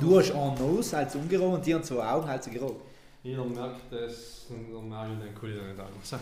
Du 0.00 0.18
hast 0.18 0.32
einen 0.32 0.54
Nose 0.54 0.96
als 0.96 1.14
ungerogen 1.14 1.56
und 1.56 1.66
die 1.66 1.74
haben 1.74 1.84
zwei 1.84 2.02
Augen 2.02 2.26
als 2.26 2.48
gerogen. 2.48 2.80
Jeder 3.22 3.44
merkt 3.44 3.92
das 3.92 4.46
und 4.48 4.72
wir 4.72 4.80
merken 4.80 5.20
den 5.20 5.34
Kulissen 5.34 5.68
nicht 5.68 5.78
an. 5.78 5.88
So. 6.02 6.16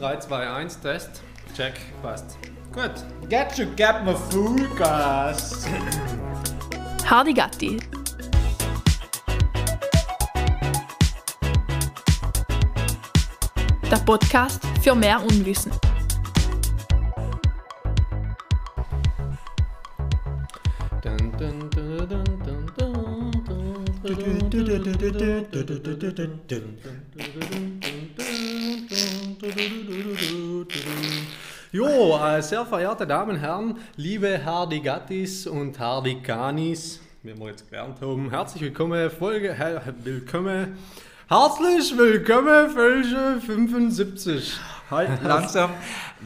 3, 0.00 0.16
2, 0.18 0.50
1, 0.50 0.80
Test. 0.80 1.22
Check, 1.56 1.74
passt. 2.02 2.36
Gut. 2.72 2.90
Get 3.28 3.56
you 3.58 3.66
get 3.76 4.04
my 4.04 4.14
food, 4.14 4.76
gas. 4.76 5.66
Hardy 7.08 7.32
Gatti. 7.32 7.78
Der 13.88 13.98
Podcast 13.98 14.60
für 14.82 14.96
mehr 14.96 15.22
Unwissen. 15.22 15.70
Jo, 31.72 32.18
äh, 32.18 32.42
sehr 32.42 32.66
verehrte 32.66 33.06
Damen 33.06 33.36
und 33.36 33.40
Herren, 33.40 33.78
liebe 33.96 34.44
Hardigattis 34.44 35.46
und 35.46 35.78
Hardikanis, 35.78 37.00
wir 37.22 37.48
jetzt 37.48 37.70
gelernt 37.70 38.00
haben, 38.02 38.28
herzlich 38.30 38.62
willkommen, 38.62 39.10
Folge, 39.10 39.54
he, 39.54 39.92
willkommen, 40.04 40.76
herzlich 41.28 41.96
willkommen, 41.96 42.70
Folge 42.70 43.40
75. 43.46 44.60
Halt 44.92 45.22
langsam. 45.24 45.70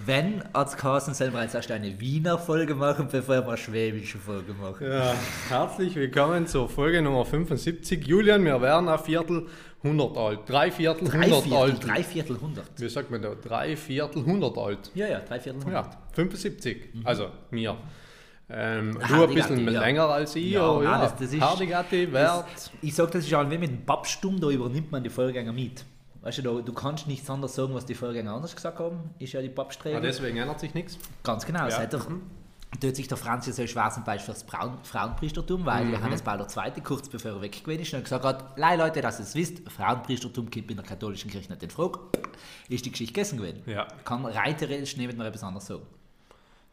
Wenn 0.05 0.43
als 0.53 0.77
Carsten 0.77 1.15
selber 1.15 1.41
jetzt 1.43 1.55
erst 1.55 1.71
eine 1.71 1.99
Wiener 2.01 2.37
Folge 2.37 2.75
machen, 2.75 3.09
bevor 3.11 3.37
wir 3.37 3.47
eine 3.49 3.57
schwäbische 3.57 4.19
Folge 4.19 4.53
machen. 4.55 4.87
Ja, 4.91 5.15
herzlich 5.49 5.95
willkommen 5.95 6.47
zur 6.49 6.69
Folge 6.69 7.01
Nummer 7.01 7.25
75. 7.25 8.05
Julian, 8.07 8.45
wir 8.45 8.61
werden 8.61 8.89
ein 8.89 8.99
Viertel 8.99 9.47
100 9.85 10.17
alt, 10.17 10.41
drei 10.47 10.71
Viertel 10.73 11.09
Drei 11.09 11.19
100 11.21 11.43
Viertel, 11.45 11.57
alt. 11.59 11.87
drei 11.87 12.03
Viertel 12.03 12.41
hundert. 12.41 12.67
Wie 12.77 12.89
sagt 12.89 13.11
man 13.11 13.23
da? 13.23 13.35
Drei 13.37 13.77
Viertel 13.77 14.19
100 14.25 14.59
alt. 14.59 14.91
Ja, 14.95 15.07
ja, 15.07 15.21
drei 15.21 15.39
Viertel 15.39 15.63
hundert. 15.65 15.87
Ja, 15.87 15.99
75. 16.15 16.89
Also 17.05 17.29
mir. 17.51 17.77
Ähm, 18.51 18.99
du 19.09 19.23
ein 19.25 19.35
bisschen 19.35 19.69
ja. 19.73 19.81
länger 19.81 20.09
als 20.09 20.35
ich, 20.37 20.53
Ja, 20.53 20.63
aber 20.63 20.83
nein, 20.83 20.93
ja, 20.93 21.01
das- 21.03 21.17
das 21.17 21.33
ist- 21.33 21.41
Hardigatti 21.41 22.13
wert. 22.13 22.45
Ich 22.83 22.95
sag 22.95 23.11
das 23.13 23.25
ist 23.25 23.33
auch 23.35 23.49
wie 23.49 23.59
mit 23.59 23.71
dem 23.71 23.85
Pappstum, 23.87 24.41
da 24.41 24.49
übernimmt 24.51 24.91
man 24.93 25.03
die 25.05 25.11
Vorgänger 25.11 25.53
mit. 25.53 25.85
Weißt 26.27 26.39
du, 26.39 26.61
du 26.61 26.73
kannst 26.73 27.07
nichts 27.07 27.31
anderes 27.31 27.55
sagen, 27.55 27.73
was 27.73 27.87
die 27.87 27.95
Vorgänger 27.95 28.33
anders 28.33 28.57
gesagt 28.57 28.81
haben, 28.81 29.11
ist 29.21 29.33
ja 29.33 29.41
die 29.41 29.47
Ja, 29.47 29.53
Pappsträge. 29.53 30.01
deswegen 30.01 30.37
ändert 30.39 30.59
sich 30.59 30.75
nichts. 30.75 30.99
Ganz 31.23 31.47
genau. 31.47 31.61
Ja. 31.61 31.71
Seit 31.71 31.93
der, 31.93 32.01
tut 32.81 32.97
sich 32.97 33.07
der 33.07 33.17
Franz 33.17 33.47
jetzt 33.47 33.55
so 33.57 33.67
schwarzen 33.69 34.03
Bein 34.03 34.19
fürs 34.19 34.43
Braun, 34.43 34.77
Frauenpriestertum, 34.83 35.65
weil 35.65 35.85
Mhm. 35.85 35.93
Johannes 35.93 36.23
Paul 36.23 36.41
II. 36.41 36.81
kurz 36.83 37.09
bevor 37.09 37.31
er 37.31 37.41
weg 37.43 37.63
gewesen 37.63 37.83
ist 37.83 37.95
und 37.95 38.03
gesagt 38.03 38.25
hat, 38.25 38.59
Lei 38.59 38.75
Leute, 38.75 39.01
dass 39.03 39.21
ihr 39.21 39.23
es 39.23 39.37
wisst, 39.37 39.71
Frauenpriestertum 39.71 40.51
kommt 40.51 40.69
in 40.69 40.77
der 40.77 40.85
katholischen 40.85 41.31
Kirche 41.31 41.49
nicht 41.49 41.63
in 41.63 41.71
Frage, 41.71 42.01
ist 42.69 42.85
die 42.85 42.91
Geschichte 42.91 43.13
gegessen 43.15 43.39
gewesen. 43.39 43.63
Ja. 43.67 43.87
Kann 44.05 44.27
rein 44.27 44.57
theoretisch 44.59 44.97
nicht 44.97 45.17
mehr 45.17 45.27
etwas 45.29 45.45
anderes 45.45 45.67
sagen. 45.67 45.83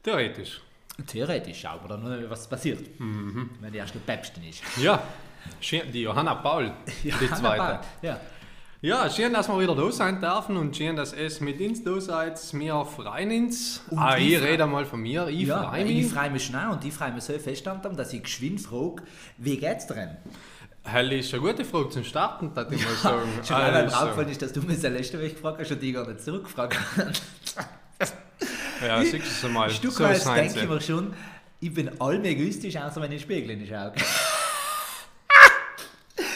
Theoretisch. 0.02 0.62
Theoretisch 1.06 1.62
schauen 1.62 1.80
wir 1.84 1.90
dann 1.90 2.02
nur, 2.04 2.30
was 2.30 2.48
passiert, 2.48 3.00
Mhm. 3.00 3.52
wenn 3.62 3.72
die 3.72 3.78
erste 3.78 4.00
Päpstin 4.00 4.44
ist. 4.46 4.64
Ja, 4.82 5.02
die 5.62 6.02
Johanna 6.02 6.36
Paul, 6.36 6.72
die 7.04 7.10
Johanna 7.10 7.36
zweite. 7.36 7.64
Paul, 7.64 7.80
Ja. 8.02 8.20
Ja, 8.84 9.10
schön, 9.10 9.32
dass 9.32 9.48
wir 9.48 9.58
wieder 9.62 9.76
da 9.78 9.90
sein 9.94 10.20
dürfen 10.20 10.58
und 10.58 10.76
schön, 10.76 10.98
dass 10.98 11.14
es 11.14 11.40
mit 11.40 11.58
uns 11.62 11.82
da 11.86 12.02
seid. 12.02 12.38
Wir 12.54 12.84
freuen 12.84 13.32
uns. 13.46 13.80
Und 13.90 13.98
Ah, 13.98 14.18
ich 14.18 14.34
ich 14.34 14.42
rede 14.42 14.66
mal 14.66 14.84
von 14.86 15.00
mir. 15.02 15.26
Ich 15.30 15.48
ja, 15.48 15.70
freue 15.70 15.86
ich 15.86 16.04
mich. 16.04 16.12
freue 16.14 16.30
mich 16.30 16.44
schon 16.46 16.56
auch 16.58 16.74
und 16.74 16.84
ich 16.84 16.94
freue 16.94 17.14
mich 17.14 17.24
so 17.24 17.32
feststand 17.40 17.86
haben, 17.86 17.96
dass 17.96 18.12
ich 18.12 18.22
geschwind 18.24 18.60
frage, 18.60 19.04
wie 19.38 19.56
geht's 19.56 19.88
dir? 19.88 20.18
Hell 20.84 21.14
ist 21.14 21.34
eine 21.34 21.42
gute 21.42 21.64
Frage 21.64 21.92
zum 21.92 22.04
Starten, 22.04 22.54
würde 22.54 22.76
ich 22.76 22.84
mal 22.84 22.94
sagen. 22.96 23.30
Schon 23.48 23.56
Also, 23.56 23.96
aufgefallen 23.96 24.28
ist, 24.28 24.42
dass 24.42 24.52
du 24.52 24.60
mich 24.64 24.82
das 24.82 24.92
letzte 24.92 25.16
Mal 25.18 25.30
gefragt 25.30 25.60
hast 25.62 25.72
und 25.72 25.82
ich 25.82 25.94
gar 25.94 26.06
nicht 26.06 26.20
zurückgefragt 26.22 26.78
habe. 26.98 27.14
ja, 28.86 29.02
siehst 29.02 29.42
du 29.44 29.48
mal. 29.48 29.70
So 29.70 29.76
Stückweise 29.76 30.26
sind 30.26 30.36
denke 30.36 30.60
ich 30.60 30.68
mir 30.68 30.82
schon, 30.82 31.14
ich 31.62 31.74
bin 31.74 32.02
allem 32.02 32.26
egoistisch, 32.26 32.76
außer 32.76 33.00
wenn 33.02 33.14
ich 33.14 33.22
in 33.24 33.30
den 33.30 33.40
Spiegel 33.40 33.50
in 33.52 33.66
die 33.66 33.74
Augen. 33.74 33.96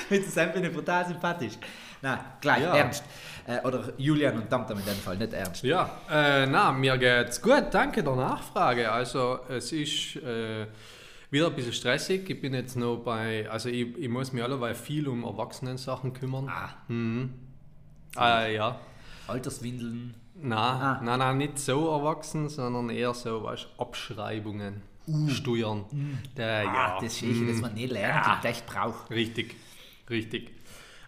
Mit 0.10 0.24
zusammen 0.24 0.54
bin 0.54 0.64
ich 0.64 0.72
brutal 0.74 1.06
sympathisch. 1.06 1.56
Nein, 2.02 2.20
gleich, 2.42 2.62
Ja. 2.64 2.76
ernst. 2.76 3.04
Äh, 3.48 3.60
oder 3.66 3.94
Julian 3.98 4.38
und 4.38 4.50
Tamtam 4.50 4.78
in 4.80 4.86
dem 4.86 4.96
Fall, 4.96 5.18
nicht 5.18 5.34
ernst. 5.34 5.64
Ja, 5.64 5.90
äh, 6.12 6.46
na, 6.46 6.72
mir 6.72 6.98
geht's 6.98 7.42
gut, 7.42 7.66
danke 7.72 8.04
der 8.04 8.16
Nachfrage. 8.16 8.92
Also 8.92 9.40
es 9.50 9.72
ist 9.72 10.18
äh, 10.18 10.68
wieder 11.32 11.48
ein 11.48 11.56
bisschen 11.56 11.74
stressig. 11.74 12.30
Ich 12.30 12.40
bin 12.42 12.54
jetzt 12.54 12.76
noch 12.76 12.98
bei, 12.98 13.50
also 13.50 13.70
ich, 13.70 13.98
ich 13.98 14.10
muss 14.10 14.32
mich 14.34 14.44
alleweil 14.44 14.76
viel 14.76 15.08
um 15.08 15.24
Erwachsenensachen 15.24 16.14
kümmern. 16.14 16.50
Ah, 16.50 18.44
Äh, 18.46 18.56
ja. 18.56 18.80
Alterswindeln. 19.28 20.14
Na, 20.40 20.58
Ah. 20.58 21.02
nein, 21.04 21.20
nein, 21.20 21.38
nicht 21.38 21.58
so 21.60 21.90
erwachsen, 21.92 22.48
sondern 22.50 22.90
eher 22.90 23.14
so, 23.14 23.44
weißt 23.44 23.68
Abschreibungen, 23.78 24.82
Steuern. 25.30 25.86
Der, 26.36 26.66
Uh. 26.66 26.68
Ah, 26.70 26.74
ja, 26.74 26.98
das 27.02 27.16
sehe 27.18 27.30
ich, 27.32 27.48
das 27.48 27.62
man 27.62 27.74
nie 27.74 27.86
lernt 27.88 28.26
Ja. 28.26 28.36
und 28.36 28.46
echt 28.46 28.66
braucht. 28.68 29.10
Richtig, 29.10 29.56
richtig. 30.10 30.52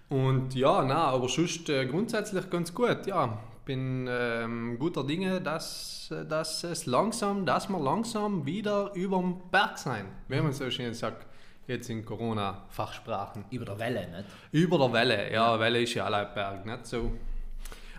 Und 0.09 0.55
ja, 0.55 0.83
na, 0.83 1.05
aber 1.05 1.29
sonst 1.29 1.69
äh, 1.69 1.85
grundsätzlich 1.85 2.49
ganz 2.49 2.73
gut. 2.73 3.05
Ja, 3.05 3.37
bin 3.65 4.07
ähm, 4.09 4.77
guter 4.79 5.03
Dinge, 5.03 5.39
dass, 5.41 6.09
äh, 6.11 6.25
dass 6.25 6.63
es 6.63 6.87
langsam, 6.87 7.45
dass 7.45 7.69
wir 7.69 7.79
langsam 7.79 8.45
wieder 8.45 8.91
überm 8.95 9.39
Berg 9.51 9.77
sein, 9.77 10.05
wenn 10.27 10.43
man 10.43 10.53
so 10.53 10.69
schön 10.71 10.93
sagt, 10.95 11.27
jetzt 11.67 11.89
in 11.91 12.03
Corona-Fachsprachen. 12.03 13.45
Über 13.51 13.65
der 13.65 13.77
Welle, 13.77 14.07
nicht? 14.09 14.25
Über 14.51 14.79
der 14.79 14.91
Welle, 14.93 15.31
ja, 15.31 15.59
Welle 15.59 15.83
ist 15.83 15.93
ja 15.93 16.05
allein 16.05 16.33
Berg, 16.33 16.65
nicht 16.65 16.87
so. 16.87 17.11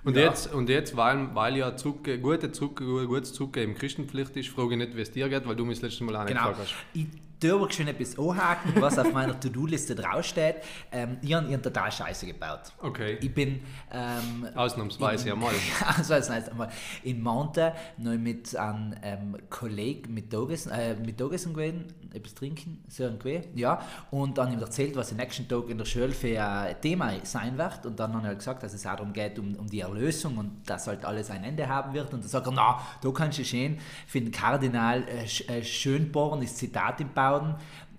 Und 0.03 0.17
Ja. 0.17 0.23
jetzt, 0.25 0.53
und 0.53 0.69
jetzt 0.69 0.97
weil, 0.97 1.33
weil 1.35 1.57
ja 1.59 1.77
zurück, 1.77 2.09
gute 2.23 2.51
zurück, 2.51 2.83
gutes 3.07 3.33
Zurückgeben 3.35 3.75
Christenpflicht 3.75 4.35
ist, 4.37 4.49
frage 4.49 4.73
ich 4.73 4.79
nicht, 4.79 4.97
wie 4.97 5.03
es 5.03 5.13
dir 5.13 5.29
geht, 5.29 5.47
weil 5.47 5.55
du 5.55 5.65
mich 5.65 5.79
das 5.79 5.91
letzte 5.91 6.05
Mal 6.05 6.17
auch 6.17 6.25
nicht 6.25 6.35
Genau. 6.37 6.49
gefragt 6.49 6.71
hast. 6.71 6.75
Ich 6.95 7.07
darf 7.41 7.73
schon 7.73 7.89
etwas 7.89 8.19
anhaken, 8.19 8.75
was 8.81 8.99
auf 8.99 9.13
meiner 9.13 9.39
To-Do-Liste 9.39 9.95
draufsteht. 9.95 10.57
Ähm, 10.93 11.19
ich 11.23 11.33
habe 11.35 11.49
ihren 11.49 11.63
total 11.63 11.91
scheiße 11.91 12.27
gebaut. 12.27 12.73
Okay, 12.81 13.19
Ich 13.21 13.35
bin 13.35 13.61
ähm, 13.91 14.47
ausnahmsweise 14.55 15.29
ja 15.29 15.37
mal. 15.37 15.55
also 15.97 16.15
das 16.15 16.31
heißt 16.31 16.51
einmal 16.51 16.69
in 17.03 17.23
Monte 17.23 17.73
noch 17.97 18.13
mit 18.13 18.55
einem 18.57 18.95
ähm, 19.03 19.37
Kollegen 19.49 20.15
mit 20.15 20.33
Dogessen, 20.33 20.73
äh, 20.73 20.95
mit 20.95 21.21
Dogessen 21.21 21.55
gewesen, 21.55 21.87
etwas 22.13 22.35
trinken, 22.35 22.83
so 22.89 23.05
irgendwie, 23.05 23.41
ja. 23.55 23.81
Und 24.11 24.39
dann 24.39 24.53
ihm 24.53 24.61
erzählt, 24.61 24.97
was 24.97 25.11
am 25.11 25.19
nächsten 25.19 25.49
Tag 25.49 25.69
in 25.69 25.79
der 25.79 25.85
Schule 25.85 26.11
für 26.11 26.43
ein 26.43 26.81
Thema 26.81 27.13
sein 27.23 27.57
wird. 27.57 27.87
Und 27.87 27.99
dann 28.01 28.13
habe 28.13 28.23
ich 28.23 28.29
halt 28.29 28.39
gesagt, 28.39 28.63
dass 28.63 28.75
es 28.75 28.87
auch 28.87 28.97
darum 28.97 29.13
geht, 29.13 29.39
um, 29.39 29.55
um 29.57 29.67
die 29.67 29.81
Erlösung 29.81 30.37
und 30.39 30.63
dass 30.69 30.87
halt 30.87 31.05
alles 31.05 31.31
ein 31.31 31.45
Ende 31.45 31.69
haben 31.69 31.95
wird. 31.95 32.13
Und 32.13 32.23
dann 32.23 32.29
sagt 32.29 32.47
er, 32.47 32.53
na, 32.53 32.81
da 33.01 33.11
kannst 33.11 33.39
du 33.39 33.45
schön 33.45 33.79
für 34.07 34.21
den 34.21 34.33
Kardinal 34.33 35.05
äh, 35.09 35.59
äh, 35.59 35.63
Schönborn 35.63 36.41
das 36.41 36.57
Zitat 36.57 37.01
im 37.01 37.13
Bauen. 37.13 37.30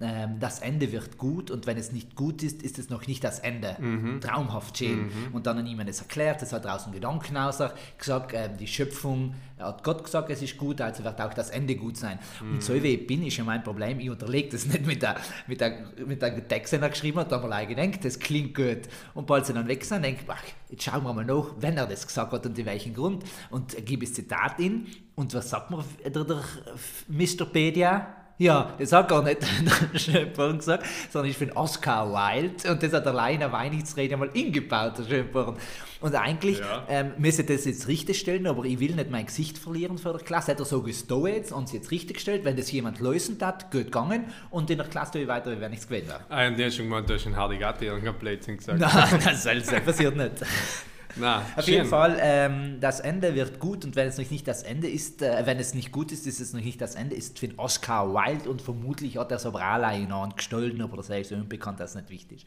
Ähm, 0.02 0.40
das 0.40 0.60
Ende 0.60 0.92
wird 0.92 1.18
gut 1.18 1.52
und 1.52 1.68
wenn 1.68 1.78
es 1.78 1.92
nicht 1.92 2.16
gut 2.16 2.42
ist, 2.42 2.64
ist 2.64 2.80
es 2.80 2.90
noch 2.90 3.06
nicht 3.06 3.24
das 3.24 3.40
Ende. 3.40 3.78
Traumhaft 4.20 4.78
schön. 4.78 5.12
Und 5.32 5.46
dann 5.46 5.60
hat 5.60 5.68
jemand 5.68 5.90
das 5.90 6.02
erklärt, 6.02 6.42
das 6.42 6.54
hat 6.54 6.66
draußen 6.66 6.92
Gedanken 6.92 7.38
aus, 7.38 7.62
gesagt, 7.98 8.32
ähm, 8.34 8.58
die 8.58 8.68
Schöpfung, 8.68 9.36
hat 9.60 9.84
Gott 9.84 10.04
gesagt, 10.04 10.32
es 10.32 10.42
ist 10.42 10.58
gut, 10.58 10.82
also 10.82 11.04
wird 11.04 11.22
auch 11.22 11.34
das 11.36 11.52
Ende 11.52 11.76
gut 11.76 11.96
sein. 11.98 12.18
Und 12.42 12.64
so 12.64 12.74
wie 12.74 12.96
ich 12.96 13.06
bin, 13.06 13.24
ist 13.24 13.38
ja 13.38 13.44
mein 13.44 13.64
Problem, 13.64 14.00
ich 14.00 14.10
unterlege 14.10 14.50
das 14.50 14.66
nicht 14.66 14.88
mit 14.88 15.04
der, 15.04 15.18
mit 15.46 15.62
der, 15.62 15.86
mit 16.06 16.20
der 16.20 16.48
Text, 16.48 16.74
den 16.74 16.82
er 16.82 16.90
geschrieben 16.90 17.20
hat, 17.20 17.32
da 17.32 17.36
haben 17.36 17.44
wir 17.44 17.48
gleich 17.50 17.68
gedacht, 17.68 18.04
das 18.04 18.18
klingt 18.18 18.56
gut. 18.56 18.82
Und 19.14 19.28
bald 19.28 19.46
sie 19.46 19.54
dann 19.54 19.68
weg 19.68 19.86
sind, 19.86 20.04
denke 20.04 20.22
ich, 20.24 20.30
ach, 20.30 20.44
jetzt 20.70 20.84
schauen 20.84 21.04
wir 21.04 21.14
mal 21.14 21.26
nach, 21.26 21.54
wenn 21.60 21.78
er 21.78 21.86
das 21.86 22.08
gesagt 22.08 22.32
hat 22.32 22.44
und 22.46 22.58
in 22.58 22.66
welchem 22.66 22.96
Grund. 22.96 23.24
Und 23.52 23.86
gebe 23.86 24.04
das 24.04 24.16
Zitat 24.16 24.60
in. 24.60 24.88
Und 25.14 25.34
was 25.36 25.52
sagt 25.52 25.72
der 25.72 26.44
Mr. 27.08 27.46
Pedia? 27.46 28.21
Ja, 28.42 28.74
das 28.80 28.92
hat 28.92 29.08
gar 29.08 29.22
nicht 29.22 29.38
der 29.94 30.00
Schönborn 30.00 30.58
gesagt, 30.58 30.84
sondern 31.12 31.30
ich 31.30 31.38
bin 31.38 31.52
Oscar 31.52 32.12
Wilde 32.12 32.72
und 32.72 32.82
das 32.82 32.92
hat 32.92 33.06
allein 33.06 33.36
in 33.36 33.40
der 33.42 33.52
Weihnachtsrede 33.52 34.18
mal 34.18 34.30
ingebaut, 34.34 34.98
der 34.98 35.04
Schönborn. 35.04 35.58
Und 36.00 36.16
eigentlich 36.16 36.58
Ja. 36.58 36.84
ähm, 36.90 37.12
müsste 37.20 37.44
das 37.44 37.66
jetzt 37.66 37.88
richtig 37.88 38.18
stellen, 38.20 38.48
aber 38.48 38.66
ich 38.66 38.80
will 38.80 38.96
nicht 38.96 39.12
mein 39.12 39.28
Gesicht 39.28 39.60
verlieren 39.60 40.00
vor 40.00 40.14
der 40.14 40.24
Klasse. 40.24 40.54
Hat 40.54 40.60
er 40.60 40.66
so 40.66 40.82
gestohlen 40.82 41.36
jetzt 41.36 41.52
und 41.52 41.66
es 41.66 41.74
jetzt 41.74 41.92
richtig 41.92 42.16
gestellt, 42.16 42.44
wenn 42.44 42.58
das 42.58 42.72
jemand 42.72 43.00
lösen 43.00 43.38
hat, 43.42 43.70
gut 43.70 43.86
gegangen 43.86 44.26
und 44.50 44.72
in 44.72 44.78
der 44.80 44.88
Klasse 44.88 45.12
tue 45.12 45.22
ich 45.22 45.28
weiter, 45.28 45.52
wie 45.56 45.62
wenn 45.62 45.70
nichts 45.70 45.88
gewesen 45.88 46.08
wäre. 46.08 46.22
Ah, 46.30 46.48
und 46.48 46.58
der 46.58 46.66
hat 46.66 46.74
schon 46.74 46.86
gemeint, 46.86 47.08
du 47.08 47.14
hast 47.14 47.28
einen 47.28 47.36
Hardigatti 47.36 47.92
und 47.92 48.04
kein 48.04 48.16
Blödsinn 48.16 48.58
gesagt. 48.58 48.80
Nein, 48.80 49.20
das 49.24 49.84
passiert 49.86 50.16
nicht. 50.16 50.32
Nein, 51.16 51.42
Auf 51.56 51.68
jeden 51.68 51.88
Fall, 51.88 52.18
ähm, 52.22 52.78
das 52.80 53.00
Ende 53.00 53.36
wird 53.36 53.60
gut 53.60 53.86
und 53.86 53.96
wenn 53.96 54.08
es 54.08 54.18
noch 54.18 54.30
nicht 54.30 54.48
das 54.48 54.64
Ende 54.64 54.90
ist, 54.90 55.22
äh, 55.22 55.46
wenn 55.46 55.60
es 55.60 55.74
nicht 55.74 55.92
gut 55.92 56.12
ist, 56.12 56.28
ist 56.28 56.40
es 56.40 56.54
noch 56.54 56.62
nicht 56.62 56.80
das 56.82 56.96
Ende, 56.96 57.16
ist 57.16 57.40
für 57.40 57.48
den 57.48 57.60
Oscar 57.60 58.14
Wilde 58.14 58.50
und 58.50 58.62
vermutlich 58.62 59.18
hat 59.18 59.32
er 59.32 59.40
Sobrala 59.40 59.92
in 59.94 60.12
einen 60.12 60.36
gestohlen, 60.36 60.82
aber 60.82 60.98
das 60.98 61.10
ist 61.10 61.30
so 61.30 61.36
unbekannt, 61.36 61.80
das 61.80 61.92
ist 61.92 61.96
nicht 61.96 62.10
wichtig. 62.10 62.46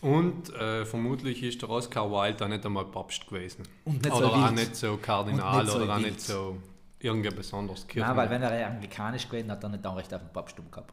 Und 0.00 0.52
äh, 0.54 0.84
vermutlich 0.84 1.42
ist 1.42 1.62
der 1.62 1.70
Oscar 1.70 2.10
Wilde 2.10 2.44
auch 2.44 2.48
nicht 2.48 2.64
einmal 2.66 2.84
Papst 2.84 3.26
gewesen. 3.26 3.62
Nicht 3.84 4.04
so 4.04 4.12
oder 4.14 4.26
auch 4.32 4.46
wild. 4.48 4.54
nicht 4.54 4.76
so 4.76 4.96
Kardinal 4.98 5.62
nicht 5.62 5.72
so 5.72 5.78
oder 5.78 5.94
auch 5.94 5.98
nicht 5.98 6.20
so 6.20 6.56
irgendein 6.98 7.34
besonderes 7.34 7.86
Kirchen. 7.86 8.08
Nein, 8.08 8.16
weil 8.16 8.30
wenn 8.30 8.42
er 8.42 8.66
anglikanisch 8.66 9.28
gewesen 9.28 9.50
hat, 9.50 9.62
er 9.62 9.70
nicht 9.70 9.86
Anrecht 9.86 10.12
auf 10.12 10.20
den 10.20 10.32
Papsttum 10.32 10.70
gehabt. 10.70 10.92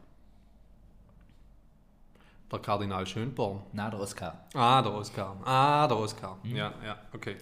Der 2.52 2.60
Kardinal 2.60 3.08
Schönborn. 3.08 3.62
Nein, 3.72 3.92
der 3.92 4.00
Oskar. 4.00 4.46
Ah, 4.54 4.82
der 4.82 4.94
Oskar. 4.94 5.38
Ah, 5.46 5.88
der 5.88 5.98
Oskar. 5.98 6.38
Ja, 6.44 6.74
ja, 6.86 6.98
okay. 7.14 7.38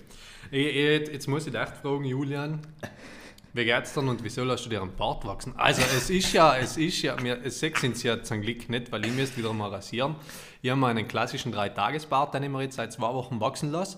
Jetzt 0.52 1.28
muss 1.28 1.48
ich 1.48 1.52
dich 1.52 1.62
echt 1.62 1.78
fragen, 1.78 2.06
Julian. 2.06 2.60
Wie 3.54 3.66
geht's 3.66 3.94
dann 3.96 4.08
und 4.08 4.24
wieso 4.24 4.44
lässt 4.44 4.66
du 4.68 4.70
dir 4.70 4.82
einen 4.82 4.96
Bart 4.96 5.26
wachsen? 5.26 5.54
Also 5.58 5.82
es 5.82 6.12
ist 6.12 6.34
ja, 6.34 6.56
es 6.56 6.78
ist 6.78 7.02
ja, 7.02 7.20
mir 7.20 7.50
sechs 7.50 7.82
sind 7.82 8.02
ja 8.04 8.22
zum 8.22 8.42
Glück 8.42 8.70
nicht, 8.70 8.92
weil 8.92 9.04
ich 9.06 9.12
müsste 9.12 9.38
wieder 9.38 9.52
mal 9.54 9.70
rasieren. 9.70 10.16
Ich 10.62 10.70
habe 10.70 10.80
meinen 10.80 11.08
klassischen 11.08 11.52
Drei-Tages-Bart, 11.52 12.36
den 12.36 12.44
ich 12.44 12.50
mir 12.50 12.62
jetzt 12.62 12.76
seit 12.76 12.94
zwei 12.94 13.12
Wochen 13.12 13.40
wachsen 13.40 13.72
lasse. 13.72 13.98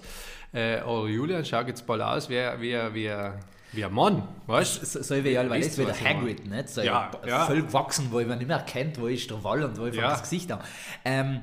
Äh, 0.54 0.80
Julian 0.80 1.44
schaut 1.44 1.68
jetzt 1.68 1.86
bald 1.86 2.02
aus 2.02 2.30
wie, 2.30 2.36
wie, 2.60 2.94
wie, 2.94 3.13
wie 3.74 3.86
ein 3.86 3.94
Mann, 3.94 4.28
weißt 4.48 4.82
du? 4.82 4.86
So, 4.86 5.02
so 5.02 5.16
wie 5.24 5.36
weil 5.36 5.50
Wisst 5.52 5.72
das 5.72 5.78
ihr, 5.78 5.86
wie 5.86 5.90
was 5.90 5.98
der 6.00 6.08
ich 6.08 6.14
meine? 6.16 6.20
Hagrid, 6.30 6.48
nicht? 6.50 6.70
So 6.70 6.82
Ja, 6.82 7.12
ja. 7.26 7.46
voll 7.46 7.62
gewachsen, 7.64 8.08
wo 8.12 8.20
man 8.22 8.38
nicht 8.38 8.48
mehr 8.48 8.58
erkennt, 8.58 9.00
wo 9.00 9.08
ist 9.08 9.30
der 9.30 9.44
Wall 9.44 9.64
und 9.64 9.78
wo 9.80 9.86
ich 9.86 9.96
Ja. 9.96 10.10
das 10.10 10.22
Gesicht 10.24 10.52
habe. 10.52 10.64
Ähm, 11.06 11.42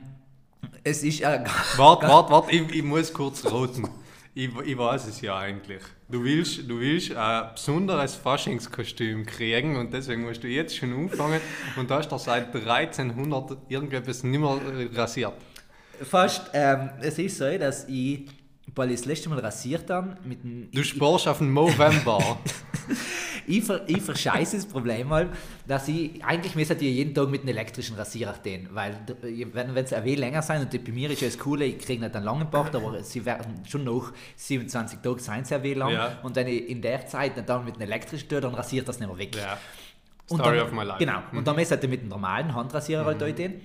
es 0.84 1.02
ist 1.02 1.20
äh, 1.22 1.44
Warte, 1.76 2.06
warte, 2.08 2.30
warte, 2.32 2.50
ich, 2.52 2.70
ich 2.74 2.82
muss 2.82 3.12
kurz 3.12 3.44
roten. 3.50 3.88
Ich, 4.34 4.50
ich 4.66 4.78
weiß 4.78 5.06
es 5.08 5.20
ja 5.20 5.36
eigentlich. 5.38 5.82
Du 6.08 6.22
willst, 6.22 6.58
du 6.68 6.78
willst 6.78 7.14
ein 7.14 7.50
besonderes 7.54 8.14
Faschingskostüm 8.14 9.26
kriegen 9.26 9.76
und 9.76 9.92
deswegen 9.92 10.22
musst 10.22 10.42
du 10.44 10.48
jetzt 10.48 10.76
schon 10.76 10.92
anfangen 10.94 11.40
und 11.76 11.90
da 11.90 11.98
hast 11.98 12.08
du 12.10 12.18
seit 12.18 12.54
1300 12.54 13.58
irgendetwas 13.68 14.22
nicht 14.22 14.38
mehr 14.40 14.58
rasiert. 14.94 15.32
fast, 16.02 16.50
ähm, 16.52 16.90
es 17.00 17.18
ist 17.18 17.36
so, 17.38 17.58
dass 17.58 17.88
ich, 17.88 18.28
weil 18.78 18.90
ich 18.90 18.96
das 19.00 19.06
letzte 19.06 19.28
Mal 19.28 19.38
rasiert 19.40 19.90
habe, 19.90 20.16
mit 20.24 20.42
dem, 20.42 20.70
Du 20.70 20.82
sparst 20.82 21.28
auf 21.28 21.38
den 21.38 21.50
Movember. 21.52 22.38
ich, 23.46 23.64
ver, 23.64 23.82
ich 23.88 24.00
verscheiße 24.00 24.56
das 24.56 24.66
Problem 24.66 25.08
mal, 25.08 25.28
dass 25.66 25.88
ich, 25.88 26.24
eigentlich 26.24 26.54
müsste 26.54 26.74
ich 26.74 26.82
jeden 26.82 27.14
Tag 27.14 27.28
mit 27.28 27.42
einem 27.42 27.50
elektrischen 27.50 27.96
Rasierer 27.96 28.34
stehen, 28.34 28.68
weil 28.72 28.98
wenn 29.22 29.76
es 29.76 29.92
ein 29.92 30.04
wenig 30.04 30.18
länger 30.18 30.42
sein 30.42 30.62
und 30.62 30.84
bei 30.84 30.92
mir 30.92 31.10
ist 31.10 31.20
ja 31.20 31.28
das 31.28 31.38
Coole, 31.38 31.64
ich 31.64 31.78
kriege 31.78 32.00
nicht 32.02 32.14
einen 32.14 32.24
langen 32.24 32.48
Bart, 32.50 32.74
aber 32.74 33.02
sie 33.02 33.24
werden 33.24 33.62
schon 33.68 33.84
noch 33.84 34.12
27 34.36 35.00
Tage 35.00 35.20
sein, 35.20 35.44
sehr 35.44 35.62
weh 35.62 35.74
lang 35.74 35.92
Ja. 35.92 36.18
und 36.22 36.34
wenn 36.36 36.46
ich 36.46 36.68
in 36.68 36.80
der 36.80 37.06
Zeit 37.06 37.32
dann 37.48 37.64
mit 37.64 37.74
einem 37.74 37.82
elektrischen 37.82 38.28
tue, 38.28 38.40
dann 38.40 38.54
rasiert 38.54 38.88
das 38.88 38.98
nicht 38.98 39.08
mehr 39.08 39.18
weg. 39.18 39.36
ja. 39.36 39.58
Story 40.30 40.58
dann, 40.58 40.66
of 40.66 40.72
my 40.72 40.84
life. 40.84 40.98
Genau. 40.98 41.22
Und 41.32 41.46
dann 41.46 41.56
müssen 41.56 41.80
wir 41.80 41.88
mit 41.88 42.02
dem 42.02 42.08
normalen 42.08 42.54
Handrasierer 42.54 43.04
halt 43.04 43.20
dort 43.20 43.38
hin. 43.38 43.60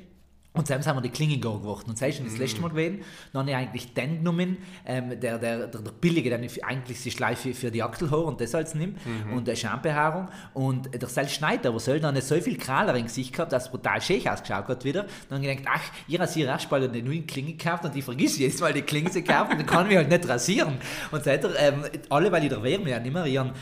Und 0.56 0.68
zusammen 0.68 0.86
haben 0.86 0.98
wir 0.98 1.02
die 1.02 1.10
Klinge 1.10 1.38
geworfen. 1.38 1.90
Und 1.90 2.00
das 2.00 2.10
ist 2.10 2.18
schon 2.18 2.26
das 2.28 2.38
letzte 2.38 2.62
Mal 2.62 2.70
gewesen. 2.70 3.02
Dann 3.32 3.42
habe 3.42 3.50
ich 3.50 3.56
eigentlich 3.56 3.94
den 3.94 4.18
genommen, 4.20 4.58
ähm, 4.86 5.20
der, 5.20 5.40
der, 5.40 5.68
der, 5.68 5.82
der 5.82 5.92
billige, 5.92 6.30
den 6.30 6.44
ich 6.44 6.64
eigentlich 6.64 7.02
die 7.02 7.10
Schleife 7.10 7.54
für 7.56 7.72
die 7.72 7.82
Achselhaare 7.82 8.24
und 8.24 8.40
das 8.40 8.54
als 8.54 8.76
nimmt. 8.76 9.00
Und 9.32 9.50
eine 9.50 9.58
Shampoo-Haarung. 9.58 10.30
Und 10.54 10.94
der 10.94 11.10
Sel 11.10 11.28
Schneider, 11.28 11.70
aber 11.70 11.80
soll 11.80 12.00
dann 12.00 12.14
nicht 12.14 12.28
so 12.28 12.40
viel 12.40 12.58
Kraler 12.58 12.96
im 12.96 13.06
Gesicht 13.06 13.34
gehabt, 13.34 13.52
dass 13.52 13.64
es 13.64 13.72
brutal 13.72 14.00
schön 14.00 14.28
ausgeschaut 14.28 14.68
hat 14.68 14.86
wieder. 14.86 15.08
Dann 15.30 15.40
habe 15.40 15.52
ich 15.52 15.58
gedacht, 15.58 15.76
ach, 15.76 15.92
ich 16.08 16.20
rasiere 16.20 16.50
erst 16.50 16.70
bald 16.70 16.84
eine 16.84 17.02
neue 17.02 17.24
Klinge 17.24 17.54
gekauft 17.54 17.86
und 17.86 17.96
ich 17.96 18.04
vergesse 18.04 18.40
jedes 18.40 18.62
Mal 18.62 18.74
die 18.74 18.84
Klinge 18.84 19.10
zu 19.10 19.24
kaufen 19.24 19.54
und 19.54 19.60
dann 19.60 19.66
kann 19.66 19.84
ich 19.84 19.90
mich 19.90 19.98
halt 19.98 20.10
nicht 20.10 20.30
rasieren. 20.30 20.78
Und 21.12 21.24
seitdem, 21.24 21.52
ähm, 21.58 21.84
alle, 22.10 22.32
weil 22.32 22.44
ich 22.44 22.50
der 22.50 22.62
Wehr 22.62 22.80
mir 22.80 22.92
ja 22.92 23.00
nicht 23.00 23.14
mehr 23.14 23.26
ihren 23.26 23.54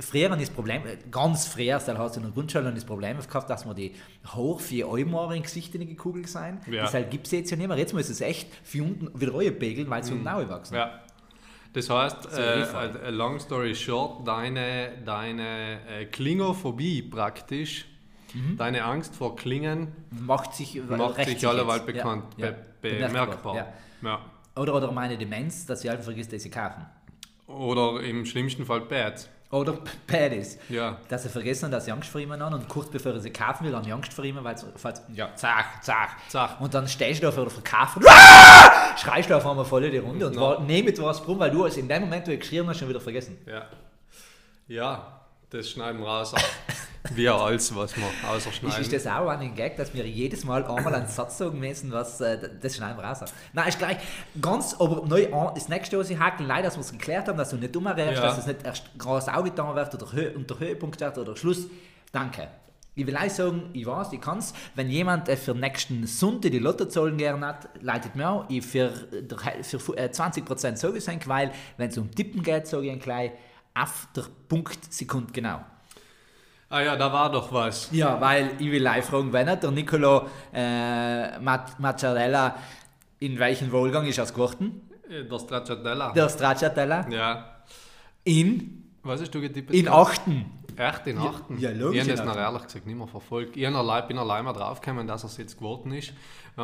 Früher 0.00 0.30
ist 0.36 0.48
das 0.48 0.50
Problem, 0.50 0.82
ganz 1.10 1.46
früher, 1.46 1.78
da 1.78 1.98
hast 1.98 2.16
du 2.16 2.20
in 2.20 2.26
der 2.26 2.32
Grundschule 2.32 2.64
noch 2.64 2.74
das 2.74 2.84
Problem 2.84 3.18
gehabt, 3.18 3.50
dass 3.50 3.64
man 3.66 3.76
die 3.76 3.94
hoch 4.34 4.60
für 4.60 4.88
Eumare 4.88 5.38
Gesicht 5.40 5.74
in 5.74 5.86
die 5.86 5.94
Kugel 5.96 6.26
sein. 6.26 6.60
Ja. 6.70 6.82
Das 6.82 6.94
halt 6.94 7.10
gibt 7.10 7.26
es 7.26 7.32
jetzt 7.32 7.50
ja 7.50 7.56
nicht 7.56 7.68
mehr. 7.68 7.76
Jetzt 7.76 7.92
muss 7.92 8.08
es 8.08 8.20
echt 8.20 8.48
für 8.64 8.82
unten 8.82 9.20
wieder 9.20 9.32
pegeln, 9.52 9.88
weil 9.90 10.02
sie 10.02 10.12
unten 10.12 10.26
auch 10.28 10.48
wachsen. 10.48 10.74
Ja. 10.74 11.00
Das 11.72 11.88
heißt, 11.88 12.32
So, 12.32 12.40
äh, 12.40 12.62
a- 12.64 13.06
a 13.06 13.08
long 13.10 13.38
story 13.38 13.74
short, 13.74 14.26
deine, 14.26 14.90
deine 15.04 15.78
äh, 15.88 16.04
Klingophobie 16.06 17.02
praktisch, 17.02 17.84
deine 18.58 18.84
Angst 18.84 19.14
vor 19.14 19.36
Klingen, 19.36 19.88
Macht 20.10 20.54
sich, 20.54 20.80
macht 20.88 21.24
sich 21.24 21.46
allerweil 21.46 21.80
bekannt, 21.80 22.24
Ja, 22.36 22.54
be 22.80 22.98
ja. 22.98 23.06
bemerkbar. 23.06 23.54
Ja. 23.56 23.72
Ja. 24.02 24.20
Oder, 24.56 24.74
oder 24.74 24.90
meine 24.92 25.16
Demenz, 25.16 25.66
dass 25.66 25.84
ich 25.84 25.90
einfach 25.90 26.04
vergisst, 26.04 26.32
dass 26.32 26.42
sie 26.42 26.50
kaufen. 26.50 26.84
Oder 27.46 28.00
im 28.02 28.24
schlimmsten 28.26 28.64
Fall 28.64 28.80
Bad. 28.82 29.28
Oder 29.50 29.76
Paddies. 30.06 30.58
Ja. 30.68 30.98
Dass 31.08 31.24
sie 31.24 31.28
vergessen, 31.28 31.70
dass 31.72 31.84
sie 31.84 31.90
Angst 31.90 32.08
vor 32.08 32.20
ihm 32.20 32.32
haben 32.32 32.54
und 32.54 32.68
kurz 32.68 32.88
bevor 32.88 33.18
sie 33.18 33.30
kaufen 33.30 33.66
will, 33.66 33.74
haben 33.74 33.84
sie 33.84 33.92
Angst 33.92 34.12
vor 34.12 34.24
ihm, 34.24 34.38
weil 34.42 34.54
falls, 34.76 35.02
ja, 35.12 35.34
zach, 35.34 35.80
zach, 35.82 36.10
Zach. 36.28 36.60
Und 36.60 36.72
dann 36.72 36.86
stehst 36.86 37.20
du 37.20 37.26
da 37.26 37.32
vor 37.32 37.44
der 37.44 37.52
Verkaufung, 37.52 38.04
ah! 38.06 38.96
schreist 38.96 39.28
du 39.28 39.36
auf 39.36 39.44
einmal 39.44 39.64
voll 39.64 39.90
die 39.90 39.98
Runde 39.98 40.28
und 40.28 40.36
war, 40.36 40.60
nee, 40.60 40.82
mit 40.82 41.02
was 41.02 41.22
drum, 41.22 41.38
weil 41.40 41.50
du 41.50 41.64
es 41.64 41.76
in 41.76 41.88
dem 41.88 42.02
Moment, 42.02 42.28
wo 42.28 42.30
ich 42.30 42.40
geschrieben 42.40 42.68
hast, 42.68 42.78
schon 42.78 42.88
wieder 42.88 43.00
vergessen. 43.00 43.38
Ja. 43.46 43.66
Ja, 44.68 45.19
das 45.50 45.70
schneiden 45.70 46.00
wir 46.00 46.06
raus. 46.08 46.34
Wie 47.14 47.28
alles, 47.28 47.74
was 47.74 47.96
wir 47.96 48.04
außer 48.28 48.50
Ist, 48.68 48.78
ist 48.78 48.92
das 48.92 49.06
auch 49.06 49.26
ein 49.28 49.54
Gag, 49.54 49.76
dass 49.76 49.92
wir 49.94 50.06
jedes 50.06 50.44
Mal 50.44 50.64
einmal 50.64 50.94
einen 50.94 51.08
Satz 51.08 51.38
sagen 51.38 51.58
müssen, 51.58 51.90
was 51.90 52.20
äh, 52.20 52.38
das 52.60 52.76
schneiden 52.76 52.98
wir 52.98 53.04
raus. 53.04 53.20
Nein, 53.54 53.68
ist 53.68 53.78
gleich 53.78 53.96
ganz, 54.40 54.76
aber 54.78 55.06
neu 55.06 55.32
an, 55.32 55.54
das 55.54 55.68
nächste, 55.70 55.98
was 55.98 56.10
ich 56.10 56.18
haken, 56.18 56.44
leider, 56.46 56.64
dass 56.64 56.76
wir 56.76 56.82
es 56.82 56.92
geklärt 56.92 57.26
haben, 57.26 57.38
dass 57.38 57.50
du 57.50 57.56
nicht 57.56 57.74
umrechst, 57.74 58.16
Ja. 58.16 58.20
dass 58.28 58.38
es 58.38 58.46
nicht 58.46 58.64
erst 58.64 58.90
groß 58.98 59.26
getan 59.26 59.74
wird 59.74 59.94
oder 59.94 60.12
Hö 60.12 60.30
und 60.36 60.50
der 60.50 60.58
Höhepunkt 60.60 61.00
wird 61.00 61.16
oder 61.18 61.36
Schluss. 61.36 61.66
Danke. 62.12 62.48
Ich 62.94 63.06
will 63.06 63.16
auch 63.16 63.30
sagen, 63.30 63.70
ich 63.72 63.86
weiß, 63.86 64.12
ich 64.12 64.20
kann 64.20 64.38
es. 64.38 64.52
Wenn 64.74 64.90
jemand 64.90 65.28
äh, 65.30 65.36
für 65.36 65.54
nächsten 65.54 66.06
Sonntag 66.06 66.50
die 66.52 66.58
Lottozahlen 66.58 67.16
gerne 67.16 67.46
hat, 67.46 67.68
leitet 67.80 68.14
mir 68.14 68.28
auch. 68.28 68.44
Ich 68.50 68.66
für, 68.66 68.92
Hel- 69.42 69.64
für 69.64 69.96
äh, 69.96 70.10
20% 70.12 70.76
sage 70.76 70.98
ich 70.98 71.08
es 71.08 71.28
weil 71.28 71.50
wenn 71.78 71.88
es 71.88 71.96
um 71.96 72.10
Tippen 72.10 72.42
geht, 72.42 72.66
sage 72.66 72.92
ich 72.92 73.00
gleich 73.00 73.30
auf 73.74 74.08
der 74.14 74.24
Punkt 74.48 74.92
Sekund 74.92 75.32
genau. 75.32 75.60
ah 76.68 76.80
ja, 76.80 76.96
da 76.96 77.12
war 77.12 77.30
doch 77.30 77.52
was. 77.52 77.88
Ja, 77.92 78.20
weil 78.20 78.52
ich 78.58 78.70
will 78.70 78.82
live 78.82 79.06
fragen, 79.06 79.32
wenn 79.32 79.46
nicht 79.46 79.62
der 79.62 79.70
Nicolo 79.70 80.28
äh, 80.52 81.38
Mat 81.38 81.78
Mazzarella 81.80 82.56
in 83.20 83.38
welchen 83.38 83.70
Wohlgang 83.72 84.06
ist 84.06 84.18
aus 84.18 84.32
geworden? 84.32 84.82
Äh, 85.08 85.24
Der 85.24 85.38
Stracciatella. 85.38 86.12
Der 86.12 86.28
Stracciatella 86.28 87.06
Ja. 87.10 87.62
in, 88.24 88.84
Was 89.02 89.20
hast 89.20 89.30
du 89.34 89.40
getippt? 89.40 89.72
in 89.72 89.88
achten. 89.88 90.46
Echt, 90.76 91.06
in 91.06 91.18
achten? 91.18 91.58
ja, 91.58 91.70
logisch 91.70 91.96
Ich 91.96 92.00
habe 92.08 92.16
das 92.16 92.24
noch 92.24 92.36
ehrlich 92.36 92.62
gesagt 92.62 92.86
nicht 92.86 92.96
mehr 92.96 93.06
verfolgt. 93.06 93.56
Ich 93.56 93.66
allein, 93.66 94.08
bin 94.08 94.16
allein 94.18 94.44
mal 94.44 94.52
draufgekommen, 94.54 95.06
dass 95.06 95.24
es 95.24 95.36
jetzt 95.36 95.58
geworden 95.58 95.92
ist. 95.92 96.12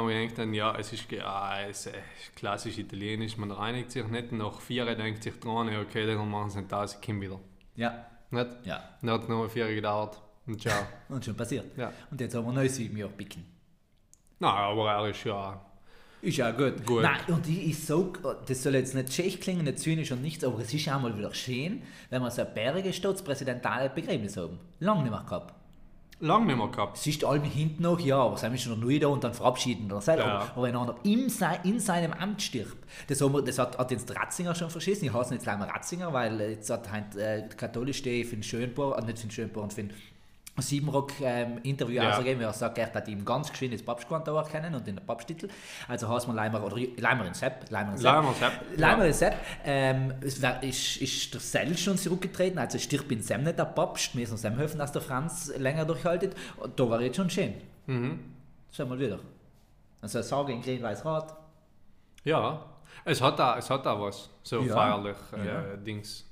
Man 0.05 0.09
denkt 0.09 0.37
dann, 0.37 0.53
ja, 0.53 0.77
es 0.77 0.93
ist, 0.93 1.07
ah, 1.25 1.63
es 1.63 1.87
ist 1.87 1.97
klassisch 2.37 2.77
italienisch, 2.79 3.37
man 3.39 3.51
reinigt 3.51 3.91
sich 3.91 4.07
nicht. 4.07 4.31
Nach 4.33 4.61
vier 4.61 4.85
denkt 4.95 5.23
sich 5.23 5.39
dran, 5.41 5.73
ja, 5.73 5.81
okay, 5.81 6.07
dann 6.07 6.29
machen 6.31 6.51
sie 6.51 6.65
aus, 6.71 6.95
ich 6.95 7.07
komme 7.07 7.23
wieder. 7.23 7.41
Ja, 7.77 8.07
Nicht? 8.31 8.47
ja. 8.65 8.83
Dann 9.01 9.11
hat 9.11 9.29
noch 9.29 9.49
vier 9.49 9.75
gedauert. 9.75 10.21
Und 10.47 10.61
ciao. 10.61 10.87
Und 11.09 11.25
schon 11.25 11.37
passiert. 11.37 11.77
Ja. 11.79 11.93
Und 12.11 12.21
jetzt 12.21 12.35
haben 12.35 12.47
wir 12.47 12.53
neues 12.53 12.77
sieben 12.77 12.97
Jahre 12.97 13.13
picken. 13.13 13.45
Nein, 14.39 14.53
aber 14.53 14.91
er 14.91 15.09
ist 15.09 15.25
ja. 15.25 15.61
Ist 16.21 16.37
ja 16.37 16.51
gut. 16.51 16.85
Gut. 16.85 17.03
Nein, 17.03 17.21
und 17.29 17.47
ich, 17.49 17.69
ich 17.69 17.85
so, 17.85 18.13
das 18.47 18.63
soll 18.63 18.75
jetzt 18.75 18.95
nicht 18.95 19.13
schlecht 19.13 19.41
klingen, 19.41 19.65
nicht 19.65 19.79
zynisch 19.79 20.13
und 20.13 20.23
nichts, 20.23 20.45
aber 20.45 20.59
es 20.59 20.73
ist 20.73 20.89
auch 20.89 21.01
mal 21.01 21.17
wieder 21.17 21.33
schön, 21.33 21.83
wenn 22.11 22.23
wir 22.23 22.31
so 22.31 22.43
ein 22.43 22.53
bäriges 22.55 22.97
staatspräsidentales 22.97 23.95
Begräbnis 23.95 24.37
haben. 24.37 24.59
Lange 24.81 25.03
nicht 25.03 25.13
mehr 25.13 25.23
gehabt. 25.23 25.55
Lang 26.19 26.47
nicht 26.47 26.57
mehr 26.57 26.69
gehabt. 26.69 26.97
Es 26.97 27.07
ist 27.07 27.25
allem 27.25 27.45
hinten 27.45 27.83
noch, 27.83 28.01
ja, 28.01 28.17
aber 28.17 28.39
sind 28.39 28.51
wir 28.51 28.59
schon 28.59 28.81
neu 28.81 28.99
da 28.99 29.09
und 29.09 29.23
dann 29.23 29.35
verabschieden 29.35 29.93
oder 29.93 30.01
so. 30.01 30.13
Ja. 30.13 30.25
Aber, 30.25 30.51
aber 30.53 30.63
wenn 30.63 30.77
einer 30.77 30.97
in, 31.03 31.29
sei, 31.29 31.61
in 31.65 31.79
seinem 31.79 32.15
Amt 32.15 32.41
stirbt, 32.41 32.87
das, 33.09 33.21
haben 33.21 33.35
wir, 33.35 33.43
das 33.43 33.59
hat, 33.59 33.77
hat 33.77 33.91
jetzt 33.91 34.15
Ratzinger 34.17 34.55
schon 34.55 34.71
verschissen. 34.71 35.05
Ich 35.05 35.13
heiße 35.13 35.35
jetzt 35.35 35.45
leider 35.45 35.69
Ratzinger, 35.69 36.13
weil 36.15 36.41
jetzt 36.41 36.71
hat 36.71 36.91
halt, 36.91 37.17
äh, 37.17 37.47
katholisch 37.55 37.99
stehe 37.99 38.25
für 38.25 38.37
den 38.37 38.43
Schönborn, 38.43 39.03
äh, 39.03 39.07
nicht 39.07 39.19
für 39.19 39.27
den 39.27 39.31
Schönborn, 39.31 39.71
für 39.71 39.83
den 39.83 39.93
Siebenrock 40.63 41.13
ähm, 41.21 41.59
Interview 41.63 41.97
Ja. 42.03 42.11
ausgegeben, 42.13 42.41
er 42.41 42.53
sagt, 42.53 42.79
er 42.79 42.93
hat 42.93 43.09
ihm 43.09 43.25
ganz 43.25 43.51
geschwind 43.51 43.75
das 43.75 43.83
Papstgewand 43.83 44.29
auch 44.29 44.37
erkennen 44.37 44.75
und 44.75 44.87
den 44.87 44.97
Papsttitel. 44.97 45.49
Also 45.89 46.09
heißt 46.09 46.27
man 46.27 46.37
Leimer 46.37 46.63
oder 46.65 46.77
Leimer 46.97 47.27
in 47.27 47.35
Sepp, 47.35 47.71
Leimer 47.71 47.93
in 47.93 47.99
Sepp. 47.99 48.05
Leimer 48.13 48.33
Sepp, 48.35 48.53
Leimer 48.77 49.03
ja. 49.03 49.09
in 49.09 49.13
Sepp. 49.15 49.35
Ähm, 49.65 50.15
ist, 50.21 50.97
ist 51.03 51.35
der 51.35 51.41
Sell 51.41 51.77
schon 51.77 51.99
zurückgetreten, 51.99 52.59
also 52.59 52.79
stirbt 52.79 53.11
in 53.13 53.23
Semm 53.23 53.45
nicht 53.45 53.59
der 53.59 53.65
Papst, 53.67 54.15
müssen 54.15 54.33
wir 54.33 54.39
Semm 54.39 54.57
helfen, 54.57 54.79
dass 54.79 54.93
der 54.93 55.03
Franz 55.03 55.53
länger 55.57 55.85
durchhaltet. 55.85 56.35
Und 56.57 56.79
da 56.79 56.89
war 56.89 57.01
jetzt 57.01 57.17
schon 57.17 57.29
schön. 57.31 57.55
Mhm. 57.87 58.19
Schau 58.73 58.87
mal 58.87 58.99
wieder. 58.99 59.19
Also 60.01 60.23
Sage 60.23 60.53
in 60.53 60.63
Grün-Weiß-Rot. 60.63 61.27
Ja, 62.25 62.65
es 63.05 63.21
hat 63.21 63.41
auch, 63.41 63.57
es 63.57 63.69
hat 63.71 63.87
auch 63.87 64.01
was. 64.01 64.29
So 64.43 64.61
Ja. 64.63 64.75
feierlich 64.75 65.17
äh, 65.33 65.47
Ja. 65.47 65.77
Dings. 65.77 66.25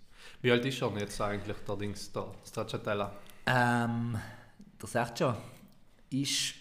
Wie 0.43 0.51
alt 0.53 0.65
ist 0.65 0.81
er 0.83 0.89
denn 0.91 0.99
jetzt 1.01 1.21
eigentlich, 1.21 1.57
der 1.67 1.77
Dings, 1.77 2.13
der 2.13 2.27
Stracciatella? 2.47 3.13
Ähm, 3.47 4.17
der 4.81 4.89
sagt 4.89 5.19
schon, 5.19 5.35
ist. 6.11 6.55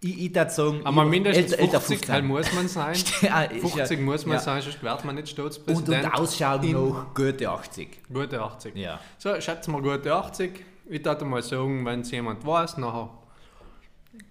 Ich, 0.00 0.16
ich 0.22 0.34
würde 0.34 0.50
sagen. 0.50 0.80
Aber 0.84 1.04
mindestens 1.04 1.52
älter- 1.52 1.58
älter 1.62 1.80
50 1.80 2.10
halt 2.10 2.24
muss 2.24 2.52
man 2.52 2.68
sein. 2.68 2.94
Ja, 3.22 3.42
ist 3.42 3.62
ja- 3.62 3.68
50 3.86 4.00
muss 4.00 4.26
man 4.26 4.36
ja. 4.36 4.40
sein, 4.42 4.62
sonst 4.62 4.82
wird 4.82 5.04
man 5.04 5.14
nicht 5.16 5.22
Und, 5.38 5.52
Staatspräsident. 5.52 6.04
und 6.04 6.14
Ausschauen 6.14 6.72
noch 6.72 7.14
gute 7.14 7.48
80. 7.50 7.88
Gute 8.12 8.40
80. 8.40 8.76
Ja. 8.76 9.00
So, 9.18 9.40
schätzen 9.40 9.72
wir 9.72 9.82
gute 9.82 10.14
80. 10.14 10.64
Ich 10.90 11.04
würde 11.04 11.24
mal 11.24 11.42
sagen, 11.42 11.84
wenn 11.84 12.00
es 12.00 12.10
jemand 12.10 12.46
weiß, 12.46 12.78
nachher 12.78 13.10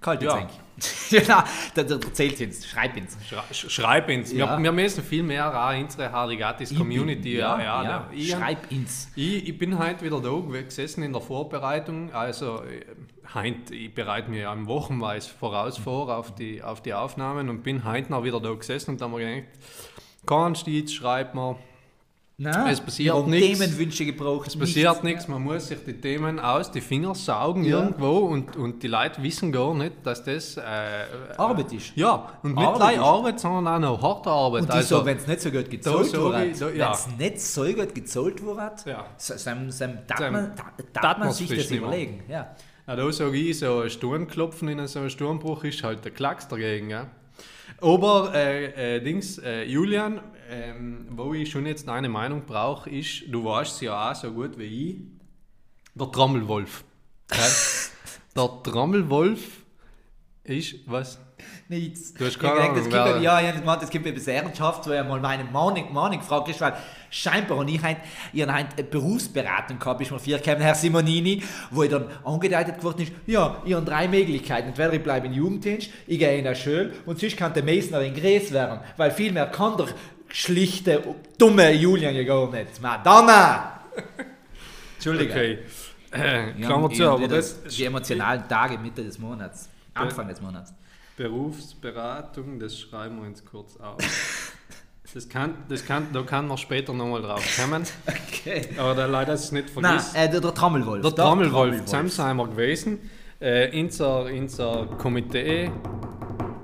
Kalte 0.01 0.25
Ja. 0.25 0.47
Ja, 1.09 1.43
da, 1.73 1.81
da 1.83 1.95
erzählt 1.95 2.39
ins, 2.39 2.67
schreib 2.67 2.95
ins. 2.97 3.17
schrei 3.27 3.41
sch- 3.51 3.69
schreib 3.69 4.09
ins. 4.09 4.31
Ja. 4.31 4.57
Wir, 4.57 4.63
wir 4.65 4.71
müssen 4.71 5.03
viel 5.03 5.23
mehr 5.23 5.47
auch 5.51 5.75
unsere 5.75 6.11
Hardigatis 6.11 6.75
Community. 6.75 7.35
Ja, 7.37 7.57
Ja, 7.57 7.63
ja, 7.63 7.83
da- 7.83 8.09
ich, 8.13 8.29
schreib 8.29 8.71
ins. 8.71 9.09
ich, 9.15 9.47
ich 9.49 9.57
bin 9.57 9.79
heute 9.79 10.05
wieder 10.05 10.19
da 10.21 10.61
gesessen 10.61 11.01
in 11.01 11.13
der 11.13 11.21
Vorbereitung. 11.21 12.13
Also, 12.13 12.61
äh, 12.63 12.85
heint, 13.33 13.71
ich 13.71 13.91
bereite 13.93 14.29
mich 14.29 14.41
ja 14.41 14.53
im 14.53 14.67
Wochenweise 14.67 15.29
voraus 15.31 15.79
vor 15.79 16.15
auf 16.15 16.35
die, 16.35 16.61
auf 16.61 16.81
die 16.83 16.93
Aufnahmen 16.93 17.49
und 17.49 17.63
bin 17.63 17.83
heute 17.83 18.11
noch 18.11 18.23
wieder 18.23 18.39
da 18.39 18.53
gesessen 18.53 18.91
und 18.91 19.01
da 19.01 19.05
haben 19.05 19.17
wir 19.17 19.25
gedacht, 19.25 19.47
kannst 20.27 20.67
du 20.67 20.71
jetzt, 20.71 20.93
schreib 20.93 21.33
mir, 21.33 21.57
Nein, 22.39 22.67
Es 22.71 22.79
passiert 22.81 23.25
nichts. 23.27 23.59
Themenwünsche 23.59 24.05
gebraucht. 24.05 24.47
es 24.49 24.55
passiert 24.55 25.03
nichts, 25.03 25.27
man 25.27 25.41
muss 25.41 25.69
sich 25.69 25.79
die 25.83 25.99
Themen 25.99 26.39
aus 26.39 26.69
die 26.69 26.81
Finger 26.81 27.15
saugen 27.15 27.63
Ja. 27.63 27.79
irgendwo 27.79 28.19
und, 28.27 28.55
und 28.55 28.83
die 28.83 28.87
Leute 28.87 29.23
wissen 29.23 29.51
gar 29.51 29.73
nicht, 29.73 29.93
dass 30.03 30.23
das 30.23 30.55
äh, 30.57 30.61
Arbeit 31.35 31.73
ist. 31.73 31.93
ja, 31.95 32.29
und 32.43 32.53
nicht 32.53 32.63
ist. 32.75 32.81
Arbeit, 32.99 33.39
sondern 33.39 33.83
auch 33.83 33.97
noch 33.97 34.01
harte 34.03 34.29
Arbeit. 34.29 34.61
Und 34.61 34.69
also, 34.71 34.99
so, 34.99 35.05
wenn 35.07 35.17
es 35.17 35.25
nicht 35.25 35.41
so 35.41 35.49
gut 35.49 35.67
gezahlt 35.67 36.05
ich, 36.05 36.11
da- 36.11 36.31
wenn 36.31 36.51
es 36.51 37.07
nicht 37.17 37.41
so 37.41 37.63
gut 37.63 37.95
gezahlt 37.95 38.43
wurde, 38.43 38.71
Ja. 38.85 39.05
so- 39.17 39.35
seinem, 39.35 39.71
seinem, 39.71 39.97
darf 40.05 40.19
Seinem- 40.19 40.33
man, 40.33 40.51
da- 40.55 40.83
darf 40.93 41.01
darf 41.01 41.17
man 41.17 41.31
sich 41.31 41.49
das 41.49 41.71
überlegen. 41.71 42.23
Ja. 42.29 42.55
Ja, 42.85 42.95
da 42.95 43.11
sage 43.11 43.35
ich, 43.35 43.57
so 43.57 43.79
ein 43.79 43.89
Sturmklopfen 43.89 44.67
in 44.69 44.85
so 44.87 44.99
einem 44.99 45.09
Sturmbruch 45.09 45.63
ist 45.63 45.83
halt 45.83 46.05
der 46.05 46.11
Klacks 46.11 46.47
dagegen. 46.47 46.91
Ja. 46.91 47.07
Aber 47.81 48.31
äh, 48.33 48.97
äh, 48.97 49.01
Dings, 49.01 49.39
äh, 49.39 49.63
Julian, 49.63 50.21
ähm, 50.49 51.07
wo 51.11 51.33
ich 51.33 51.51
schon 51.51 51.65
jetzt 51.65 51.87
eine 51.89 52.09
Meinung 52.09 52.45
brauche, 52.45 52.89
ist, 52.89 53.23
du 53.27 53.43
weißt 53.43 53.75
es 53.75 53.81
ja 53.81 54.11
auch 54.11 54.15
so 54.15 54.31
gut 54.31 54.57
wie 54.57 54.63
ich, 54.63 54.95
der 55.95 56.11
Trommelwolf. 56.11 56.83
Der 58.35 58.49
Trommelwolf 58.61 59.63
ist, 60.43 60.75
was? 60.85 61.19
Nichts. 61.69 62.13
Du 62.13 62.25
hast 62.25 62.33
Ich 62.35 62.39
keine 62.39 62.53
gedacht, 62.53 62.69
Ahnung, 62.69 62.75
das 62.77 62.85
gibt 62.85 63.23
ja, 63.23 63.41
ich 63.41 63.47
hab 63.47 63.59
gemeint, 63.59 63.81
das 63.81 63.89
gibt 63.89 64.05
etwas 64.05 64.27
ernsthaft, 64.27 64.87
weil 64.87 64.95
er 64.97 65.03
mal 65.03 65.19
meine 65.19 65.43
Mann, 65.43 65.75
Mann 65.91 66.17
gefragt 66.17 66.47
ist, 66.49 66.61
weil 66.61 66.73
scheinbar, 67.09 67.57
und 67.57 67.67
ich 67.67 67.81
habe 67.83 67.97
ich 68.31 68.41
hab 68.43 68.49
eine 68.49 68.83
Berufsberatung 68.83 69.77
gehabt, 69.79 70.01
ist 70.01 70.11
mir 70.11 70.19
vier 70.19 70.37
gekommen, 70.37 70.61
Herr 70.61 70.75
Simonini, 70.75 71.43
wo 71.71 71.83
ich 71.83 71.89
dann 71.89 72.05
angedeutet 72.23 72.77
geworden 72.77 73.01
ist, 73.01 73.11
ja, 73.25 73.61
ich 73.65 73.73
habe 73.73 73.85
drei 73.85 74.07
Möglichkeiten. 74.07 74.69
Entweder 74.69 74.93
ich 74.93 75.03
bleibe 75.03 75.27
in 75.27 75.33
den 75.33 75.41
Jugenddienst, 75.41 75.89
ich 76.05 76.19
gehe 76.19 76.37
in 76.37 76.43
der 76.43 76.55
Schule 76.55 76.93
und 77.05 77.19
sonst 77.19 77.35
kann 77.35 77.53
der 77.53 77.63
Meister 77.63 78.01
in 78.01 78.13
Gräs 78.13 78.51
werden, 78.53 78.79
weil 78.95 79.11
viel 79.11 79.31
mehr 79.31 79.47
kann 79.47 79.77
der 79.77 79.87
schlichte, 80.29 81.03
dumme 81.37 81.73
Julian 81.73 82.15
nicht. 82.15 82.81
Madonna! 82.81 83.81
Entschuldigung. 84.95 85.35
Okay. 85.35 85.59
Äh, 86.11 86.53
Klammer 86.61 86.89
zu, 86.89 87.09
aber 87.09 87.27
das 87.27 87.63
die 87.63 87.85
emotionalen 87.85 88.47
Tage 88.47 88.77
Mitte 88.77 89.03
des 89.03 89.19
Monats. 89.19 89.69
Anfang 89.93 90.27
des 90.27 90.41
Monats. 90.41 90.73
Berufsberatung, 91.17 92.59
das 92.59 92.79
schreiben 92.79 93.19
wir 93.19 93.27
uns 93.27 93.43
kurz 93.43 93.77
auf. 93.77 93.97
Das 95.13 95.27
kann, 95.29 95.55
das 95.69 95.85
kann, 95.85 96.07
da 96.13 96.21
kann 96.21 96.47
man 96.47 96.57
später 96.57 96.93
nochmal 96.93 97.21
drauf 97.21 97.43
kommen. 97.57 97.83
Okay. 98.05 98.67
Aber 98.77 98.93
der 98.93 99.07
leider 99.07 99.33
ist 99.33 99.45
es 99.45 99.51
nicht 99.51 99.75
Nein, 99.75 99.99
vergisst. 99.99 100.15
äh, 100.15 100.29
der, 100.29 100.41
der 100.41 100.53
Trommelwolf. 100.53 101.01
Der 101.01 101.15
Trommelwolf, 101.15 101.85
zusammen 101.85 102.09
sind 102.09 102.35
wir 102.35 102.47
gewesen. 102.47 103.09
Äh, 103.39 103.81
unser, 103.81 104.25
unser 104.25 104.85
Komitee. 104.97 105.71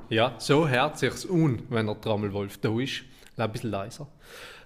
Ja, 0.09 0.35
so 0.37 0.67
hört 0.67 0.99
sich's 0.99 1.25
un, 1.25 1.63
wenn 1.69 1.87
der 1.87 1.99
Trommelwolf 1.99 2.57
da 2.57 2.77
ist. 2.79 3.03
Ein 3.37 3.51
bisschen 3.51 3.71
leiser. 3.71 4.07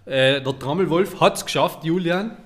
Äh, 0.05 0.41
der 0.41 0.59
Trommelwolf 0.59 1.19
hat 1.19 1.35
es 1.37 1.45
geschafft, 1.45 1.83
Julian. 1.83 2.37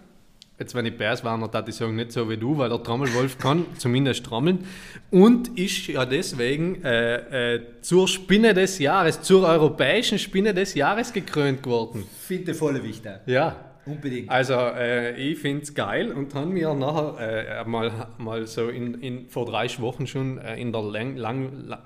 Jetzt, 0.60 0.76
wenn 0.76 0.86
ich 0.86 0.96
Bärs 0.96 1.24
war, 1.24 1.40
dann 1.50 1.68
ich 1.68 1.74
sagen, 1.76 1.96
nicht 1.96 2.12
so 2.12 2.30
wie 2.30 2.38
du, 2.38 2.56
weil 2.56 2.70
der 2.70 2.84
Trommelwolf 2.84 3.40
kann 3.40 3.66
zumindest 3.80 4.24
trommeln. 4.26 4.66
Und 5.10 5.58
ist 5.58 5.88
ja 5.88 6.06
deswegen 6.06 6.84
äh, 6.84 7.56
äh, 7.56 7.62
zur 7.82 8.08
Spinne 8.08 8.54
des 8.54 8.78
Jahres, 8.78 9.24
zur 9.24 9.48
europäischen 9.48 10.20
Spinne 10.20 10.54
des 10.54 10.76
Jahres 10.76 11.12
gekrönt 11.14 11.66
worden. 11.66 12.04
Finde 12.20 12.54
volle 12.54 12.84
Wichtig. 12.84 13.12
Ja, 13.26 13.56
Unbedingt. 13.88 14.30
also 14.30 14.54
äh, 14.54 15.16
ich 15.20 15.40
finde 15.40 15.64
es 15.64 15.74
geil 15.74 16.12
und 16.12 16.36
haben 16.36 16.52
mir 16.52 16.72
nachher 16.76 17.64
äh, 17.64 17.68
mal, 17.68 17.92
mal 18.20 18.46
so 18.46 18.70
in, 18.70 19.02
in, 19.02 19.30
vor 19.30 19.48
drei 19.48 19.66
Wochen 19.80 20.06
schon 20.06 20.38
äh, 20.38 20.58
in 20.62 20.72
der 20.72 20.84
lang, 20.84 21.16
lang, 21.18 21.52
la- 21.66 21.82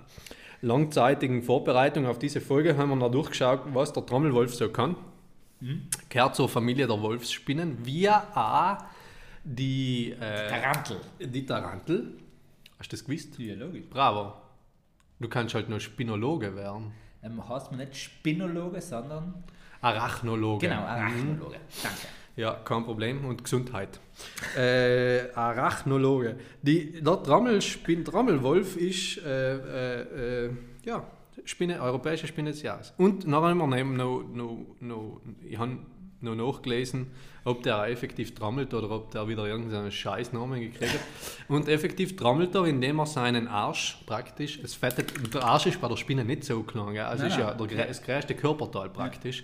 langzeitigen 0.61 1.41
Vorbereitung 1.41 2.05
auf 2.05 2.19
diese 2.19 2.41
Folge 2.41 2.77
haben 2.77 2.89
wir 2.89 2.95
noch 2.95 3.11
durchgeschaut, 3.11 3.61
was 3.73 3.93
der 3.93 4.05
Trommelwolf 4.05 4.53
so 4.53 4.69
kann. 4.69 4.95
Gehört 6.09 6.35
zur 6.35 6.49
Familie 6.49 6.87
der 6.87 7.01
Wolfsspinnen, 7.01 7.85
wie 7.85 8.09
auch 8.09 8.77
die, 9.43 10.11
äh, 10.11 10.47
Tarantel. 10.49 10.97
die 11.19 11.45
Tarantel. 11.45 12.17
Hast 12.77 12.91
du 12.91 12.97
das 12.97 13.05
gewusst? 13.05 13.39
Ja, 13.39 13.55
logisch. 13.55 13.85
Bravo. 13.89 14.33
Du 15.19 15.29
kannst 15.29 15.55
halt 15.55 15.69
nur 15.69 15.79
Spinologe 15.79 16.55
werden. 16.55 16.91
Ähm, 17.23 17.47
heißt 17.47 17.71
man 17.71 17.79
nicht 17.79 17.95
Spinologe, 17.95 18.81
sondern. 18.81 19.43
Arachnologe. 19.81 20.67
Genau, 20.67 20.81
Arachnologe. 20.81 21.57
Danke. 21.81 22.07
Ja, 22.35 22.53
kein 22.53 22.83
Problem. 22.83 23.25
Und 23.25 23.43
Gesundheit. 23.43 23.99
äh, 24.57 25.31
Arachnologe. 25.33 26.37
Die, 26.61 27.01
der 27.01 27.23
Trommelspin, 27.23 28.03
Trommelwolf 28.03 28.75
ist 28.77 29.23
äh, 29.25 29.55
äh, 29.55 30.45
äh, 30.45 30.49
ja, 30.83 31.05
Spinne, 31.43 31.81
europäische 31.81 32.27
Spinne 32.27 32.51
des 32.51 32.61
Jahres. 32.61 32.93
Und 32.97 33.27
nachher 33.27 33.49
haben 33.49 33.57
wir 33.57 33.67
neben 33.67 33.95
noch, 33.95 34.23
noch, 34.33 34.65
noch, 34.79 35.21
ich 35.47 35.57
habe 35.57 35.77
noch 36.21 36.35
nachgelesen, 36.35 37.07
ob 37.43 37.63
der 37.63 37.79
auch 37.79 37.85
effektiv 37.85 38.33
trommelt 38.33 38.73
oder 38.73 38.89
ob 38.89 39.11
der 39.11 39.27
wieder 39.27 39.45
irgendeinen 39.45 39.91
Scheißnamen 39.91 40.59
gekriegt 40.59 40.93
hat. 40.93 40.99
Und 41.47 41.67
effektiv 41.67 42.15
trommelt 42.15 42.55
er, 42.55 42.65
indem 42.65 42.99
er 42.99 43.05
seinen 43.05 43.47
Arsch 43.47 43.99
praktisch, 44.05 44.59
es 44.63 44.73
fettet, 44.73 45.13
der 45.33 45.43
Arsch 45.43 45.67
ist 45.67 45.79
bei 45.79 45.87
der 45.87 45.97
Spinne 45.97 46.25
nicht 46.25 46.43
so 46.43 46.63
klein, 46.63 46.93
gell? 46.93 47.03
also 47.03 47.23
Nein, 47.23 47.31
ist 47.31 47.37
ja 47.37 47.53
der, 47.53 47.87
das 47.87 48.01
größte 48.01 48.33
Körperteil 48.33 48.89
praktisch. 48.89 49.43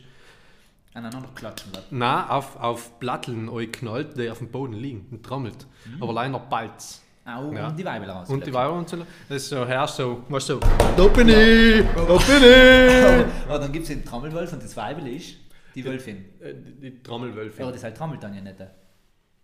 Aneinander 0.94 1.30
klatschen 1.34 1.74
wird. 1.74 1.92
Nein, 1.92 2.30
auf, 2.30 2.58
auf 2.60 3.00
Platteln 3.00 3.50
knallt, 3.72 4.18
die 4.18 4.30
auf 4.30 4.40
dem 4.40 4.50
Boden 4.50 4.74
liegen 4.74 5.08
und 5.12 5.24
trommelt. 5.24 5.66
Aber 6.00 6.14
leider 6.14 6.38
Balz. 6.40 7.02
Auch 7.24 7.52
Ja. 7.54 7.68
um 7.68 7.76
die 7.78 7.86
Weibel 7.86 8.10
raus. 8.10 8.30
Und 8.30 8.46
die 8.46 8.54
Weiber 8.54 8.74
und 8.74 8.90
so. 8.90 8.98
Das 9.30 9.44
ist 9.44 9.50
so, 9.50 9.66
herrscht 9.66 9.96
so, 9.96 10.24
was 10.28 10.48
so, 10.48 10.60
da 10.60 11.08
bin 11.08 11.30
ich, 11.30 11.86
da 11.96 12.04
bin 12.04 12.44
ich. 12.44 13.26
Aber 13.48 13.60
dann 13.60 13.72
gibt 13.72 13.84
es 13.84 13.90
den 13.90 14.04
Trommelwolf 14.04 14.52
und 14.54 14.64
das 14.64 14.76
Weibel 14.76 15.08
ist 15.08 15.36
die 15.76 15.86
Wölfin. 15.86 16.26
Äh, 16.42 16.56
die, 16.56 16.80
die 16.92 17.04
Trommelwölfe. 17.04 17.62
Aber 17.64 17.72
das 17.72 17.84
halt 17.84 17.96
trommelt 17.96 18.22
dann 18.24 18.34
ja 18.34 18.42
nicht. 18.42 18.56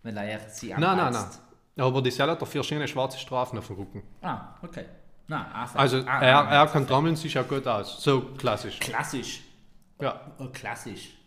Wenn 0.02 0.16
er 0.16 0.40
sie 0.48 0.70
Nein, 0.70 0.80
nein, 0.80 0.96
nein. 0.96 1.06
anpasst. 1.06 1.40
Aber 1.78 2.02
die 2.02 2.10
Seele 2.10 2.32
hat 2.32 2.48
vier 2.48 2.64
schöne 2.64 2.88
schwarze 2.88 3.18
Strafen 3.18 3.58
auf 3.58 3.68
dem 3.68 3.76
Rücken. 3.76 4.02
Ah, 4.22 4.54
okay. 4.62 4.84
Na, 5.28 5.46
einfach. 5.62 5.78
Also 5.78 5.98
ah, 5.98 6.20
er, 6.20 6.38
ah, 6.48 6.54
er 6.62 6.66
kann 6.66 6.86
trommeln, 6.86 7.14
sieht 7.14 7.36
auch 7.38 7.46
gut 7.46 7.66
aus. 7.66 8.02
So 8.02 8.22
klassisch. 8.36 8.80
Klassisch. 8.80 9.42
Ja. 10.00 10.20
Oh, 10.38 10.48
klassisch. 10.52 11.17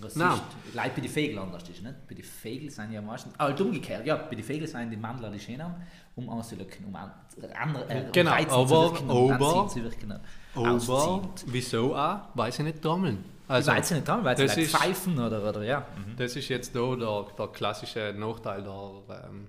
Was 0.00 0.14
Nein. 0.16 0.32
ist, 0.34 0.74
Leute 0.74 0.90
bei 0.94 1.00
den 1.00 1.10
Vögeln 1.10 1.38
anders 1.38 1.62
ist, 1.68 1.82
nicht? 1.82 2.06
Bei 2.08 2.14
den 2.14 2.24
Vögeln 2.24 2.70
sind 2.70 2.92
ja 2.92 3.00
meistens, 3.00 3.32
ah, 3.38 3.44
halt 3.44 3.60
umgekehrt, 3.60 4.06
ja, 4.06 4.16
bei 4.16 4.34
den 4.34 4.44
Vögeln 4.44 4.66
sind 4.66 4.90
die 4.90 4.96
Mandler 4.96 5.30
die 5.30 5.38
schön 5.40 5.62
haben, 5.62 5.74
um 6.16 6.28
auszulöcken, 6.28 6.84
um 6.86 6.94
an, 6.96 7.10
andere, 7.58 7.88
äh, 7.88 8.04
Genau, 8.12 8.30
um 8.30 8.36
reizend 8.36 8.52
aber- 8.52 8.68
zu 8.68 8.74
wirken, 8.92 9.10
um 9.10 9.30
aber- 9.32 9.68
zu 9.68 9.82
wirken. 9.82 10.20
Aber 10.54 10.70
ausziehend. 10.70 11.44
wieso 11.46 11.94
auch? 11.96 12.20
Weil 12.34 12.52
sie 12.52 12.62
nicht 12.62 12.82
trommeln. 12.82 13.24
Also, 13.48 13.70
weiß 13.70 13.90
ich 13.90 13.96
nicht 13.96 14.08
dran, 14.08 14.24
weil 14.24 14.36
sie 14.36 14.42
das 14.46 14.56
like 14.56 14.64
ist- 14.66 14.76
pfeifen 14.76 15.18
oder, 15.18 15.48
oder 15.48 15.62
ja. 15.62 15.86
das 16.16 16.34
ist 16.36 16.48
jetzt 16.48 16.74
da 16.74 16.96
der, 16.96 17.26
der 17.38 17.46
klassische 17.48 18.12
Nachteil 18.18 18.62
der 18.62 19.24
ähm, 19.30 19.46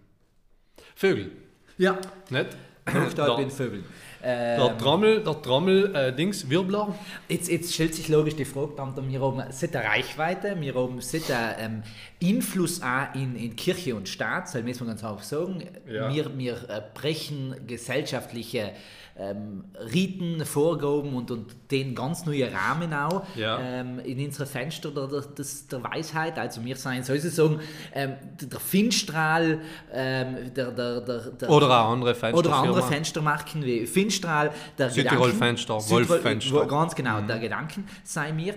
Vögel. 0.95 1.31
Ja, 1.77 1.97
Nicht? 2.29 2.55
Der- 2.93 3.35
den 3.37 3.49
Vögeln. 3.51 3.83
Der 4.23 4.57
Ähm, 4.71 4.77
Trommel, 4.79 5.23
der 5.23 5.41
Trommel, 5.43 5.95
äh, 5.95 6.11
Dings, 6.13 6.49
Wirbler. 6.49 6.95
Jetzt, 7.29 7.49
jetzt 7.49 7.71
stellt 7.73 7.93
sich 7.93 8.09
logisch 8.09 8.35
die 8.35 8.45
Frage, 8.45 8.71
dann, 8.75 8.93
wir 9.09 9.21
haben 9.21 9.43
seit 9.51 9.75
der 9.75 9.85
Reichweite, 9.85 10.59
wir 10.59 10.73
haben 10.73 10.99
seit 11.01 11.29
der 11.29 11.57
ähm, 11.59 11.83
Einfluss 12.21 12.81
auch 12.81 13.13
in, 13.13 13.35
in 13.35 13.55
Kirche 13.55 13.95
und 13.95 14.09
Staat, 14.09 14.45
das 14.53 14.63
müssen 14.63 14.81
wir 14.85 14.87
ganz 14.87 15.03
einfach 15.03 15.21
sagen. 15.23 15.63
Ja. 15.87 16.11
Wir, 16.13 16.35
wir 16.37 16.53
äh, 16.67 16.81
brechen 16.95 17.55
gesellschaftliche 17.67 18.71
ähm, 19.19 19.63
Riten, 19.93 20.45
Vorgaben 20.45 21.15
und, 21.15 21.31
und 21.31 21.55
den 21.71 21.95
ganz 21.95 22.25
neuen 22.25 22.53
Rahmen 22.53 22.93
auch 22.93 23.23
Ja. 23.35 23.59
ähm, 23.59 23.99
in 23.99 24.23
unsere 24.23 24.45
Fenster 24.45 24.91
der, 24.91 25.07
der, 25.07 25.23
der 25.71 25.83
Weisheit. 25.83 26.37
Also 26.37 26.63
wir 26.63 26.75
sind 26.75 27.05
sozusagen 27.05 27.59
ähm, 27.93 28.13
der 28.39 28.47
der 28.47 28.59
Finstrahl, 28.59 29.59
ähm, 29.91 30.53
der, 30.55 30.71
der, 30.71 31.01
der, 31.01 31.19
der 31.31 31.49
Oder 31.49 31.67
auch 31.67 31.91
andere 31.91 32.13
Fenster. 32.15 32.37
oder 32.37 32.55
andere 32.55 32.83
Fenstermarken 32.83 33.65
wie 33.65 33.85
Finstrahl, 33.87 34.51
der 34.77 34.89
Südtirol 34.91 35.31
Gedanken- 35.31 35.37
Fenster, 35.37 35.73
Südtirol- 35.79 36.09
Wolffenster. 36.09 36.53
wo- 36.55 36.67
Ganz 36.67 36.93
genau, 36.95 37.21
der 37.21 37.39
Gedanken 37.39 37.85
sei 38.03 38.31
mir. 38.31 38.53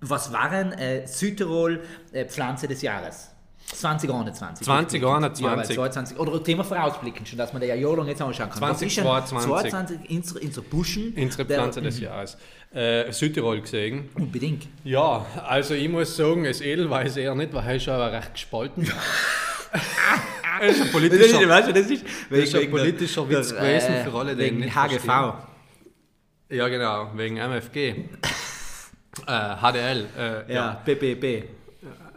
Was 0.00 0.32
waren 0.32 0.72
äh, 0.72 1.06
Südtirol 1.06 1.80
äh, 2.12 2.24
Pflanze 2.24 2.68
des 2.68 2.82
Jahres? 2.82 3.30
2021. 3.76 4.64
2021. 4.64 5.44
Ja, 5.44 5.56
weil 5.56 5.64
22, 5.66 6.18
oder 6.18 6.42
Thema 6.42 6.64
vorausblicken, 6.64 7.24
schon, 7.26 7.38
dass 7.38 7.52
man 7.52 7.60
da 7.60 7.68
ja 7.68 7.74
jahrelang 7.74 8.08
jetzt 8.08 8.22
anschauen 8.22 8.50
kann. 8.50 8.60
Was 8.60 8.82
ist 8.82 8.96
denn 8.96 9.04
2022? 9.04 9.70
22 9.70 10.10
unsere, 10.10 10.40
unsere 10.40 10.66
Buschen? 10.66 11.14
Unsere 11.16 11.44
der- 11.44 11.58
Pflanze 11.58 11.82
des 11.82 12.00
Jahres. 12.00 12.36
Äh, 12.72 13.10
Südtirol 13.12 13.60
gesehen. 13.62 14.08
Unbedingt. 14.14 14.66
Ja, 14.84 15.24
also 15.46 15.74
ich 15.74 15.88
muss 15.88 16.14
sagen, 16.16 16.44
das 16.44 16.60
Edelweiß 16.60 17.16
eher 17.16 17.34
nicht, 17.34 17.52
weil 17.54 17.64
er 17.66 17.76
ist 17.76 17.86
ja 17.86 18.06
recht 18.08 18.34
gespalten. 18.34 18.90
Er 20.60 20.70
ist 20.70 20.80
ein 20.82 20.90
politischer, 20.90 21.48
weißt 21.48 21.68
du, 21.68 21.72
das 21.72 21.86
ist, 21.88 22.04
das 22.30 22.38
ist 22.40 22.54
ein 22.56 22.68
politischer 22.68 23.28
Witz 23.28 23.54
gewesen 23.54 23.94
für 24.04 24.12
alle, 24.18 24.34
die 24.34 24.42
wegen 24.42 24.58
nicht 24.58 24.74
HGV. 24.74 25.04
verstehen. 25.04 25.32
Ja, 26.50 26.66
genau, 26.68 27.10
wegen 27.14 27.36
MFG. 27.36 27.88
äh, 27.88 27.94
HDL. 29.26 30.06
Äh, 30.48 30.52
Ja, 30.52 30.82
BBB. 30.84 31.44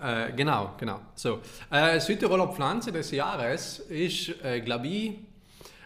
Äh, 0.01 0.31
genau, 0.33 0.73
genau. 0.77 0.99
So. 1.15 1.39
Äh, 1.69 1.99
Südtiroler 1.99 2.47
Pflanze 2.47 2.91
des 2.91 3.11
Jahres 3.11 3.79
ist, 3.79 4.43
äh, 4.43 4.61
glaube 4.61 4.87
ich, 4.87 5.19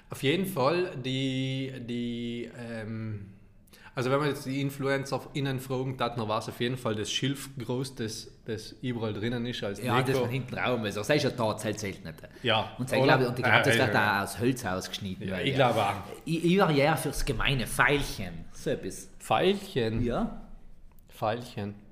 Auf 0.10 0.22
jeden 0.24 0.46
Fall, 0.46 0.92
die, 1.04 1.74
die 1.82 2.50
ähm, 2.58 3.26
also 3.96 4.12
wenn 4.12 4.20
man 4.20 4.28
jetzt 4.28 4.46
die 4.46 4.62
InfluencerInnen 4.62 5.60
fragen, 5.60 5.98
dann 5.98 6.18
war 6.28 6.40
es 6.40 6.50
auf 6.50 6.60
jeden 6.60 6.78
Fall 6.78 6.96
das 6.96 7.10
Schilf 7.10 7.50
groß, 7.58 7.96
das, 7.96 8.30
das 8.46 8.76
überall 8.82 9.14
drinnen 9.14 9.46
ist 9.46 9.64
als 9.64 9.82
Ja, 9.82 9.98
das 9.98 10.06
Deko. 10.06 10.20
von 10.20 10.30
hinten 10.30 10.58
raus. 10.58 10.80
Also, 10.84 11.00
das 11.00 11.10
ist 11.10 11.24
ja 11.24 11.30
da, 11.30 11.58
zählt 11.58 11.80
zählt 11.80 12.04
nicht. 12.04 12.16
Ja. 12.44 12.72
Und, 12.78 12.92
ich 12.92 13.02
glaube, 13.02 13.28
und 13.30 13.40
ich 13.40 13.46
glaube, 13.46 13.62
das 13.64 13.78
wird 13.78 13.96
auch 13.96 14.24
aus 14.24 14.40
Holz 14.40 14.66
ausgeschnitten. 14.66 15.28
Ja, 15.28 15.40
ich 15.40 15.56
glaube 15.56 15.82
auch. 15.82 15.94
Ich, 16.26 16.44
ich 16.44 16.60
war 16.60 16.72
ja 16.72 16.96
fürs 16.98 17.24
gemeine 17.24 17.66
Pfeilchen. 17.66 18.46
So 18.52 18.70
etwas. 18.70 19.10
Pfeilchen. 19.20 20.04
Ja. 20.04 20.42
Pfeilchen. 21.10 21.85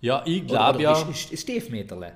Ja, 0.00 0.22
ich 0.24 0.46
glaube 0.46 0.82
ja. 0.82 0.92
Ist, 0.92 1.08
ist, 1.08 1.32
ist 1.32 1.42
Stiefmeterle. 1.42 2.12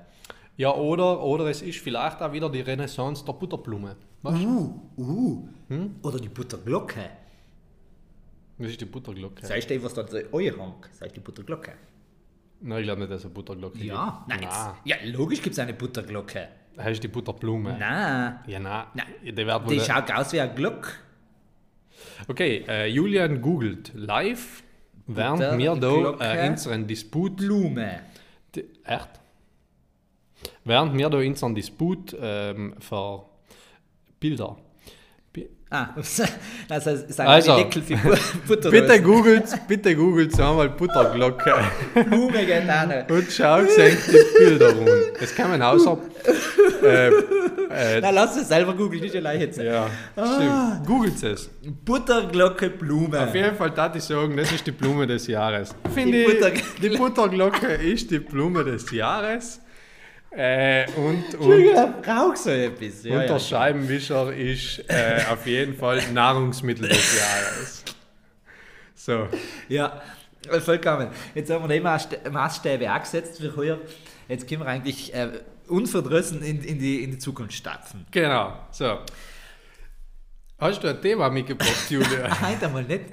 Ja, 0.56 0.74
oder, 0.74 1.22
oder 1.22 1.46
es 1.46 1.62
ist 1.62 1.78
vielleicht 1.78 2.20
auch 2.20 2.32
wieder 2.32 2.50
die 2.50 2.60
Renaissance 2.60 3.24
der 3.24 3.32
Butterblume. 3.32 3.96
Weißt? 4.22 4.44
Uh, 4.44 4.80
uh. 4.98 5.48
Hm? 5.68 5.96
Oder 6.02 6.20
die 6.20 6.28
Butterglocke. 6.28 7.10
Das 8.58 8.70
ist 8.70 8.80
die 8.80 8.84
Butterglocke. 8.84 9.44
Sagst 9.44 9.70
du, 9.70 9.82
was 9.82 9.94
da 9.94 10.04
euch 10.32 10.56
hängt? 10.56 10.88
Sagst 10.92 11.16
du 11.16 11.20
die 11.20 11.20
Butterglocke? 11.20 11.72
Nein, 12.60 12.78
ich 12.78 12.84
glaube 12.84 13.00
nicht, 13.00 13.10
dass 13.10 13.20
es 13.20 13.24
eine 13.24 13.34
Butterglocke 13.34 13.78
Ja. 13.78 14.24
gibt. 14.26 14.28
Nein, 14.28 14.42
jetzt, 14.42 14.64
Nein. 14.64 14.74
ja, 14.84 14.96
logisch 15.04 15.42
gibt 15.42 15.54
es 15.54 15.58
eine 15.58 15.74
Butterglocke. 15.74 16.48
Ist 16.86 17.02
die 17.02 17.08
Butterblume. 17.08 17.76
Nein. 17.78 18.38
Ja, 18.46 18.60
nein. 18.60 18.86
Nein. 18.94 19.06
Die 19.22 19.32
Die 19.34 19.80
schaut 19.80 20.10
aus 20.12 20.32
wie 20.32 20.40
ein 20.40 20.54
Glock. 20.54 20.94
Okay, 22.28 22.64
äh, 22.68 22.86
Julian 22.86 23.40
googelt 23.40 23.92
live, 23.94 24.62
während 25.06 25.59
wir 25.59 25.75
da 25.76 26.44
äh, 26.44 26.49
unseren 26.49 26.87
Disput. 26.87 27.37
Blume. 27.37 28.00
Die, 28.54 28.64
echt? 28.85 29.09
Während 30.64 30.97
wir 30.97 31.11
da 31.11 31.18
unseren 31.18 31.54
Disput 31.54 32.16
ähm, 32.21 32.75
für 32.78 33.25
Bilder. 34.21 34.56
Ah, 35.75 35.88
das 36.69 36.87
ist 36.87 37.19
Also, 37.19 37.57
Deckel 37.57 37.83
für 37.83 37.97
Bu- 37.97 38.14
Butter. 38.47 38.71
Bitte 38.76 39.00
googelt, 39.00 39.45
bitte 39.67 39.97
googelt 39.97 40.38
einmal 40.38 40.69
Butterglocke 40.69 41.55
Blume 41.95 42.38
nicht. 42.45 43.11
und 43.11 43.33
schaut 43.33 43.69
euch 43.79 43.97
die 44.07 44.38
Bilder 44.38 44.69
an. 44.69 44.87
Das 45.19 45.35
kann 45.35 45.50
man 45.50 45.62
außer. 45.62 45.97
Äh, 46.85 47.09
äh, 47.09 48.00
Na, 48.02 48.11
lass 48.11 48.37
es 48.37 48.49
selber 48.49 48.75
googeln, 48.75 49.00
nicht 49.02 49.17
allein 49.17 49.41
jetzt. 49.41 49.59
ja, 49.59 49.88
Ah. 50.14 50.35
stimmt. 50.76 50.87
Googelt 50.87 51.23
es. 51.23 51.49
Butterglocke 51.87 52.69
Blume. 52.69 53.19
Auf 53.21 53.35
jeden 53.35 53.57
Fall 53.57 53.71
darf 53.71 53.97
ich 53.97 54.02
sagen, 54.05 54.37
das 54.37 54.52
ist 54.52 54.67
die 54.67 54.73
Blume 54.73 55.07
des 55.07 55.26
Jahres. 55.26 55.75
Finde 55.95 56.12
Die 56.12 56.19
ich, 56.25 56.26
Butterglocke. 56.35 56.64
die 56.83 56.88
Butterglocke 56.99 57.67
ist 57.67 58.11
die 58.11 58.19
Blume 58.19 58.62
des 58.64 58.91
Jahres. 58.91 59.61
Äh, 60.34 60.86
und, 60.96 61.04
und, 61.04 61.34
Entschuldigung, 61.34 61.94
brauch 62.02 62.36
so 62.36 62.50
etwas. 62.50 63.04
Ja, 63.04 63.20
und 63.20 63.28
der. 63.28 63.38
Scheibenwischer 63.38 64.32
ist 64.32 64.78
äh, 64.88 65.20
auf 65.30 65.46
jeden 65.46 65.76
Fall 65.76 66.00
Nahrungsmittel 66.12 66.88
des 66.88 67.18
Jahres. 67.18 67.84
So, 68.94 69.28
ja, 69.68 70.00
äh, 70.50 70.60
vollkommen. 70.60 71.08
Jetzt 71.34 71.50
haben 71.50 71.68
wir 71.68 71.74
die 71.78 71.84
Maßst- 71.84 72.28
Maßstäbe 72.30 72.90
angesetzt 72.90 73.40
für 73.40 73.54
heuer. 73.56 73.78
Jetzt 74.28 74.48
können 74.48 74.62
wir 74.62 74.68
eigentlich 74.68 75.12
äh, 75.12 75.28
unverdrossen 75.68 76.42
in, 76.42 76.62
in, 76.62 76.78
die, 76.78 77.02
in 77.04 77.10
die 77.10 77.18
Zukunft 77.18 77.52
stapfen. 77.52 78.06
genau. 78.10 78.54
So. 78.70 78.98
Hast 80.62 80.81
du 80.81 80.87
ein 80.87 81.02
Thema 81.02 81.28
mitgebracht, 81.28 81.87
Julia? 81.90 82.28
Nein, 82.40 82.57
einmal 82.62 82.85
nicht. 82.85 83.07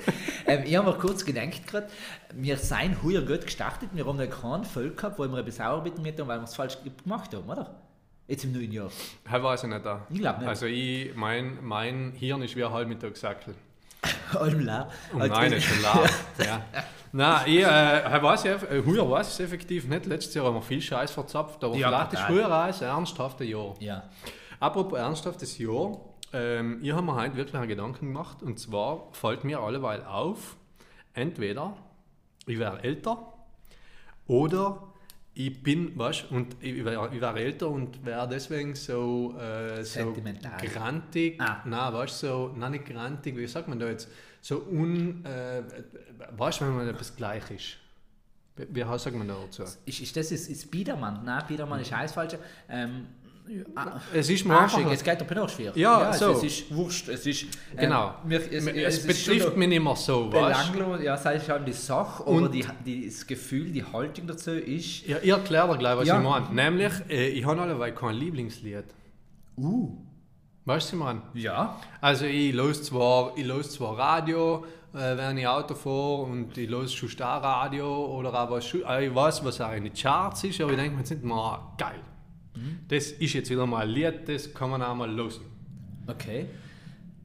Ähm, 0.45 0.61
ich 0.67 0.75
habe 0.75 0.91
mir 0.91 0.97
kurz 0.99 1.25
gedacht 1.25 1.65
gerade, 1.65 1.87
wir 2.35 2.55
sind 2.57 3.01
heuer 3.03 3.21
gut 3.23 3.41
gestartet, 3.43 3.89
wir 3.91 4.05
haben 4.05 4.17
noch 4.17 4.29
keinen 4.29 4.63
Fall 4.63 4.91
gehabt, 4.91 5.17
wo 5.17 5.23
wir 5.27 5.35
ein 5.39 5.43
bisschen 5.45 5.65
Sauerbieten 5.65 6.03
mit 6.03 6.19
haben, 6.19 6.27
weil 6.27 6.37
wir 6.37 6.43
es 6.43 6.53
falsch 6.55 6.77
gemacht 7.03 7.33
haben, 7.33 7.49
oder? 7.49 7.81
Jetzt 8.27 8.43
im 8.43 8.51
neuen 8.51 8.71
Jahr. 8.71 8.91
Ich 9.25 9.31
weiß 9.43 9.63
ich 9.63 9.69
nicht 9.69 9.83
da. 9.83 10.05
Ich 10.11 10.19
glaub 10.19 10.37
nicht. 10.37 10.47
Also 10.47 10.67
ich, 10.67 11.15
mein, 11.15 11.57
mein 11.63 12.11
Hirn 12.15 12.43
ist 12.43 12.55
wie 12.55 12.63
ein 12.63 12.71
Halbmittagssackel. 12.71 13.55
Allem 14.39 14.59
leer. 14.59 14.87
Oh 15.15 15.17
Also- 15.17 15.33
nein, 15.33 15.53
ist 15.53 15.63
schon 15.63 15.81
laut. 15.81 16.09
ja. 16.45 16.61
Nein, 17.11 17.41
ich, 17.47 17.65
äh, 17.65 18.15
ich 18.17 18.21
weiß 18.23 18.43
ja, 18.43 18.53
äh, 18.57 18.83
heuer 18.85 19.09
weiß 19.09 19.25
ich 19.27 19.33
es 19.33 19.39
effektiv 19.39 19.87
nicht. 19.87 20.05
Letztes 20.05 20.35
Jahr 20.35 20.45
haben 20.45 20.53
wir 20.53 20.61
viel 20.61 20.83
Scheiß 20.83 21.09
verzapft, 21.09 21.63
aber 21.63 21.75
Ja, 21.75 21.87
vielleicht 21.87 22.13
ist 22.13 22.29
heuer 22.29 22.51
ein 22.61 22.73
ernsthaftes 22.79 23.47
Jahr. 23.49 23.73
Ja. 23.79 24.03
Apropos 24.59 24.99
ernsthaftes 24.99 25.57
Jahr, 25.57 25.97
ähm, 26.33 26.79
ich 26.81 26.91
habe 26.91 27.01
mir 27.03 27.15
heute 27.15 27.35
wirklich 27.35 27.55
einen 27.55 27.67
Gedanken 27.67 28.07
gemacht 28.07 28.41
und 28.43 28.59
zwar 28.59 29.07
fällt 29.13 29.43
mir 29.43 29.59
alleweil 29.59 30.03
auf, 30.03 30.55
entweder 31.13 31.75
ich 32.45 32.57
wäre 32.59 32.83
älter 32.83 33.33
oder 34.27 34.83
ich 35.33 35.63
bin, 35.63 35.97
weißt 35.97 36.31
und 36.31 36.55
ich 36.61 36.83
wäre 36.83 37.11
wär 37.21 37.35
älter 37.35 37.69
und 37.69 38.05
wäre 38.05 38.27
deswegen 38.27 38.75
so, 38.75 39.35
äh, 39.39 39.77
so 39.77 39.83
Sentimental. 40.01 40.59
grantig, 40.67 41.39
Ah. 41.39 41.61
nein, 41.65 41.93
weißt 41.93 42.19
so, 42.19 42.51
nein, 42.57 42.71
nicht 42.73 42.85
grantig, 42.85 43.37
wie 43.37 43.47
sagt 43.47 43.67
man 43.67 43.79
da 43.79 43.87
jetzt, 43.87 44.09
so 44.41 44.57
un, 44.69 45.23
äh, 45.25 45.63
weißt 46.31 46.61
wenn 46.61 46.75
man 46.75 46.87
etwas 46.87 47.15
gleich 47.15 47.49
ist. 47.51 47.77
Wie, 48.57 48.75
wie 48.75 48.97
sagt 48.99 49.15
man 49.15 49.27
da 49.27 49.35
dazu? 49.35 49.63
Ist, 49.63 50.01
ist 50.01 50.15
das 50.17 50.31
ist, 50.31 50.49
ist 50.49 50.69
Biedermann? 50.69 51.23
Nein, 51.23 51.43
Biedermann 51.47 51.79
ist 51.79 51.93
alles 51.93 52.11
falsch. 52.11 52.35
Ähm, 52.67 53.07
ah, 53.75 53.99
Es 54.13 54.29
ist 54.29 54.45
mir 54.45 54.53
Arschig, 54.53 54.85
es 54.91 55.03
geht 55.03 55.19
doch 55.21 55.29
noch 55.35 55.49
schwer. 55.49 55.71
Ja, 55.75 56.11
es, 56.11 56.19
so. 56.19 56.31
es 56.31 56.43
ist 56.43 56.75
wurscht. 56.75 57.09
Es 57.09 57.25
ist, 57.25 57.43
ähm, 57.43 57.49
genau, 57.77 58.13
mir- 58.25 58.39
es, 58.51 58.65
ist 58.95 59.07
betrifft 59.07 59.49
schon 59.49 59.59
mich 59.59 59.67
nicht 59.69 59.83
mehr 59.83 59.95
so, 59.95 60.29
belanglos, 60.29 61.01
ja, 61.01 61.17
sei 61.17 61.35
es 61.35 61.47
die 61.65 61.71
Sache, 61.73 62.23
aber 62.23 62.31
Und- 62.31 62.51
die, 62.53 62.65
die, 62.85 63.05
das 63.07 63.25
Gefühl, 63.25 63.71
die 63.71 63.83
Haltung 63.83 64.27
dazu 64.27 64.51
ist. 64.51 65.05
Ja, 65.07 65.17
ich 65.21 65.29
erkläre 65.29 65.67
dir 65.69 65.77
gleich, 65.77 65.97
was 65.97 66.07
Ja. 66.07 66.17
ich 66.17 66.23
meine. 66.23 66.47
Nämlich, 66.53 66.93
äh, 67.09 67.27
ich 67.29 67.45
habe 67.45 67.61
alleweil 67.61 67.93
kein 67.93 68.15
Lieblingslied. 68.15 68.85
Uh. 69.57 69.97
Weißt 70.65 70.93
du, 70.93 70.99
was 70.99 70.99
ich 70.99 71.05
meine? 71.05 71.21
Ja. 71.33 71.77
Also 72.01 72.25
ich 72.25 72.53
los 72.53 72.83
zwar, 72.83 73.33
ich 73.35 73.45
los 73.45 73.71
zwar 73.71 73.97
Radio, 73.97 74.65
äh, 74.93 75.17
wenn 75.17 75.37
ich 75.37 75.47
Auto 75.47 75.73
fahre 75.73 76.23
und 76.23 76.55
ich 76.57 76.69
los 76.69 76.93
schon 76.93 77.09
Radio 77.19 78.05
oder 78.17 78.33
aber 78.33 78.61
schon, 78.61 78.83
äh, 78.83 79.07
ich 79.07 79.15
weiß, 79.15 79.43
was 79.43 79.59
auch 79.61 79.71
in 79.73 79.85
den 79.85 79.93
Charts 79.93 80.43
ist, 80.43 80.61
aber 80.61 80.71
ich 80.71 80.77
denke 80.77 80.93
mir 80.93 80.99
jetzt 80.99 81.09
nicht 81.11 81.23
mal, 81.23 81.59
geil. 82.59 82.79
Das 82.87 83.11
ist 83.11 83.33
jetzt 83.33 83.49
wieder 83.49 83.65
mal 83.65 83.89
Lied, 83.89 84.27
das 84.27 84.53
kann 84.53 84.69
man 84.69 84.81
auch 84.81 84.95
mal 84.95 85.11
losen. 85.11 85.45
Okay. 86.07 86.45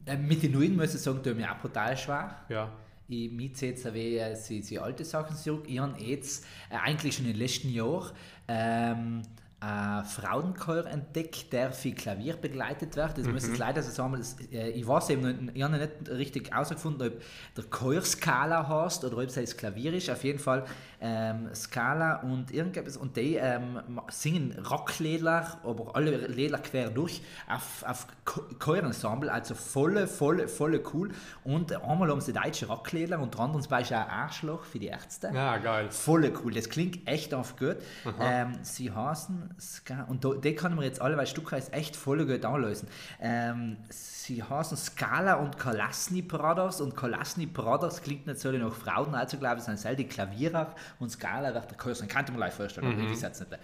Ähm, 0.06 0.28
mit 0.28 0.42
den 0.42 0.52
Neuen 0.52 0.76
muss 0.76 0.94
ich 0.94 1.00
sagen, 1.00 1.20
ich 1.24 1.34
mir 1.34 1.50
auch 1.50 1.58
brutal 1.58 1.96
schwer. 1.96 2.36
Ja. 2.48 2.70
Ich 3.08 3.30
jetzt 3.60 3.92
wie 3.92 4.16
äh, 4.16 4.34
sie, 4.34 4.62
sie 4.62 4.78
alte 4.78 5.04
Sachen 5.04 5.36
zurück. 5.36 5.64
Ich 5.66 5.78
habe 5.78 6.00
jetzt 6.02 6.44
äh, 6.70 6.76
eigentlich 6.76 7.16
schon 7.16 7.26
im 7.26 7.36
letzten 7.36 7.70
Jahr 7.70 8.12
ähm, 8.48 9.22
einen 9.64 10.04
Frauenchor 10.04 10.86
entdeckt, 10.86 11.52
der 11.52 11.72
für 11.72 11.92
Klavier 11.92 12.36
begleitet 12.36 12.96
wird. 12.96 13.18
Das 13.18 13.26
muss 13.26 13.48
ich 13.48 13.56
leider 13.56 13.82
so 13.82 13.90
sagen, 13.90 14.14
das, 14.18 14.36
äh, 14.52 14.70
ich 14.70 14.86
weiß 14.86 15.10
eben 15.10 15.50
ich 15.54 15.62
habe 15.62 15.72
noch 15.72 15.80
nicht 15.80 16.08
richtig 16.10 16.50
herausgefunden, 16.50 17.08
ob 17.08 17.22
der 17.56 17.64
Chor-Skala 17.64 18.68
heißt 18.68 19.04
oder 19.04 19.16
ob 19.16 19.22
es 19.24 19.34
das 19.34 19.56
Klavier 19.56 19.94
ist. 19.94 20.10
Auf 20.10 20.22
jeden 20.24 20.38
Fall 20.38 20.64
ähm, 21.00 21.48
Skala 21.54 22.16
und 22.22 22.50
irgendetwas. 22.52 22.96
Und 22.96 23.16
die 23.16 23.36
ähm, 23.36 23.80
singen 24.10 24.58
Rocklieder, 24.70 25.58
aber 25.64 25.94
alle 25.96 26.26
Lieder 26.26 26.58
quer 26.58 26.90
durch 26.90 27.22
auf, 27.48 27.82
auf 27.86 28.06
Cho- 28.24 28.44
Chorensemble, 28.58 29.32
also 29.32 29.54
volle, 29.54 30.06
volle, 30.06 30.48
volle 30.48 30.82
cool. 30.92 31.10
Und 31.44 31.72
einmal 31.72 32.10
haben 32.10 32.20
sie 32.20 32.32
deutsche 32.32 32.66
Rocklieder 32.66 33.18
und 33.18 33.38
andere 33.38 33.62
zum 33.62 33.70
Beispiel 33.70 33.96
auch 33.96 34.08
Arschloch 34.08 34.64
für 34.64 34.78
die 34.78 34.86
Ärzte. 34.88 35.30
Ja, 35.32 35.56
geil. 35.58 35.90
Voll 35.90 36.32
cool, 36.42 36.52
das 36.52 36.68
klingt 36.68 37.06
echt 37.06 37.34
auf 37.34 37.56
gut. 37.56 37.76
Ähm, 38.20 38.58
sie 38.62 38.90
heißen 38.90 39.53
Ska 39.58 40.04
und 40.04 40.24
da, 40.24 40.34
die 40.34 40.54
kann 40.54 40.74
man 40.74 40.84
jetzt 40.84 41.00
alle, 41.00 41.16
weil 41.16 41.26
Stückweise 41.26 41.72
echt 41.72 41.96
voll 41.96 42.24
gut 42.26 42.44
anlösen. 42.44 42.88
Ähm, 43.20 43.76
sie 43.88 44.42
heißen 44.42 44.76
Scala 44.76 45.34
und 45.34 45.58
Kolasny 45.58 46.22
Brothers 46.22 46.80
und 46.80 46.96
Kolasny 46.96 47.46
Brothers 47.46 48.02
klingt 48.02 48.38
so 48.38 48.50
nach 48.52 48.72
Frauen, 48.72 49.14
also 49.14 49.38
glaube 49.38 49.58
ich, 49.58 49.64
sind 49.64 49.78
selber 49.78 49.96
die 49.96 50.08
Klavierer 50.08 50.74
und 50.98 51.10
Scala 51.10 51.54
wird 51.54 51.70
der 51.70 51.78
Kurs. 51.78 52.06
Kann 52.06 52.24
ich 52.24 52.32
mir 52.32 52.38
live 52.38 52.54
vorstellen, 52.54 52.86
aber 52.86 53.02
ich 53.02 53.22
weiß 53.22 53.40
nicht. 53.40 53.58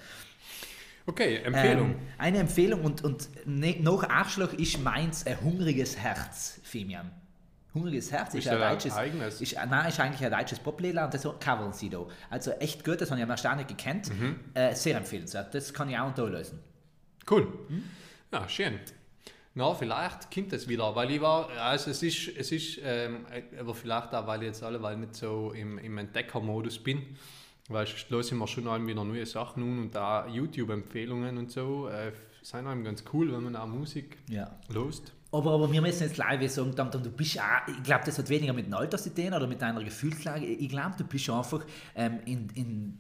Okay, 1.06 1.38
Empfehlung. 1.38 1.90
Ähm, 1.90 1.98
eine 2.18 2.38
Empfehlung 2.38 2.82
und, 2.82 3.02
und 3.02 3.28
ne, 3.46 3.76
nach 3.80 4.08
Arschloch 4.08 4.52
ist 4.52 4.82
meins 4.82 5.26
ein 5.26 5.40
hungriges 5.40 5.96
Herz, 5.96 6.60
Femian. 6.62 7.10
Hungriges 7.74 8.10
Herz 8.10 8.34
ist, 8.34 8.46
Ist 8.46 8.48
ein 8.52 8.58
deutsches, 8.58 8.94
eigenes. 8.94 9.40
ist, 9.40 9.54
nein, 9.68 9.88
ist 9.88 10.00
eigentlich 10.00 10.24
ein 10.24 10.32
deutsches 10.38 10.58
Poplieder 10.58 11.04
und 11.04 11.14
das 11.14 11.22
covern 11.38 11.72
sie 11.72 11.88
da. 11.88 12.04
Also 12.28 12.50
echt 12.52 12.84
gut, 12.84 13.00
das 13.00 13.10
habe 13.10 13.20
ich 13.20 13.24
am 13.24 13.30
erst 13.30 13.44
nicht 13.56 13.68
gekannt. 13.68 14.10
Mhm. 14.10 14.40
Äh, 14.54 14.74
sehr 14.74 14.96
empfehlenswert, 14.96 15.54
das 15.54 15.72
kann 15.72 15.88
ich 15.88 15.96
auch 15.98 16.12
da 16.14 16.24
lösen. 16.24 16.58
Cool. 17.30 17.46
Ja, 18.32 18.48
schön. 18.48 18.80
Na, 19.54 19.74
vielleicht 19.74 20.32
kommt 20.32 20.52
es 20.52 20.68
wieder, 20.68 20.94
weil 20.94 21.10
ich 21.10 21.20
war, 21.20 21.48
also 21.50 21.90
es 21.90 22.02
ist, 22.02 22.28
es 22.36 22.52
ist 22.52 22.78
ähm, 22.84 23.26
aber 23.58 23.74
vielleicht 23.74 24.14
auch, 24.14 24.26
weil 24.26 24.42
ich 24.42 24.46
jetzt 24.48 24.62
alle 24.62 24.80
weil 24.80 24.96
nicht 24.96 25.16
so 25.16 25.52
im, 25.52 25.76
im 25.78 25.98
Entdeckermodus 25.98 26.78
bin, 26.78 27.16
weil 27.68 27.84
ich 27.84 28.08
los 28.10 28.30
immer 28.30 28.46
schon 28.46 28.68
einem 28.68 28.86
wieder 28.86 29.04
neue 29.04 29.26
Sachen 29.26 29.60
nun 29.64 29.78
und 29.80 29.94
da 29.94 30.26
YouTube-Empfehlungen 30.28 31.36
und 31.36 31.50
so, 31.50 31.88
äh, 31.88 32.12
sind 32.42 32.66
einem 32.66 32.84
ganz 32.84 33.02
cool, 33.12 33.32
wenn 33.32 33.42
man 33.42 33.56
auch 33.56 33.66
Musik 33.66 34.18
Ja. 34.28 34.56
lost. 34.68 35.12
Aber, 35.32 35.52
aber 35.52 35.70
wir 35.70 35.80
müssen 35.80 36.02
jetzt 36.02 36.16
live 36.16 36.50
sagen, 36.50 36.74
du 36.74 37.10
bist 37.10 37.38
auch, 37.38 37.68
ich 37.68 37.82
glaube, 37.82 38.02
das 38.04 38.18
hat 38.18 38.28
weniger 38.28 38.52
mit 38.52 38.66
dem 38.66 38.74
Alter 38.74 38.98
zu 38.98 39.14
tun 39.14 39.32
oder 39.32 39.46
mit 39.46 39.62
deiner 39.62 39.82
Gefühlslage. 39.82 40.44
Ich 40.44 40.68
glaube, 40.68 40.94
du 40.98 41.04
bist 41.04 41.30
einfach 41.30 41.64
ähm, 41.94 42.18
in, 42.24 42.48
in, 42.54 42.98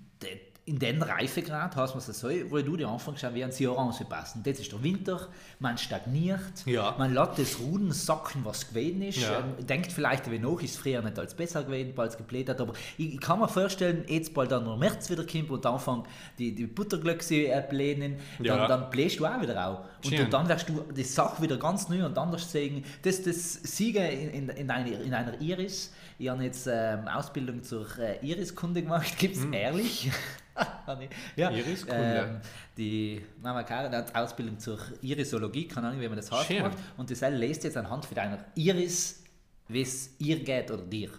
in 0.70 0.78
den 0.78 1.02
Reifegrad 1.02 1.74
hast 1.74 1.94
man 1.96 1.98
es 2.06 2.20
so, 2.20 2.28
wo 2.48 2.58
du 2.58 2.76
die 2.76 2.84
anfängst, 2.84 3.24
wie 3.34 3.42
ein 3.42 3.66
Orange 3.68 4.04
passen. 4.04 4.40
Das 4.44 4.60
ist 4.60 4.70
der 4.70 4.80
Winter, 4.80 5.26
man 5.58 5.76
stagniert, 5.76 6.64
Ja. 6.64 6.94
man 6.96 7.12
lässt 7.12 7.38
das 7.38 7.58
Ruden 7.58 7.90
sacken, 7.90 8.44
was 8.44 8.68
gewesen 8.68 9.02
ist. 9.02 9.18
Ja. 9.18 9.40
Ähm, 9.40 9.66
denkt 9.66 9.90
vielleicht, 9.90 10.30
wie 10.30 10.38
noch 10.38 10.62
ist 10.62 10.70
es 10.70 10.76
früher 10.76 11.02
nicht 11.02 11.18
als 11.18 11.34
besser 11.34 11.64
gewesen, 11.64 11.92
bald 11.96 12.12
es 12.12 12.16
gebläht 12.16 12.48
hat, 12.48 12.60
aber 12.60 12.74
ich, 12.96 13.14
ich 13.14 13.20
kann 13.20 13.40
mir 13.40 13.48
vorstellen, 13.48 14.04
jetzt 14.06 14.32
bald 14.32 14.52
dann 14.52 14.64
der 14.64 14.76
März 14.76 15.10
wieder 15.10 15.26
kommt 15.26 15.50
und 15.50 15.66
anfangen 15.66 16.04
die, 16.38 16.54
die 16.54 16.66
Butterglöckse 16.68 17.34
äh, 17.48 17.64
blähen, 17.68 18.16
dann, 18.38 18.46
Ja. 18.46 18.68
dann 18.68 18.90
bläst 18.90 19.18
du 19.18 19.26
auch 19.26 19.40
wieder 19.42 19.66
auf. 19.66 19.78
Und 20.04 20.16
du, 20.16 20.24
dann 20.28 20.48
wirst 20.48 20.68
du 20.68 20.84
die 20.96 21.02
Sache 21.02 21.42
wieder 21.42 21.56
ganz 21.56 21.88
neu 21.88 22.06
und 22.06 22.16
anders 22.16 22.50
sehen. 22.50 22.84
Das, 23.02 23.20
das 23.24 23.54
Siege 23.54 24.06
in, 24.06 24.30
in, 24.30 24.48
in, 24.50 24.70
einer, 24.70 25.00
in 25.00 25.12
einer 25.14 25.40
Iris. 25.40 25.92
Ich 26.18 26.28
habe 26.28 26.44
jetzt 26.44 26.68
ähm, 26.70 27.08
Ausbildung 27.08 27.62
zur 27.64 27.86
äh, 27.98 28.18
Iriskunde 28.24 28.82
gemacht, 28.82 29.18
gibt 29.18 29.36
es 29.36 29.44
ehrlich? 29.50 30.10
Ja, 31.36 31.50
Iriskunde. 31.50 32.28
Ähm, 32.28 32.40
die 32.76 33.24
Mama 33.42 33.62
Karin 33.62 33.92
hat 33.94 34.14
Ausbildung 34.14 34.58
zur 34.58 34.78
Irisologie, 35.02 35.66
keine 35.68 35.88
Ahnung, 35.88 36.00
wie 36.00 36.08
man 36.08 36.16
das 36.16 36.30
heißt. 36.30 36.46
Schön. 36.46 36.56
gemacht. 36.58 36.78
Und 36.96 37.10
das 37.10 37.20
lest 37.20 37.64
jetzt 37.64 37.76
anhand 37.76 38.04
von 38.04 38.14
deiner 38.14 38.38
Iris, 38.54 39.22
wie 39.68 39.82
es 39.82 40.14
ihr 40.18 40.42
geht 40.42 40.70
oder 40.70 40.82
dir. 40.82 41.10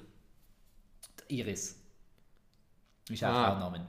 Iris. 1.29 1.77
Ist 3.09 3.23
auch 3.23 3.29
Ah. 3.29 3.45
Frauennamen. 3.51 3.81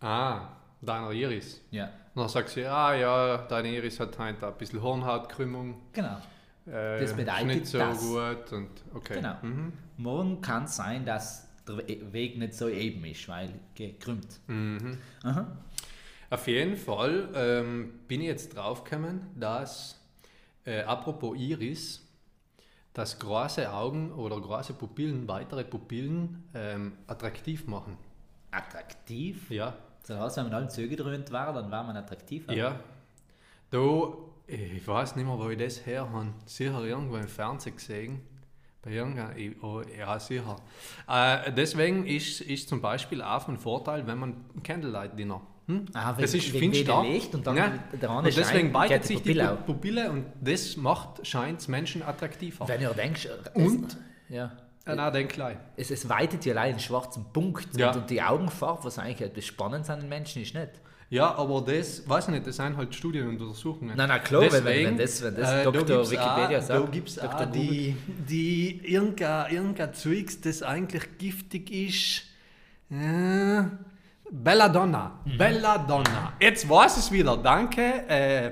Ah, 0.00 0.48
deiner 0.80 1.10
Iris. 1.10 1.60
Ja, 1.70 1.86
Und 2.14 2.22
dann 2.22 2.28
sagst 2.28 2.56
du, 2.56 2.70
ah 2.70 2.94
ja, 2.94 3.38
deine 3.48 3.68
Iris 3.68 3.98
hat 4.00 4.16
heute 4.18 4.46
ein 4.46 4.54
bisschen 4.56 4.80
Hornhautkrümmung. 4.82 5.80
genau. 5.92 6.18
Äh, 6.66 7.00
Das 7.00 7.14
bedeutet 7.14 7.46
nicht 7.46 7.66
so 7.66 7.78
das. 7.78 7.98
gut. 7.98 8.52
Und, 8.52 8.70
okay. 8.94 9.14
Genau. 9.14 9.34
Mhm. 9.42 9.72
Morgen 9.96 10.40
kann 10.42 10.64
es 10.64 10.76
sein, 10.76 11.04
dass 11.04 11.47
der 11.68 11.78
We- 11.78 12.12
Weg 12.12 12.38
nicht 12.38 12.54
so 12.54 12.68
eben 12.68 13.04
ist, 13.04 13.28
weil 13.28 13.50
gekrümmt. 13.74 14.40
Mhm. 14.46 14.98
Aha. 15.22 15.56
Auf 16.30 16.46
jeden 16.46 16.76
Fall 16.76 17.28
ähm, 17.34 17.92
bin 18.08 18.20
ich 18.20 18.26
jetzt 18.26 18.54
draufgekommen, 18.56 19.20
dass, 19.36 19.98
äh, 20.64 20.82
apropos 20.82 21.36
Iris, 21.38 22.04
dass 22.92 23.18
große 23.18 23.72
Augen 23.72 24.12
oder 24.12 24.40
große 24.40 24.74
Pupillen 24.74 25.26
weitere 25.28 25.64
Pupillen 25.64 26.44
ähm, 26.54 26.92
attraktiv 27.06 27.66
machen. 27.66 27.96
Attraktiv. 28.50 29.50
Ja, 29.50 29.74
Das 30.06 30.18
heißt, 30.18 30.36
wenn 30.38 30.44
man 30.44 30.54
alle 30.54 30.68
Züge 30.68 30.96
dröhnt 30.96 31.30
war, 31.30 31.52
dann 31.52 31.70
war 31.70 31.84
man 31.84 31.96
attraktiver. 31.96 32.52
ja. 32.52 32.78
Da, 33.70 33.78
ich 34.46 34.86
weiß 34.88 35.16
nicht 35.16 35.26
mehr, 35.26 35.38
wo 35.38 35.48
ich 35.50 35.58
das 35.58 35.84
her 35.84 36.10
habe. 36.10 36.32
Sicher 36.46 36.82
irgendwo 36.82 37.16
im 37.16 37.28
Fernsehen 37.28 37.76
gesehen. 37.76 38.20
Ich- 39.36 39.62
oh, 39.62 39.82
ja, 39.98 40.18
sicher. 40.18 40.56
Äh, 41.08 41.52
deswegen 41.52 42.06
ist, 42.06 42.40
ist 42.40 42.68
zum 42.68 42.80
Beispiel 42.80 43.22
auch 43.22 43.42
von 43.42 43.56
Vorteil, 43.56 44.06
wenn 44.06 44.18
man 44.18 44.36
Candlelight-Dinner. 44.62 45.40
Hm? 45.66 45.84
Ah, 45.92 46.14
das 46.14 46.32
ist 46.32 46.46
finster. 46.48 47.02
Licht 47.02 47.34
und 47.34 47.46
dann 47.46 47.56
ja. 47.56 47.72
der 48.00 48.08
und 48.10 48.16
andere 48.16 48.34
deswegen 48.34 48.72
weitet 48.72 49.04
sich 49.04 49.18
die 49.22 49.34
Pupille 49.34 49.50
Pu- 49.52 49.64
Pupille 49.66 50.10
und 50.10 50.24
das 50.40 50.76
macht, 50.78 51.26
scheint 51.26 51.68
Menschen 51.68 52.02
attraktiver. 52.02 52.66
Wenn 52.66 52.80
du 52.82 52.94
denkst, 52.94 53.26
äh, 53.54 53.58
Und? 53.58 53.96
Ja. 54.30 54.52
Ja, 54.86 54.94
nein, 54.94 55.12
denk 55.12 55.32
gleich. 55.34 55.58
Es, 55.76 55.90
es 55.90 56.08
weitet 56.08 56.46
ja 56.46 56.54
allein 56.54 56.70
einen 56.70 56.78
schwarzen 56.80 57.26
Punkt. 57.34 57.76
Ja. 57.76 57.90
Und, 57.90 57.98
und 57.98 58.10
die 58.10 58.22
Augenfarbe, 58.22 58.84
was 58.84 58.98
eigentlich 58.98 59.20
etwas 59.20 59.44
Spannendes 59.44 59.90
an 59.90 60.00
den 60.00 60.08
Menschen 60.08 60.40
ist, 60.40 60.54
nicht. 60.54 60.70
Ja, 61.10 61.34
aber 61.36 61.62
das, 61.62 62.06
weiß 62.08 62.26
ich 62.28 62.34
nicht, 62.34 62.46
das 62.46 62.56
sind 62.56 62.76
halt 62.76 62.94
Studien 62.94 63.28
und 63.28 63.40
Untersuchungen. 63.40 63.96
Nein, 63.96 64.08
nein, 64.08 64.22
klar, 64.22 64.42
wenn- 64.42 64.52
wenn- 64.52 64.64
Deswegen, 64.64 64.86
wenn 64.90 64.98
das- 64.98 65.22
wenn 65.22 65.34
das 65.36 65.50
äh, 65.50 65.64
da 65.64 65.70
Dr. 65.70 65.82
gibt's 65.86 66.10
Wikipedia 66.10 66.58
auch, 66.58 66.62
sagt, 66.62 66.82
Da 66.84 66.90
gibt 66.90 67.08
es 67.08 67.18
auch 67.18 67.44
die, 67.50 67.96
die 68.28 68.80
irgendein, 68.92 69.50
irgendein 69.52 69.94
Zeugs, 69.94 70.40
das 70.40 70.62
eigentlich 70.62 71.04
giftig 71.18 71.70
ist. 71.70 72.22
Äh, 72.94 73.62
Belladonna. 74.30 75.12
Mhm. 75.24 75.38
Belladonna. 75.38 76.32
Jetzt 76.40 76.68
weiß 76.68 76.96
es 76.98 77.10
wieder. 77.10 77.36
Danke. 77.38 77.80
Äh, 78.08 78.50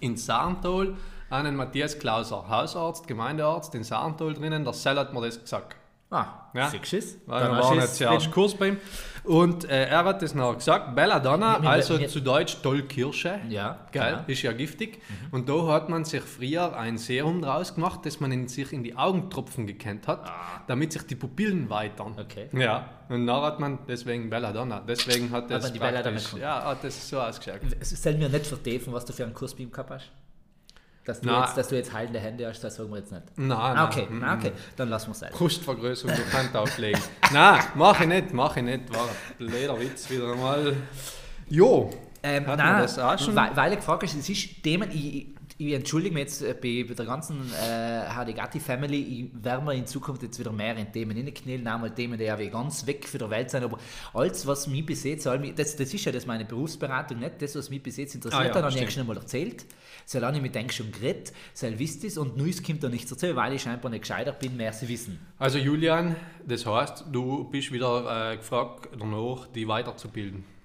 in 0.00 0.16
Sarntol 0.16 0.96
an 1.30 1.44
den 1.44 1.54
Matthias 1.54 1.96
Klauser, 1.98 2.48
Hausarzt, 2.48 3.06
Gemeindearzt 3.06 3.74
in 3.76 3.84
Sarntol 3.84 4.34
drinnen. 4.34 4.64
Der 4.64 4.72
Cell 4.72 4.96
hat 4.98 5.12
mir 5.14 5.20
das 5.22 5.40
gesagt. 5.40 5.76
Ah, 6.10 6.26
Ja. 6.54 6.68
siehst 6.68 6.92
du 6.92 6.96
es? 6.98 7.16
Weil 7.26 7.44
wir 7.50 7.58
waren 7.62 7.78
jetzt 7.80 7.96
zuerst 7.96 8.30
Kurs 8.30 8.54
bei 8.54 8.68
ihm. 8.68 8.76
Und 9.26 9.64
äh, 9.68 9.86
er 9.88 10.04
hat 10.04 10.22
das 10.22 10.34
noch 10.34 10.54
gesagt, 10.56 10.94
Belladonna, 10.94 11.58
mir- 11.58 11.68
also 11.68 11.94
mir- 11.98 12.08
zu 12.08 12.20
Deutsch 12.20 12.62
Tollkirsche. 12.62 13.40
Ja, 13.48 13.86
Geil, 13.90 14.12
genau. 14.12 14.24
ist 14.28 14.42
ja 14.42 14.52
giftig. 14.52 15.00
Und 15.32 15.48
da 15.48 15.66
hat 15.66 15.88
man 15.88 16.04
sich 16.04 16.22
früher 16.22 16.76
ein 16.76 16.96
Serum 16.96 17.42
draus 17.42 17.74
gemacht, 17.74 18.00
das 18.04 18.20
man 18.20 18.30
in 18.30 18.46
sich 18.48 18.72
in 18.72 18.84
die 18.84 18.96
Augentropfen 18.96 19.66
gekannt 19.66 20.06
hat, 20.06 20.30
damit 20.68 20.92
sich 20.92 21.02
die 21.02 21.16
Pupillen 21.16 21.68
weitern. 21.68 22.14
Ah. 22.16 22.20
Okay. 22.22 22.48
Ja, 22.52 22.88
und 23.08 23.26
dann 23.26 23.42
hat 23.42 23.58
man 23.58 23.78
deswegen 23.88 24.30
Belladonna. 24.30 24.80
Deswegen 24.86 25.30
hat 25.32 25.50
das 25.50 25.64
man 25.64 25.72
die 25.72 25.78
Belladonna 25.78 26.20
ja, 26.40 26.64
hat 26.64 26.84
das 26.84 27.08
so 27.08 27.20
ausgeschaut. 27.20 27.60
Es 27.80 27.90
soll 28.02 28.14
mir 28.14 28.28
nicht 28.28 28.46
vertiefen, 28.46 28.92
was 28.92 29.04
du 29.04 29.12
für 29.12 29.24
einen 29.24 29.34
Kurs 29.34 29.54
bei 29.54 29.64
ihm 29.64 29.72
gehabt 29.72 29.90
hast. 29.90 30.10
Dass 31.06 31.20
du, 31.20 31.28
Nein. 31.28 31.42
jetzt, 31.44 31.56
dass 31.56 31.68
du 31.68 31.76
jetzt 31.76 31.92
heilende 31.92 32.18
Hände 32.18 32.46
hast, 32.48 32.62
das 32.64 32.74
sagen 32.76 32.90
wir 32.90 32.98
jetzt 32.98 33.12
nicht. 33.12 33.22
Nein, 33.36 33.52
Ah, 33.56 33.74
nein. 33.74 33.86
okay, 33.86 34.06
mm, 34.10 34.24
ah, 34.24 34.34
okay, 34.34 34.52
dann 34.76 34.88
lassen 34.88 35.06
wir 35.06 35.12
es 35.12 35.18
sein. 35.20 35.30
Brustvergrößerung 35.32 36.16
durch 36.16 36.32
Hand 36.32 36.56
auflegen. 36.56 37.00
Nein, 37.32 37.60
mach 37.76 38.00
ich 38.00 38.06
nicht, 38.08 38.32
mach 38.34 38.56
ich 38.56 38.62
nicht. 38.64 38.92
War 38.92 39.02
ein 39.04 39.08
blöder 39.38 39.78
Witz 39.80 40.10
wieder 40.10 40.34
mal. 40.34 40.74
Jo, 41.48 41.90
Ähm, 42.24 42.42
nein, 42.44 42.58
das 42.82 42.98
auch 42.98 43.16
schon? 43.18 43.36
Weil, 43.36 43.54
weil 43.56 43.70
ich 43.72 43.78
gefragt 43.78 44.02
hast, 44.02 44.16
es 44.16 44.28
ist 44.28 44.62
Themen, 44.64 44.90
ich, 44.90 45.28
ich 45.58 45.72
entschuldige 45.72 46.12
mich 46.12 46.24
jetzt 46.24 46.42
äh, 46.42 46.54
bei, 46.54 46.84
bei 46.86 46.94
der 46.94 47.06
ganzen 47.06 47.40
äh, 47.52 48.06
Hardigatti 48.08 48.60
Family, 48.60 49.00
ich 49.00 49.44
werde 49.44 49.64
mir 49.64 49.74
in 49.74 49.86
Zukunft 49.86 50.22
jetzt 50.22 50.38
wieder 50.38 50.52
mehr 50.52 50.76
in 50.76 50.92
Themen 50.92 51.16
hineinknallen, 51.16 51.66
auch 51.68 51.78
mal 51.78 51.94
Themen, 51.94 52.18
die 52.18 52.24
ja 52.24 52.38
wie 52.38 52.48
ganz 52.48 52.86
weg 52.86 53.08
von 53.08 53.18
der 53.18 53.30
Welt 53.30 53.50
sind, 53.50 53.64
aber 53.64 53.78
alles, 54.12 54.46
was 54.46 54.66
mich 54.66 54.84
bis 54.84 55.04
jetzt, 55.04 55.26
das, 55.26 55.76
das 55.76 55.94
ist 55.94 56.04
ja 56.04 56.12
das 56.12 56.26
meine 56.26 56.44
Berufsberatung, 56.44 57.18
nicht 57.18 57.40
das, 57.40 57.56
was 57.56 57.70
mich 57.70 57.82
bis 57.82 57.96
jetzt 57.96 58.14
interessiert 58.14 58.40
Ah 58.40 58.46
ja, 58.46 58.54
hat, 58.54 58.62
habe 58.62 58.84
ich 58.84 58.90
schon 58.90 59.00
einmal 59.00 59.16
erzählt. 59.16 59.64
Soll 60.04 60.24
auch 60.24 60.30
nicht 60.30 60.42
mit 60.42 60.54
denk 60.54 60.72
schon 60.72 60.92
geredet, 60.92 61.32
soll 61.52 61.78
wisst 61.78 62.04
es 62.04 62.18
und 62.18 62.36
Neues 62.36 62.62
kommt 62.62 62.82
da 62.82 62.88
nichts 62.88 63.10
erzählen, 63.10 63.34
weil 63.34 63.54
ich 63.54 63.62
scheinbar 63.62 63.90
nicht 63.90 64.02
gescheiter 64.02 64.32
bin, 64.32 64.56
mehr 64.56 64.72
zu 64.72 64.88
wissen. 64.88 65.18
Also 65.38 65.58
Julian, 65.58 66.16
das 66.46 66.66
heißt, 66.66 67.06
du 67.10 67.44
bist 67.44 67.72
wieder 67.72 68.32
äh, 68.32 68.36
gefragt 68.36 68.88
danach, 68.98 69.46
die 69.48 69.66
weiterzubilden. 69.66 70.55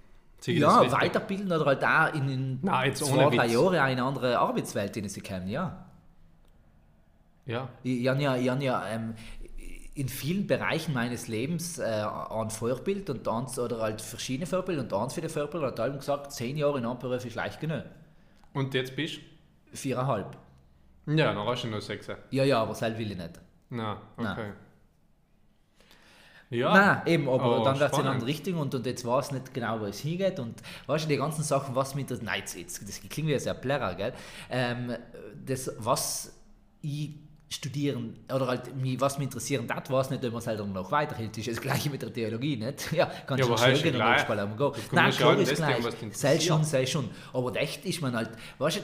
Das 0.42 0.48
Ja, 0.56 0.92
weiterbilden 0.92 1.52
oder 1.52 1.66
halt 1.66 1.84
auch 1.84 2.14
in, 2.16 2.30
in 2.30 2.60
Nein, 2.64 2.90
jetzt 2.90 3.06
zwei, 3.06 3.30
drei. 3.30 3.46
Jahren 3.48 3.68
auch 3.68 3.74
in 3.74 3.80
eine 3.80 4.04
andere 4.04 4.40
Arbeitswelt, 4.40 4.98
in 4.98 5.04
die 5.04 5.10
sie 5.10 5.22
kommen, 5.22 5.48
ja. 5.48 5.86
Ja. 7.46 7.70
Ich, 7.84 8.02
ich 8.02 8.08
habe 8.08 8.22
ja, 8.22 8.36
ich 8.36 8.50
habe 8.50 8.64
ja 8.64 8.88
ähm, 8.88 9.14
in 9.94 10.10
vielen 10.10 10.48
Bereichen 10.48 10.94
meines 10.94 11.28
Lebens 11.28 11.78
äh, 11.78 11.84
ein 11.84 12.50
Vorbild 12.50 13.10
und 13.10 13.28
eins, 13.28 13.60
oder 13.60 13.82
halt 13.82 14.02
verschiedene 14.02 14.48
Vorbilder 14.48 14.82
und 14.82 14.94
eins 14.94 15.14
für 15.14 15.22
die 15.22 15.30
Vorbilder 15.30 15.68
hat 15.68 15.80
allem 15.80 15.98
gesagt, 15.98 16.32
zehn 16.32 16.58
Jahre 16.58 16.80
in 16.80 16.86
einem 16.86 16.98
Beruf 16.98 17.24
ist 17.26 17.36
leicht 17.36 17.60
genug. 17.60 17.84
Und 18.54 18.74
jetzt 18.74 18.96
bist 18.96 19.20
Viereinhalb. 19.74 20.38
du? 21.06 21.14
Ja, 21.14 21.34
dann 21.34 21.46
hast 21.46 21.64
du 21.64 21.68
noch 21.68 21.82
sechs. 21.82 22.08
Ja, 22.32 22.44
ja, 22.44 22.62
aber 22.62 22.74
selbst 22.74 23.00
will 23.00 23.12
ich 23.12 23.18
nicht. 23.18 23.40
Na, 23.70 23.94
okay. 24.18 24.24
Nein. 24.36 24.54
Ja. 26.52 26.74
Nein, 26.74 27.02
eben, 27.08 27.30
aber 27.30 27.62
Oh, 27.62 27.64
dann 27.64 27.80
wird 27.80 27.92
es 27.92 27.98
in 27.98 28.04
eine 28.04 28.12
andere 28.12 28.28
Richtung 28.28 28.58
und, 28.58 28.76
und 28.76 28.86
jetzt 28.86 29.06
weiß 29.06 29.28
ich 29.28 29.32
nicht 29.32 29.54
genau, 29.54 29.80
wo 29.80 29.86
es 29.86 30.00
hingeht. 30.00 30.38
Und 30.40 30.62
weißt 30.86 31.06
du, 31.06 31.10
die 31.10 31.16
ganzen 31.18 31.44
Sachen, 31.44 31.74
was 31.76 31.96
mit 31.96 32.12
das, 32.12 32.22
nein, 32.22 32.40
jetzt, 32.40 32.56
jetzt, 32.56 32.88
das 32.88 33.00
klingt 33.10 33.30
wie 33.30 33.40
sehr 33.40 33.54
plärrer, 33.54 33.96
gell? 33.96 34.14
Ähm, 34.50 34.96
das, 35.46 35.72
was 35.78 36.34
ich 36.82 37.12
studieren 37.54 38.16
oder 38.34 38.48
halt, 38.48 38.62
was 39.00 39.18
mich 39.18 39.26
interessieren 39.26 39.68
das 39.68 39.90
weiß 39.90 40.10
nicht, 40.10 40.24
ob 40.24 40.32
man 40.32 40.40
es 40.40 40.48
halt 40.48 40.66
noch 40.74 40.90
weiterhält. 40.92 41.32
Das 41.32 41.40
ist 41.46 41.58
das 41.58 41.62
Gleiche 41.62 41.90
mit 41.90 42.02
der 42.02 42.14
Theologie, 42.14 42.56
nicht? 42.56 42.92
Ja, 42.94 43.12
kannst 43.28 43.42
Ja, 43.42 43.48
du 43.48 43.54
aber 43.54 43.70
ja 43.70 43.78
gehen 43.82 43.96
und 43.96 44.02
aber 44.02 44.46
go. 44.56 44.72
kommt 44.72 44.94
Nein, 44.94 45.12
schon 45.12 45.20
klar 45.22 45.38
ist 45.40 45.56
gleich. 45.56 45.84
Sei 46.14 46.40
schon, 46.40 46.64
sei 46.64 46.86
schon. 46.86 47.10
Aber 47.34 47.54
echt 47.58 47.84
ist 47.86 48.02
man 48.02 48.16
halt, 48.16 48.30
weißt 48.58 48.78
du, 48.78 48.82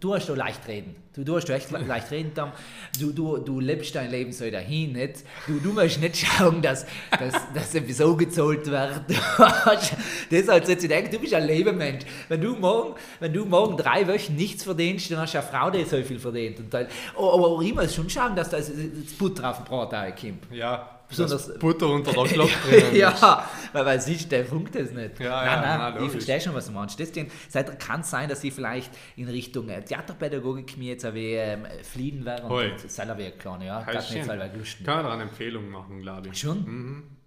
du 0.00 0.14
hast 0.14 0.28
da 0.28 0.34
leicht 0.34 0.66
reden. 0.66 0.96
Du, 1.14 1.22
du 1.24 1.36
hast 1.36 1.46
da 1.46 1.54
echt 1.54 1.70
le- 1.70 1.78
leicht 1.86 2.10
reden, 2.10 2.32
Tom. 2.34 2.50
Du, 2.98 3.12
du, 3.12 3.38
du 3.38 3.60
lebst 3.60 3.94
dein 3.94 4.10
Leben 4.10 4.32
so 4.32 4.50
dahin, 4.50 4.92
nicht? 4.92 5.24
Du, 5.46 5.58
du 5.60 5.72
musst 5.72 6.00
nicht 6.00 6.16
schauen, 6.16 6.60
dass, 6.60 6.86
dass, 7.18 7.34
dass 7.54 7.74
etwas 7.74 7.96
so 7.98 8.16
gezahlt 8.16 8.66
wird. 8.66 9.00
das 9.08 9.92
ist 10.30 10.48
halt 10.48 10.66
so 10.66 10.74
zu 10.74 10.88
denken, 10.88 11.10
du 11.12 11.18
bist 11.20 11.34
ein 11.34 11.46
Lebemensch. 11.46 12.04
Wenn 12.28 12.40
du 12.40 12.54
morgen, 12.56 12.94
wenn 13.20 13.32
du 13.32 13.44
morgen 13.44 13.76
drei 13.76 14.06
Wochen 14.06 14.34
nichts 14.34 14.64
verdienst, 14.64 15.10
dann 15.10 15.18
hast 15.20 15.34
du 15.34 15.38
eine 15.38 15.46
Frau, 15.46 15.70
die 15.70 15.84
so 15.84 16.02
viel 16.02 16.18
verdient. 16.18 16.58
Und 16.60 16.74
oh, 17.16 17.32
aber 17.34 17.48
auch 17.48 17.62
immer 17.62 17.88
schon 17.88 18.07
schauen, 18.08 18.36
dass 18.36 18.50
da 18.50 18.58
das 18.58 18.70
Butter 19.18 19.50
auf 19.50 19.58
den 19.58 19.64
Braten 19.64 20.14
kommt. 20.14 20.52
Ja, 20.52 20.98
Besonders- 21.08 21.46
das 21.48 21.58
Butter 21.58 21.88
unter 21.88 22.12
der 22.12 22.24
Glocke 22.32 22.52
drinnen 22.68 22.96
ja, 22.96 23.44
weil, 23.72 23.86
weil 23.86 24.00
sonst, 24.00 24.30
der 24.30 24.44
funkt 24.44 24.74
das 24.74 24.90
nicht. 24.90 25.18
Ja, 25.18 25.44
nein, 25.44 25.62
ja, 25.62 25.78
nein, 25.78 25.94
na, 25.98 26.04
ich 26.04 26.10
verstehe 26.10 26.40
schon, 26.40 26.54
was 26.54 26.66
du 26.66 26.72
meinst. 26.72 26.98
Deswegen 26.98 27.30
kann 27.78 28.02
es 28.02 28.10
sein, 28.10 28.28
dass 28.28 28.44
ich 28.44 28.52
vielleicht 28.52 28.90
in 29.16 29.28
Richtung 29.28 29.68
äh, 29.70 29.82
Theaterpädagogik 29.82 30.76
mir 30.76 30.92
jetzt 30.92 31.04
ein 31.06 31.14
ähm, 31.16 31.66
fliehen 31.82 32.24
werde 32.24 32.42
und, 32.46 32.90
selber 32.90 33.16
wäre 33.16 33.32
klar, 33.32 33.62
ja. 33.62 33.86
Jetzt 33.90 34.10
schön. 34.10 34.28
halt 34.28 34.56
lusten. 34.56 34.84
Kann 34.84 34.96
man 34.96 35.04
da 35.06 35.12
eine 35.14 35.22
Empfehlung 35.22 35.70
machen, 35.70 36.00
glaube 36.00 36.28
ich. 36.28 36.38
Schon? 36.38 37.17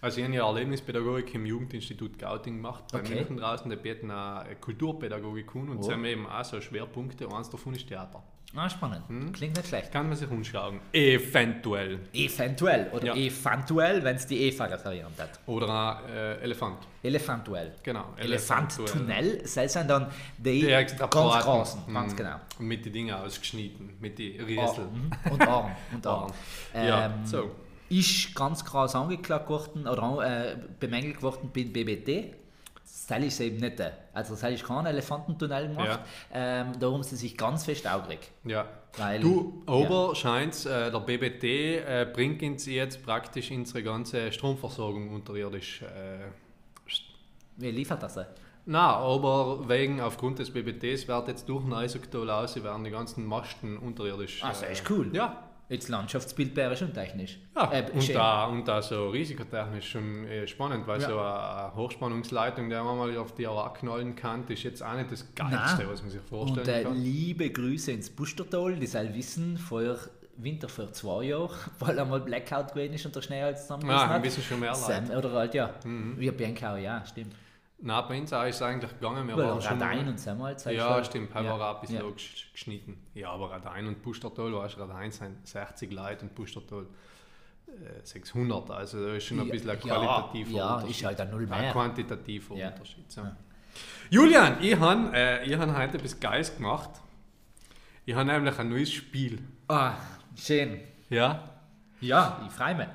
Also 0.00 0.18
ich 0.18 0.24
habe 0.24 0.34
ja 0.36 0.46
Erlebnispädagogik 0.46 1.34
im 1.34 1.46
Jugendinstitut 1.46 2.18
Gauting 2.18 2.56
gemacht, 2.56 2.84
bei 2.92 3.00
Okay. 3.00 3.14
München 3.16 3.36
draußen, 3.38 3.68
da 3.70 3.76
bieten 3.76 4.10
auch 4.10 4.44
Kulturpädagogik 4.60 5.54
an 5.54 5.68
und 5.70 5.78
Oh. 5.78 5.82
sie 5.82 5.92
haben 5.92 6.04
eben 6.04 6.26
auch 6.26 6.44
so 6.44 6.60
Schwerpunkte, 6.60 7.26
eins 7.32 7.50
davon 7.50 7.74
ist 7.74 7.88
Theater. 7.88 8.22
Ah, 8.56 8.70
spannend. 8.70 9.02
Hm? 9.08 9.30
Klingt 9.32 9.56
nicht 9.56 9.68
schlecht. 9.68 9.92
Kann 9.92 10.08
man 10.08 10.16
sich 10.16 10.30
umschauen. 10.30 10.80
Eventuell. 10.92 11.98
Eventuell 12.14 12.88
oder 12.94 13.08
Ja. 13.08 13.14
eventuell, 13.14 14.02
wenn 14.02 14.16
es 14.16 14.26
die 14.26 14.40
E-Fahrer-Variante 14.44 15.22
hat. 15.22 15.38
Oder 15.46 15.68
auch, 15.68 16.08
äh, 16.08 16.36
Elefant. 16.42 16.78
Elefantuell. 17.02 17.74
Genau. 17.82 18.06
Elefant-Tunnel, 18.16 19.42
das 19.42 19.72
sind 19.72 19.90
dann 19.90 20.06
die, 20.38 20.60
Die 20.62 20.66
ganz 20.66 20.96
großen, 20.98 21.92
ganz 21.92 22.12
Mhm. 22.12 22.16
genau. 22.16 22.36
Und 22.58 22.66
mit 22.68 22.84
den 22.86 22.92
Dingen 22.94 23.14
ausgeschnitten. 23.14 23.90
Mit 24.00 24.18
den 24.18 24.40
Ah, 24.40 24.44
Riesel. 24.44 24.84
mhm. 24.86 25.10
Und 25.32 25.46
Arm. 25.46 25.70
Und 25.92 26.06
Arm. 26.06 26.32
Arm. 26.74 26.86
Ja, 26.86 27.06
Ähm, 27.06 27.26
so. 27.26 27.50
Ist 27.90 28.34
ganz 28.34 28.64
krass 28.64 28.94
angeklagt 28.94 29.48
worden 29.48 29.86
oder 29.86 30.50
äh, 30.50 30.56
bemängelt 30.78 31.22
worden 31.22 31.50
bei 31.54 31.64
BBT. 31.64 32.34
Das 33.08 33.18
ist 33.24 33.40
eben 33.40 33.56
nicht. 33.56 33.78
der. 33.78 33.96
Also 34.12 34.34
das 34.34 34.42
ist 34.50 34.64
kein 34.64 34.84
Elefantentunnel 34.84 35.68
gemacht. 35.68 36.00
Ähm, 36.32 36.78
darum 36.78 37.02
sind 37.02 37.16
sie 37.16 37.28
sich 37.28 37.36
ganz 37.36 37.64
fest 37.64 37.86
augrig. 37.86 38.30
Ja. 38.44 38.66
Weil, 38.96 39.20
Du, 39.20 39.62
aber 39.66 40.14
scheint 40.14 40.66
äh, 40.66 40.90
der 40.90 41.00
BBT 41.00 41.44
äh, 41.44 42.06
bringt 42.12 42.42
uns 42.42 42.66
jetzt 42.66 43.04
praktisch 43.04 43.50
unsere 43.50 43.82
ganze 43.82 44.32
Stromversorgung 44.32 45.10
unterirdisch. 45.10 45.82
Äh, 45.82 46.28
Wie 47.56 47.70
liefert 47.70 48.02
das? 48.02 48.18
na, 48.70 48.96
aber 48.96 49.66
wegen 49.66 49.98
aufgrund 50.02 50.38
des 50.40 50.52
BBTs 50.52 51.08
wird 51.08 51.28
jetzt 51.28 51.48
durch 51.48 51.64
Eisoktal 51.72 52.28
aus, 52.28 52.52
sie 52.52 52.62
werden 52.62 52.84
die 52.84 52.90
ganzen 52.90 53.24
Masten 53.24 53.78
unterirdisch. 53.78 54.44
Ah, 54.44 54.48
das 54.48 54.62
äh, 54.62 54.72
ist 54.72 54.90
cool. 54.90 55.08
Ja, 55.14 55.47
Jetzt 55.70 55.88
Landschaftsbild 55.90 56.56
wäre 56.56 56.74
schon 56.76 56.94
technisch. 56.94 57.38
Ja, 57.54 57.70
Äh, 57.70 57.90
und, 57.92 58.02
schön. 58.02 58.14
da, 58.14 58.46
und 58.46 58.66
da 58.66 58.80
so 58.80 59.10
risikotechnisch 59.10 59.90
schon 59.90 60.26
äh, 60.26 60.46
spannend, 60.46 60.86
weil 60.86 61.00
Ja. 61.02 61.08
so 61.08 61.18
eine, 61.18 61.74
Hochspannungsleitung, 61.76 62.70
die 62.70 62.74
man 62.76 62.96
mal 62.96 63.16
auf 63.18 63.34
die 63.34 63.46
Aura 63.46 63.68
knallen 63.70 64.16
kann, 64.16 64.46
ist 64.48 64.62
jetzt 64.62 64.82
auch 64.82 64.94
nicht 64.94 65.12
das 65.12 65.26
Geilste, 65.34 65.82
Nein. 65.82 65.88
was 65.90 66.00
man 66.02 66.10
sich 66.10 66.20
Und 66.20 66.28
vorstellen 66.28 66.68
äh, 66.68 66.82
kann. 66.84 66.96
liebe 66.96 67.50
Grüße 67.50 67.92
ins 67.92 68.08
Bustertal, 68.08 68.76
die 68.76 68.86
soll 68.86 69.12
wissen, 69.14 69.58
vor 69.58 69.82
Winter 70.38 70.68
vor 70.70 70.90
zwei 70.92 71.24
Jahren, 71.24 71.50
weil 71.80 71.98
einmal 71.98 72.20
Blackout 72.20 72.68
gewesen 72.72 72.94
ist 72.94 73.04
und 73.04 73.14
der 73.14 73.22
Schnee 73.22 73.42
halt 73.42 73.58
zusammengerissen 73.58 74.08
Ja, 74.08 74.14
hat. 74.14 74.22
wissen 74.22 74.42
schon 74.42 74.60
mehr 74.60 74.70
Leute. 74.72 74.82
Sam, 74.82 75.10
oder 75.10 75.32
halt, 75.32 75.52
ja. 75.54 75.74
Ja, 76.18 76.32
Bianca 76.32 76.74
auch, 76.74 76.78
ja, 76.78 77.04
stimmt. 77.04 77.34
Nein, 77.80 78.04
bei 78.08 78.20
uns 78.20 78.32
auch 78.32 78.44
ist 78.44 78.56
es 78.56 78.62
eigentlich 78.62 78.90
gegangen. 78.92 79.28
Wir 79.28 79.36
Weil 79.36 79.44
waren 79.46 79.62
schon 79.62 79.80
Radein 79.80 80.08
und 80.08 80.18
Sam 80.18 80.42
halt, 80.42 80.64
Ja, 80.66 81.02
stimmt, 81.04 81.32
haben 81.34 81.46
ja. 81.46 81.56
wir 81.56 81.64
auch 81.64 81.74
ein 81.76 81.80
bisschen 81.80 81.96
Ja. 81.98 82.02
gesch- 82.02 82.52
geschnitten. 82.52 82.98
Ja, 83.14 83.30
aber 83.30 83.50
Radein 83.52 83.86
und 83.86 84.02
Pustertal, 84.02 84.52
weißt 84.52 84.76
du, 84.76 84.80
Radein 84.80 85.12
sind 85.12 85.46
60 85.46 85.92
Leute 85.92 86.22
und 86.24 86.34
Pustertal 86.34 86.86
äh, 87.68 88.00
600. 88.04 88.70
Also 88.70 89.06
da 89.06 89.14
ist 89.14 89.24
schon 89.24 89.38
ein 89.40 89.46
Ja, 89.46 89.52
bisschen 89.52 89.70
ein 89.70 89.76
ja, 89.76 89.82
qualitativer 89.94 90.50
ja, 90.50 90.74
Unterschied. 90.74 90.96
ist 90.96 91.04
halt 91.04 91.20
ein 91.20 91.30
Null 91.30 91.42
Ein 91.52 91.60
mehr. 91.60 91.72
quantitativer 91.72 92.54
Ja. 92.56 92.68
Unterschied. 92.70 93.12
So. 93.12 93.22
Julian, 94.10 94.56
ich 94.60 94.76
habe 94.76 95.10
äh, 95.14 95.44
ich 95.46 95.56
hab 95.56 95.76
heute 95.76 95.98
etwas 95.98 96.18
Geiles 96.18 96.56
gemacht. 96.56 96.90
Ich 98.06 98.14
habe 98.14 98.24
nämlich 98.24 98.58
ein 98.58 98.70
neues 98.70 98.90
Spiel. 98.90 99.38
Ah, 99.68 99.92
schön. 100.34 100.80
Ja? 101.10 101.48
Ja, 102.00 102.40
ich 102.46 102.52
freue 102.52 102.74
mich. 102.74 102.86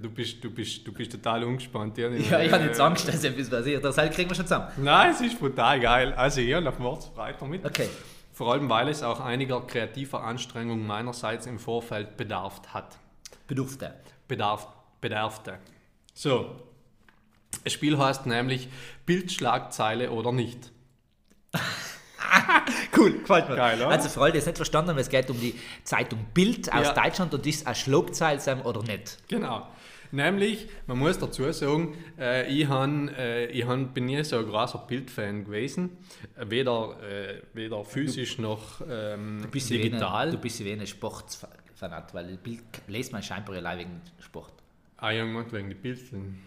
Du 0.00 0.10
bist, 0.10 0.42
du 0.42 0.50
bist, 0.50 0.86
du 0.86 0.92
bist 0.92 1.12
total 1.12 1.44
ungespannt. 1.44 1.98
Ja, 1.98 2.08
Ja, 2.08 2.40
ich 2.40 2.52
habe 2.52 2.64
jetzt 2.64 2.80
Angst, 2.80 3.08
dass 3.08 3.24
etwas 3.24 3.50
passiert. 3.50 3.84
Das 3.84 3.98
halt 3.98 4.12
kriegen 4.12 4.30
wir 4.30 4.34
schon 4.36 4.46
zusammen. 4.46 4.68
Nein, 4.76 5.10
es 5.10 5.20
ist 5.20 5.38
brutal 5.38 5.80
geil. 5.80 6.12
Also 6.14 6.40
ich 6.40 6.54
habe 6.54 6.72
Mords 6.80 7.10
weiter 7.16 7.46
mit. 7.46 7.64
Okay. 7.64 7.88
Vor 8.32 8.52
allem, 8.52 8.68
weil 8.68 8.88
es 8.88 9.02
auch 9.02 9.20
einiger 9.20 9.66
kreativer 9.66 10.22
Anstrengungen 10.22 10.86
meinerseits 10.86 11.46
im 11.46 11.58
Vorfeld 11.58 12.16
bedarf 12.16 12.60
hat. 12.68 12.98
Bedurfte. 13.46 13.94
Bedarf, 14.28 14.68
bedarfte. 15.00 15.58
So. 16.14 16.62
Das 17.64 17.72
Spiel 17.72 17.98
heißt 17.98 18.26
nämlich 18.26 18.68
Bildschlagzeile 19.06 20.10
oder 20.10 20.32
nicht. 20.32 20.70
Cool, 22.96 23.18
gefällt 23.18 23.48
mir. 23.48 23.56
Geil, 23.56 23.78
oder? 23.78 23.88
Also 23.90 24.08
für 24.08 24.20
alle, 24.22 24.32
die 24.32 24.38
es 24.38 24.46
nicht 24.46 24.56
verstanden 24.56 24.90
haben, 24.90 24.98
es 24.98 25.08
geht 25.08 25.28
um 25.30 25.38
die 25.38 25.54
Zeitung 25.84 26.18
Bild 26.34 26.72
aus 26.72 26.86
Ja. 26.86 26.92
Deutschland 26.94 27.32
und 27.34 27.46
ist 27.46 27.66
ein 27.66 27.74
Schlagzeil 27.74 28.40
sein 28.40 28.62
oder 28.62 28.82
nicht. 28.82 29.18
Genau. 29.28 29.66
Nämlich, 30.12 30.68
man 30.86 30.98
muss 30.98 31.18
dazu 31.18 31.50
sagen, 31.52 31.94
äh, 32.18 32.46
ich, 32.50 32.68
han, 32.68 33.08
äh, 33.08 33.46
ich 33.46 33.66
han, 33.66 33.92
bin 33.92 34.06
nie 34.06 34.22
so 34.24 34.38
ein 34.38 34.46
großer 34.46 34.78
Bildfan 34.78 35.44
gewesen. 35.44 35.98
Weder, 36.36 36.96
äh, 37.02 37.42
weder 37.54 37.84
physisch 37.84 38.38
noch 38.38 38.80
ähm, 38.88 39.40
Du 39.42 39.48
bist 39.48 39.68
ja 39.70 39.76
digital. 39.76 40.00
Wie 40.00 40.22
eine, 40.22 40.30
du 40.32 40.38
bist 40.38 40.60
ja 40.60 40.64
wie 40.66 40.72
eine 40.72 40.86
Sportfanat, 40.86 42.14
weil 42.14 42.36
Bild 42.38 42.62
lest 42.86 43.12
man 43.12 43.22
scheinbar 43.22 43.56
allein 43.56 43.78
wegen 43.80 44.00
Sport. 44.20 44.52
ah, 44.98 45.10
irgendwann 45.10 45.50
wegen 45.52 45.68
die 45.68 45.74
Bildeln. 45.74 46.38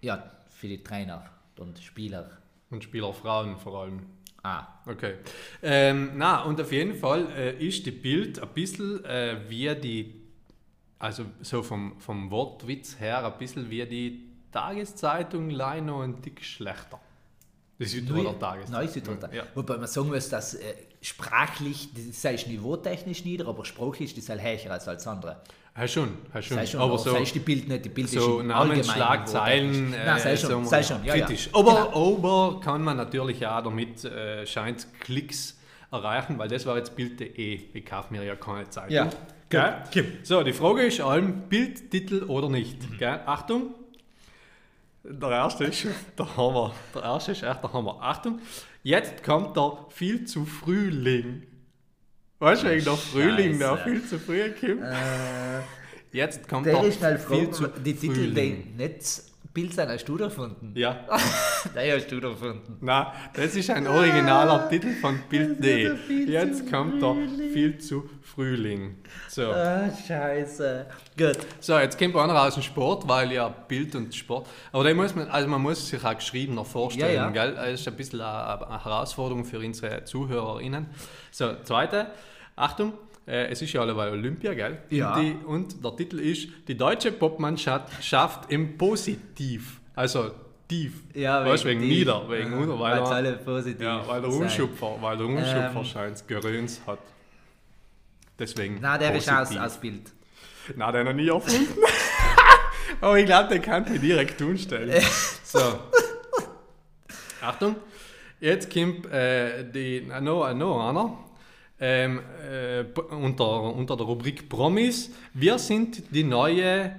Ja, 0.00 0.30
für 0.48 0.68
die 0.68 0.82
Trainer 0.82 1.24
und 1.58 1.78
Spieler. 1.80 2.30
Und 2.70 2.84
Spielerfrauen 2.84 3.56
vor 3.58 3.82
allem. 3.82 4.06
Ah, 4.42 4.66
Okay. 4.86 5.14
Ähm, 5.62 6.12
na, 6.16 6.42
und 6.42 6.60
auf 6.60 6.72
jeden 6.72 6.94
Fall 6.96 7.30
äh, 7.36 7.64
ist 7.64 7.86
die 7.86 7.92
Bild 7.92 8.40
ein 8.42 8.48
bisschen 8.48 9.04
äh, 9.04 9.38
wie 9.48 9.74
die, 9.76 10.20
also 10.98 11.24
so 11.40 11.62
vom, 11.62 12.00
vom 12.00 12.30
Wortwitz 12.30 12.98
her, 12.98 13.24
ein 13.24 13.38
bisschen 13.38 13.70
wie 13.70 13.86
die 13.86 14.28
Tageszeitung, 14.50 15.48
noch 15.48 16.02
ein 16.02 16.20
Tick 16.20 16.44
schlechter. 16.44 17.00
Die 17.78 17.84
Südtiroler 17.86 18.38
Tageszeitung. 18.38 18.74
Neue 18.80 18.88
Südtiroler. 18.88 19.34
Ja. 19.34 19.44
Wobei 19.54 19.76
man 19.76 19.86
sagen 19.86 20.08
muss, 20.08 20.28
dass 20.28 20.54
äh, 20.54 20.74
sprachlich, 21.00 21.88
das 21.94 22.24
ist 22.24 22.46
niveautechnisch 22.48 23.24
nieder, 23.24 23.46
aber 23.48 23.64
sprachlich 23.64 24.16
ist 24.16 24.18
das 24.18 24.28
halt 24.28 24.42
höher 24.42 24.72
als 24.72 24.88
alles 24.88 25.06
andere. 25.06 25.42
Ja, 25.76 25.88
schon, 25.88 26.10
ja, 26.34 26.42
schon. 26.42 26.56
Sei 26.58 26.66
schon, 26.66 26.80
aber 26.80 26.98
so, 26.98 27.12
sei 27.12 27.22
die 27.22 27.38
Bild 27.38 27.66
nicht, 27.66 27.84
die 27.84 27.88
Bild 27.88 28.10
so 28.10 28.42
Namensschlagzeilen, 28.42 29.70
niveautechnisch. 29.90 30.06
Nein, 30.06 30.18
sei 30.20 30.36
schon, 30.36 30.48
sagen 30.50 30.62
wir 30.62 30.68
sei 30.68 30.82
schon, 30.82 31.04
ja, 31.04 31.14
ja. 31.14 31.24
kritisch. 31.24 31.48
Aber, 31.52 31.70
Genau. 31.92 32.16
aber 32.18 32.60
kann 32.60 32.82
man 32.82 32.96
natürlich 32.98 33.46
auch 33.46 33.62
damit 33.62 34.04
äh, 34.04 34.46
scheint 34.46 34.86
Klicks 35.00 35.58
erreichen, 35.90 36.38
weil 36.38 36.48
das 36.48 36.66
war 36.66 36.76
jetzt 36.76 36.94
Bild.de. 36.94 37.60
Ich 37.72 37.86
kaufe 37.86 38.12
mir 38.12 38.22
ja 38.22 38.36
keine 38.36 38.68
Zeitung. 38.68 38.92
Ja. 38.94 39.10
Gell? 39.48 39.74
So, 40.22 40.42
die 40.42 40.52
Frage 40.52 40.82
ist 40.82 41.00
allem 41.00 41.48
Bildtitel 41.48 42.24
oder 42.24 42.48
nicht. 42.48 42.90
Mhm. 42.90 42.98
Gell? 42.98 43.20
Achtung. 43.26 43.74
Der 45.04 45.30
erste 45.30 45.64
ist 45.64 45.86
der 46.18 46.36
Hammer. 46.36 46.72
Der 46.94 47.02
erste 47.02 47.32
ist 47.32 47.42
echt 47.42 47.62
der 47.62 47.72
Hammer. 47.72 47.98
Achtung. 48.00 48.40
Jetzt 48.82 49.22
kommt 49.22 49.56
der 49.56 49.78
viel 49.90 50.24
zu 50.26 50.44
Frühling. 50.44 51.42
Weißt 52.42 52.62
du, 52.64 52.70
wegen 52.70 52.84
der 52.84 52.94
Frühling, 52.96 53.58
der 53.58 53.68
Scheiße. 53.76 53.82
viel 53.84 54.04
zu 54.04 54.18
früh 54.18 54.50
kommt. 54.60 54.82
Jetzt 56.12 56.48
kommt 56.48 56.66
Der 56.66 56.74
der 56.74 56.84
ist 56.84 56.98
schnell 56.98 57.18
viel 57.18 57.46
froh, 57.46 57.50
zu 57.52 57.66
die 57.68 57.94
Titel, 57.94 58.34
die 58.34 58.64
nicht 58.76 59.22
Bild 59.54 59.74
sind, 59.74 59.88
hast 59.90 60.04
du 60.06 60.16
da 60.16 60.24
gefunden? 60.26 60.72
Ja, 60.74 61.00
Den 61.76 61.92
hast 61.94 62.10
du 62.10 62.20
da 62.20 62.30
gefunden. 62.30 62.78
na, 62.80 63.12
das 63.34 63.54
ist 63.54 63.68
ein 63.70 63.86
originaler 63.86 64.66
Titel 64.70 64.92
von 65.00 65.20
Bild.de. 65.28 65.94
Jetzt 66.26 66.70
kommt 66.70 67.02
der 67.02 67.14
viel 67.52 67.76
zu 67.78 68.08
Frühling. 68.22 68.96
So. 69.28 69.50
Ah, 69.52 69.90
scheiße. 70.08 70.86
Gut. 71.18 71.36
So, 71.60 71.78
jetzt 71.78 71.98
kommt 71.98 72.16
einer 72.16 72.42
aus 72.42 72.54
dem 72.54 72.62
Sport, 72.62 73.06
weil 73.06 73.30
ja 73.30 73.48
Bild 73.50 73.94
und 73.94 74.14
Sport. 74.14 74.48
Aber 74.72 74.84
da 74.84 74.94
muss 74.94 75.14
man, 75.14 75.28
also 75.28 75.46
man 75.48 75.60
muss 75.60 75.86
sich 75.86 76.02
auch 76.02 76.16
geschriebener 76.16 76.64
vorstellen, 76.64 77.14
Ja, 77.14 77.24
ja. 77.24 77.30
gell? 77.30 77.54
Das 77.54 77.68
ist 77.80 77.86
ein 77.88 77.94
bisschen 77.94 78.22
eine, 78.22 78.66
eine 78.66 78.84
Herausforderung 78.84 79.44
für 79.44 79.58
unsere 79.58 80.02
ZuhörerInnen. 80.04 80.86
So, 81.30 81.52
zweite, 81.62 82.06
Achtung, 82.56 82.92
äh, 83.26 83.46
es 83.46 83.62
ist 83.62 83.72
ja 83.72 83.80
alleweil 83.80 84.10
Olympia, 84.12 84.52
gell? 84.54 84.78
Ja. 84.90 85.14
Und, 85.14 85.22
die, 85.22 85.36
und 85.46 85.84
der 85.84 85.96
Titel 85.96 86.18
ist 86.20 86.48
Die 86.68 86.76
deutsche 86.76 87.12
Popmannschaft 87.12 88.02
schafft 88.04 88.50
im 88.50 88.76
Positiv. 88.76 89.80
Also 89.94 90.30
tief. 90.68 90.92
Ja, 91.14 91.44
weißt, 91.44 91.64
wegen, 91.64 91.80
die- 91.82 91.88
nieder, 91.88 92.28
wegen 92.30 92.52
Ja, 92.52 92.58
unter, 92.58 92.78
weil, 92.80 92.98
er- 92.98 93.06
alle 93.10 93.32
positiv 93.34 93.80
ja, 93.82 94.06
weil 94.06 94.20
der. 94.20 94.30
Umschupfer, 94.30 94.96
weil 95.00 95.16
der 95.16 95.26
Umschupfer 95.26 95.72
Ähm. 95.76 95.84
scheint 95.84 96.28
Geröns 96.28 96.80
hat. 96.86 96.98
Deswegen. 98.38 98.80
Nein, 98.80 98.98
der 99.00 99.14
ist 99.14 99.28
aus, 99.30 99.38
positiv. 99.48 99.62
aus 99.62 99.76
Bild. 99.78 100.12
Na, 100.76 100.90
den 100.92 101.04
noch 101.06 101.12
nie 101.12 101.28
erfunden. 101.28 101.68
Aber 103.00 103.18
ich 103.18 103.26
glaube, 103.26 103.48
den 103.54 103.62
kann 103.62 103.84
ich 103.92 104.00
direkt 104.00 104.40
umstellen. 104.42 105.02
so. 105.44 105.58
Achtung. 107.40 107.76
Jetzt 108.40 108.72
kommt 108.72 109.06
äh, 109.12 109.64
die, 109.70 110.00
noch, 110.20 110.52
noch 110.54 110.88
einer. 110.88 111.18
Ähm, 111.80 112.20
äh, 112.48 112.84
unter, 113.14 113.62
unter 113.74 113.96
der 113.96 114.06
Rubrik 114.06 114.48
Promis. 114.48 115.10
Wir 115.34 115.58
sind 115.58 116.14
die 116.14 116.24
neue. 116.24 116.94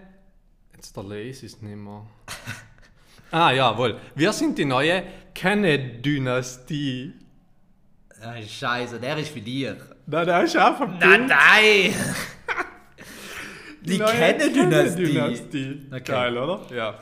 Jetzt 0.75 0.95
der 0.97 1.03
Lace 1.03 1.43
ist 1.43 1.61
nicht 1.61 1.77
mehr. 1.77 2.05
Ah, 3.31 3.51
jawohl. 3.51 3.99
Wir 4.13 4.31
sind 4.31 4.59
die 4.59 4.65
neue 4.65 5.01
Kennedy-Dynastie. 5.33 7.13
Ah, 8.21 8.39
scheiße, 8.39 8.99
der 8.99 9.17
ist 9.17 9.29
für 9.29 9.41
dich. 9.41 9.73
Na, 10.05 10.23
der 10.23 10.43
ist 10.43 10.55
auch 10.55 10.79
ein 10.79 10.99
Nein, 10.99 11.25
nein! 11.27 11.95
Die 13.81 13.97
neue 13.97 14.11
Kennedy-Dynastie. 14.11 15.03
Kennedy-Dynastie. 15.03 15.81
Okay. 15.91 16.03
Geil, 16.03 16.37
oder? 16.37 16.61
Ja. 16.75 16.99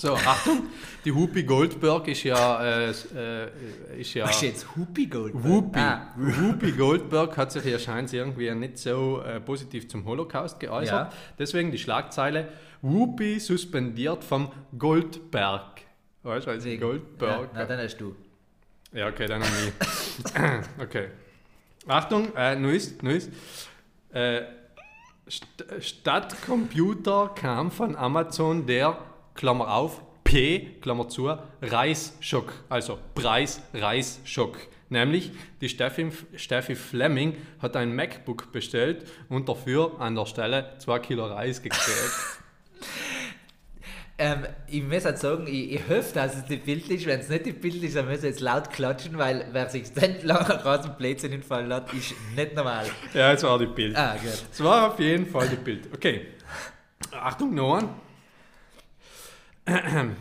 So, 0.00 0.14
Achtung, 0.14 0.62
die 1.04 1.14
Whoopi 1.14 1.42
Goldberg 1.42 2.08
ist 2.08 2.22
ja, 2.22 2.64
äh, 2.64 2.90
äh, 2.90 4.00
ist 4.00 4.14
ja 4.14 4.24
Was 4.24 4.36
ist 4.36 4.42
jetzt 4.42 4.66
Whoopi 4.74 5.04
Goldberg? 5.04 5.44
Whoopi. 5.44 5.78
Ah, 5.78 6.14
Whoopi 6.16 6.72
Goldberg 6.72 7.36
hat 7.36 7.52
sich 7.52 7.66
ja 7.66 7.78
scheint 7.78 8.10
irgendwie 8.14 8.50
nicht 8.54 8.78
so 8.78 9.20
äh, 9.20 9.40
positiv 9.40 9.90
zum 9.90 10.06
Holocaust 10.06 10.58
geäußert. 10.58 11.12
Ja. 11.12 11.18
Deswegen 11.38 11.70
die 11.70 11.76
Schlagzeile 11.76 12.48
Whoopi 12.80 13.38
suspendiert 13.40 14.24
vom 14.24 14.50
Goldberg. 14.78 15.82
Weißt 16.22 16.46
du, 16.46 16.58
sie 16.58 16.70
wegen- 16.70 16.80
Goldberg. 16.80 17.40
Ja, 17.42 17.48
na, 17.52 17.64
dann 17.66 17.80
hast 17.80 17.98
du. 17.98 18.16
Ja, 18.92 19.06
okay, 19.08 19.26
dann 19.26 19.40
noch 19.40 19.48
nie. 19.48 20.42
okay. 20.82 21.08
Achtung, 21.86 22.34
äh, 22.36 22.56
neues, 22.56 23.02
neues. 23.02 23.28
Äh, 24.14 24.44
St 25.30 25.46
statt 25.80 26.36
Computer 26.46 27.32
kam 27.34 27.70
von 27.70 27.94
Amazon 27.96 28.64
der, 28.64 28.96
Klammer 29.40 29.74
auf, 29.74 30.02
P, 30.22 30.76
Klammer 30.82 31.08
zu, 31.08 31.34
Reisschock. 31.62 32.52
Also 32.68 32.98
Preis-Reisschock. 33.14 34.58
Nämlich 34.90 35.30
die 35.62 35.70
Steffi, 35.70 36.10
Steffi 36.36 36.74
Fleming 36.74 37.38
hat 37.58 37.74
ein 37.74 37.96
MacBook 37.96 38.52
bestellt 38.52 39.06
und 39.30 39.48
dafür 39.48 39.98
an 39.98 40.14
der 40.14 40.26
Stelle 40.26 40.74
2 40.80 40.98
Kilo 40.98 41.24
Reis 41.26 41.62
gekriegt. 41.62 41.80
Ähm, 44.22 44.44
ich 44.66 44.82
muss 44.82 45.06
halt 45.06 45.16
sagen, 45.18 45.46
ich, 45.46 45.72
ich 45.72 45.80
hoffe, 45.88 46.12
dass 46.12 46.36
es 46.36 46.44
die 46.44 46.58
Bild 46.58 46.86
ist. 46.90 47.06
Wenn 47.06 47.20
es 47.20 47.30
nicht 47.30 47.46
die 47.46 47.52
Bild 47.52 47.82
ist, 47.82 47.96
dann 47.96 48.04
müssen 48.04 48.24
wir 48.24 48.28
jetzt 48.28 48.40
laut 48.40 48.68
klatschen, 48.68 49.16
weil 49.16 49.46
wer 49.52 49.70
sich 49.70 49.90
dann 49.94 50.16
lange 50.22 50.62
raus 50.62 50.82
dem 50.82 50.94
Blödsinn 50.94 51.32
entfallen 51.32 51.72
hat, 51.72 51.90
ist 51.94 52.12
nicht 52.36 52.54
normal. 52.54 52.84
ja, 53.14 53.32
es 53.32 53.42
war 53.44 53.58
die 53.58 53.64
Bild. 53.64 53.96
Ah, 53.96 54.16
gut. 54.16 54.44
Es 54.52 54.62
war 54.62 54.92
auf 54.92 55.00
jeden 55.00 55.24
Fall 55.24 55.48
die 55.48 55.56
Bild. 55.56 55.88
Okay. 55.94 56.26
Achtung, 57.12 57.54
noch 57.54 57.78
ein. 57.78 57.88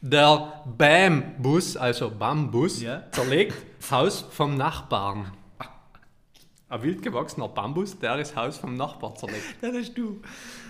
Der 0.00 0.64
BAM-Bus, 0.78 1.76
also 1.76 2.10
Bambus, 2.10 2.82
Ja. 2.82 3.04
zerlegt 3.12 3.54
Haus 3.90 4.24
vom 4.30 4.56
Nachbarn. 4.56 5.30
Ein 6.68 6.82
wild 6.82 7.02
gewachsener 7.02 7.48
Bambus, 7.48 7.98
der 7.98 8.16
das 8.16 8.34
Haus 8.34 8.58
vom 8.58 8.76
Nachbarn 8.76 9.14
zerlegt. 9.16 9.44
Das 9.60 9.74
hast 9.74 9.94
du. 9.94 10.20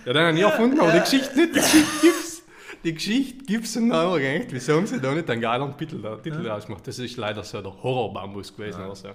Ja, 0.05 0.13
den 0.13 0.21
habe 0.21 0.29
ich 0.31 0.35
nie 0.35 0.41
erfunden, 0.41 0.79
aber 0.79 0.91
die 0.91 0.99
Geschichte 0.99 1.35
nicht. 1.35 1.55
Die 1.55 1.59
Geschichte 1.59 1.91
gibt's. 2.01 2.43
Die 2.83 2.93
Geschichte 2.93 3.45
gibt's 3.45 3.77
und 3.77 3.89
dann 3.89 3.97
haben 3.99 4.21
wir 4.21 4.33
gedacht, 4.33 4.47
wieso 4.51 4.75
haben 4.75 4.85
sie 4.87 4.99
da 4.99 5.13
nicht 5.13 5.29
einen 5.29 5.41
geilen 5.41 5.77
Titel, 5.77 6.01
da, 6.01 6.17
Titel 6.17 6.43
draus 6.43 6.65
gemacht? 6.65 6.85
Das 6.85 6.99
ist 6.99 7.15
leider 7.17 7.43
so 7.43 7.61
der 7.61 7.71
Horror-Bambus 7.81 8.55
gewesen. 8.55 8.81
Also. 8.81 9.09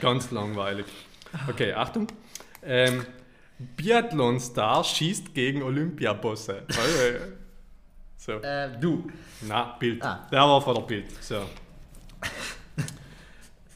Ganz 0.00 0.30
langweilig. 0.32 0.86
Okay, 1.48 1.72
Achtung. 1.72 2.08
Ähm, 2.64 3.06
Biathlon-Star 3.76 4.82
schießt 4.82 5.32
gegen 5.34 5.62
Olympiabosse. 5.62 6.64
So. 8.24 8.40
Ähm, 8.40 8.80
du. 8.80 9.10
Na, 9.40 9.74
Bild. 9.80 10.00
Ah. 10.00 10.28
Der 10.30 10.42
war 10.42 10.62
vor 10.62 10.74
der 10.74 10.82
Bild. 10.82 11.06
So. 11.20 11.42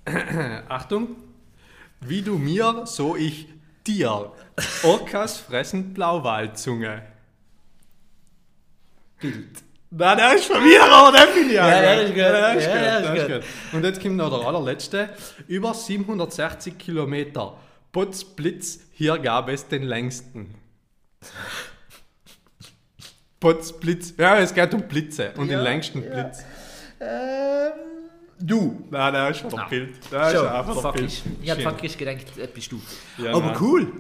Achtung. 0.69 1.17
Wie 2.01 2.23
du 2.23 2.39
mir, 2.39 2.83
so 2.85 3.17
ich 3.17 3.49
dir. 3.85 4.31
Orcas 4.85 5.39
fressen 5.39 5.93
Blauwalzunge. 5.93 7.03
Bild. 9.21 9.65
Na, 9.91 10.15
der 10.15 10.37
ist 10.37 10.45
von 10.45 10.63
mir, 10.63 10.81
aber 10.85 11.19
der 11.19 11.27
finde 11.27 11.49
ich 11.49 11.55
Ja, 11.55 11.81
der 11.81 12.03
ist 12.03 12.09
gut. 12.11 12.19
Der 12.19 12.55
ist 12.55 12.67
Ja, 12.67 12.99
gut, 13.01 13.17
der 13.17 13.41
ist 13.41 13.47
gut. 13.47 13.73
Und 13.73 13.85
jetzt 13.85 14.01
kommt 14.01 14.17
noch 14.17 14.31
der 14.31 14.47
allerletzte. 14.47 15.09
Über 15.49 15.75
760 15.75 16.79
Kilometer. 16.79 17.57
Potzblitz, 17.91 18.79
hier 18.93 19.19
gab 19.19 19.49
es 19.49 19.67
den 19.67 19.83
längsten. 19.83 20.55
Potzblitz, 23.41 24.15
ja, 24.17 24.39
es 24.39 24.55
geht 24.55 24.73
um 24.75 24.83
Blitze 24.83 25.33
und 25.37 25.49
den 25.49 25.61
längsten 25.61 26.01
Blitz. 26.03 26.45
Ähm, 27.01 27.73
du. 28.41 28.87
Nein, 28.91 29.13
der 29.13 29.31
ist. 29.31 29.43
Der 29.45 30.31
So, 30.31 30.45
ist 30.45 30.51
einfach 30.51 30.93
Bild. 30.95 31.07
ich. 31.07 31.23
Ich 31.43 31.51
hab 31.51 31.57
Schön. 31.59 31.65
faktisch 31.65 31.97
gedacht, 31.99 32.39
äh, 32.39 32.47
bist 32.47 32.73
du. 32.73 32.81
Ja, 33.19 33.33
Aber 33.35 33.47
nein. 33.47 33.57
cool. 33.61 33.93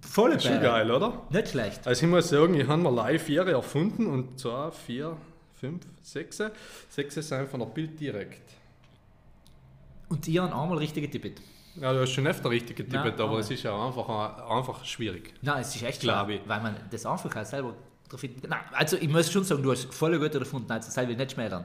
Volle 0.00 0.38
Schon 0.40 0.60
geil, 0.62 0.90
oder? 0.90 1.22
Nicht 1.30 1.48
schlecht. 1.48 1.86
Also 1.86 2.04
ich 2.04 2.10
muss 2.10 2.28
sagen, 2.28 2.54
ich 2.54 2.66
habe 2.68 2.80
mir 2.80 2.90
live 2.92 3.22
vier 3.22 3.46
erfunden 3.46 4.06
und 4.06 4.38
zwar 4.38 4.70
vier, 4.70 5.16
fünf, 5.58 5.82
sechs. 6.00 6.40
Sechs 6.88 7.14
sind 7.16 7.48
von 7.50 7.60
der 7.60 7.66
Bild 7.66 7.98
direkt. 7.98 8.42
Und 10.08 10.26
ihr 10.28 10.42
haben 10.42 10.52
einmal 10.52 10.78
richtig 10.78 11.10
getippt. 11.10 11.40
Ja, 11.80 11.92
du 11.92 12.00
hast 12.02 12.12
schon 12.12 12.26
öfter 12.26 12.50
richtig 12.50 12.76
getippt, 12.76 12.94
Nein, 13.04 13.20
aber 13.20 13.38
es 13.40 13.50
ist 13.50 13.64
ja 13.64 13.74
einfach, 13.86 14.48
einfach 14.48 14.84
schwierig. 14.84 15.34
Nein, 15.42 15.60
es 15.62 15.74
ist 15.74 15.82
echt 15.82 16.04
ich. 16.04 16.08
weil 16.08 16.60
man 16.60 16.76
das 16.90 17.04
einfach 17.04 17.44
selber 17.44 17.74
drauf 18.14 18.20
finden 18.20 18.48
Nein, 18.48 18.60
also 18.72 18.96
ich 18.96 19.08
muss 19.08 19.30
schon 19.30 19.44
sagen, 19.44 19.62
du 19.62 19.70
hast 19.72 19.92
voll 19.92 20.18
gut 20.18 20.34
erfunden, 20.34 20.70
also 20.70 20.86
das 20.86 20.96
will 20.96 21.10
ich 21.10 21.18
nicht 21.18 21.32
schmälern. 21.32 21.64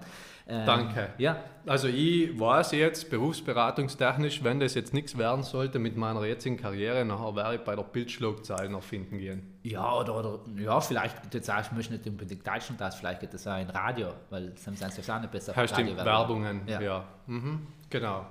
Ähm, 0.51 0.65
Danke. 0.65 1.09
Ja, 1.19 1.38
Also 1.67 1.88
ich 1.88 2.38
weiß 2.39 2.71
jetzt, 2.71 3.09
berufsberatungstechnisch, 3.12 4.43
wenn 4.43 4.59
das 4.59 4.73
jetzt 4.73 4.93
nichts 4.95 5.15
werden 5.17 5.43
sollte 5.43 5.77
mit 5.77 5.95
meiner 5.95 6.25
jetzigen 6.25 6.57
Karriere, 6.57 7.05
nachher 7.05 7.35
werde 7.35 7.55
ich 7.55 7.62
bei 7.62 7.75
der 7.75 7.83
Bildschlagzeilen 7.83 8.73
erfinden 8.73 9.19
gehen. 9.19 9.59
ja, 9.62 9.93
oder, 9.93 10.17
oder 10.17 10.39
ja, 10.57 10.81
vielleicht 10.81 11.21
geht 11.21 11.35
jetzt 11.35 11.51
auch, 11.51 11.62
ich 11.62 11.71
möchte 11.71 11.93
nicht 11.93 12.07
unbedingt 12.07 12.47
Deutschland 12.47 12.81
das, 12.81 12.95
vielleicht 12.95 13.19
geht 13.19 13.33
das 13.33 13.45
auch 13.45 13.59
in 13.62 13.69
Radio, 13.69 14.07
weil 14.31 14.53
sonst 14.57 14.79
sind 14.79 14.91
sie 14.91 15.12
auch 15.12 15.19
nicht 15.19 15.31
besser. 15.31 15.55
Heißt 15.55 15.73
stimmt. 15.73 15.95
Werbungen, 15.97 16.62
Ja. 16.67 16.81
ja. 16.81 17.05
Mhm, 17.27 17.67
genau. 17.89 18.25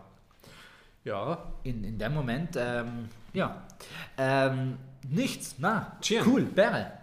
Ja, 1.04 1.38
In, 1.62 1.84
in 1.84 1.98
dem 1.98 2.14
Moment, 2.14 2.56
ähm, 2.56 3.08
ja. 3.32 3.62
Ähm, 4.18 4.76
nichts, 5.08 5.54
na, 5.58 5.96
cool, 6.26 6.42
Bäre. 6.42 6.97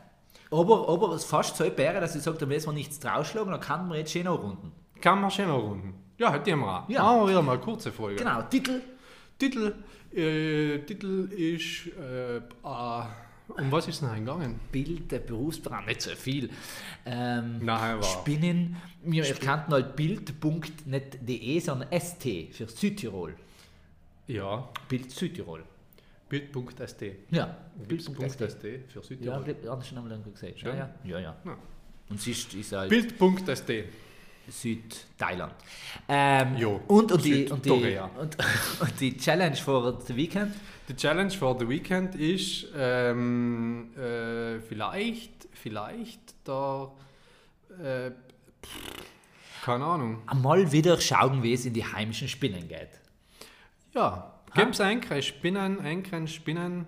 Aber, 0.51 0.87
aber 0.87 1.13
es 1.13 1.25
fast 1.25 1.57
so 1.57 1.69
Bäre, 1.69 1.99
dass 1.99 2.15
ich 2.15 2.21
sage, 2.21 2.37
da 2.37 2.45
müssen 2.45 2.67
wir 2.67 2.73
nichts 2.73 2.99
drausschlagen, 2.99 3.51
dann 3.51 3.61
kann 3.61 3.87
man 3.87 3.97
jetzt 3.97 4.11
schön 4.11 4.27
auch 4.27 4.41
runden. 4.41 4.71
kann 5.01 5.19
man 5.21 5.31
schon 5.31 5.47
noch 5.47 5.61
runden. 5.61 5.93
Ja, 6.17 6.31
hätte 6.31 6.49
ich 6.49 6.55
mal. 6.55 6.85
Ja. 6.87 7.03
Machen 7.03 7.21
wir 7.21 7.29
wieder 7.29 7.41
mal 7.41 7.53
eine 7.53 7.61
kurze 7.61 7.91
Folge. 7.91 8.17
Genau, 8.17 8.41
Titel, 8.43 8.81
Titel, 9.37 9.73
äh, 10.13 10.79
Titel 10.79 11.29
ist, 11.31 11.87
äh, 11.97 12.41
ah, 12.63 13.07
um 13.47 13.71
was 13.71 13.87
ist 13.87 14.01
denn 14.01 14.09
eingegangen? 14.09 14.59
Bild, 14.71 15.11
der 15.11 15.19
Berufsberatung, 15.19 15.85
nicht 15.87 16.01
so 16.01 16.11
viel. 16.11 16.49
Ähm, 17.05 17.59
Nein, 17.63 17.97
war. 17.97 18.03
Spinnen, 18.03 18.77
wir 19.03 19.23
kannten 19.35 19.73
halt 19.73 19.95
bild.net.de, 19.95 21.59
sondern 21.59 21.89
ST 21.99 22.23
für 22.51 22.67
Südtirol. 22.67 23.35
Ja, 24.27 24.67
Bild 24.87 25.11
Südtirol. 25.11 25.63
Bild.st. 26.39 27.03
Ja, 27.31 27.57
Bild.st. 27.87 28.09
Für 28.09 28.79
Ja, 28.95 29.01
Südtirol. 29.01 29.43
das 29.61 29.69
habe 29.69 29.81
ich 29.83 29.89
schon 29.89 29.97
einmal 29.97 30.19
gesagt. 30.19 30.61
Ja, 30.61 30.69
Schon? 30.69 30.77
ja, 30.77 30.89
ja. 31.03 31.19
ja. 31.19 31.35
Ja. 31.45 31.57
Und 32.09 32.21
sie 32.21 32.31
ist, 32.31 32.71
halt 32.71 32.89
Bild.st. 32.89 33.71
Südthailand. 34.47 35.55
Ähm, 36.07 36.55
Jo, 36.57 36.81
und, 36.87 37.11
und, 37.11 37.25
die, 37.25 37.47
und, 37.49 37.65
die, 37.65 37.71
und, 37.71 38.37
und 38.79 38.99
die 38.99 39.17
Challenge 39.17 39.55
for 39.55 39.99
the 40.05 40.15
Weekend. 40.15 40.53
Die 40.87 40.95
Challenge 40.95 41.31
for 41.31 41.57
the 41.57 41.67
Weekend 41.67 42.13
ist 42.15 42.67
ähm, 42.77 43.89
äh, 43.97 44.59
vielleicht, 44.59 45.47
vielleicht 45.51 46.47
der, 46.47 46.91
äh, 47.83 48.11
keine 49.63 49.83
Ahnung. 49.85 50.21
Einmal 50.27 50.71
wieder 50.71 51.01
schauen, 51.01 51.41
wie 51.41 51.53
es 51.53 51.65
in 51.65 51.73
die 51.73 51.83
heimischen 51.83 52.27
Spinnen 52.27 52.67
geht. 52.67 52.89
Ja, 53.95 54.34
gib's 54.55 54.81
ein, 54.81 55.01
Spinnen, 55.21 55.79
ein, 55.79 56.27
Spinnen, 56.27 56.87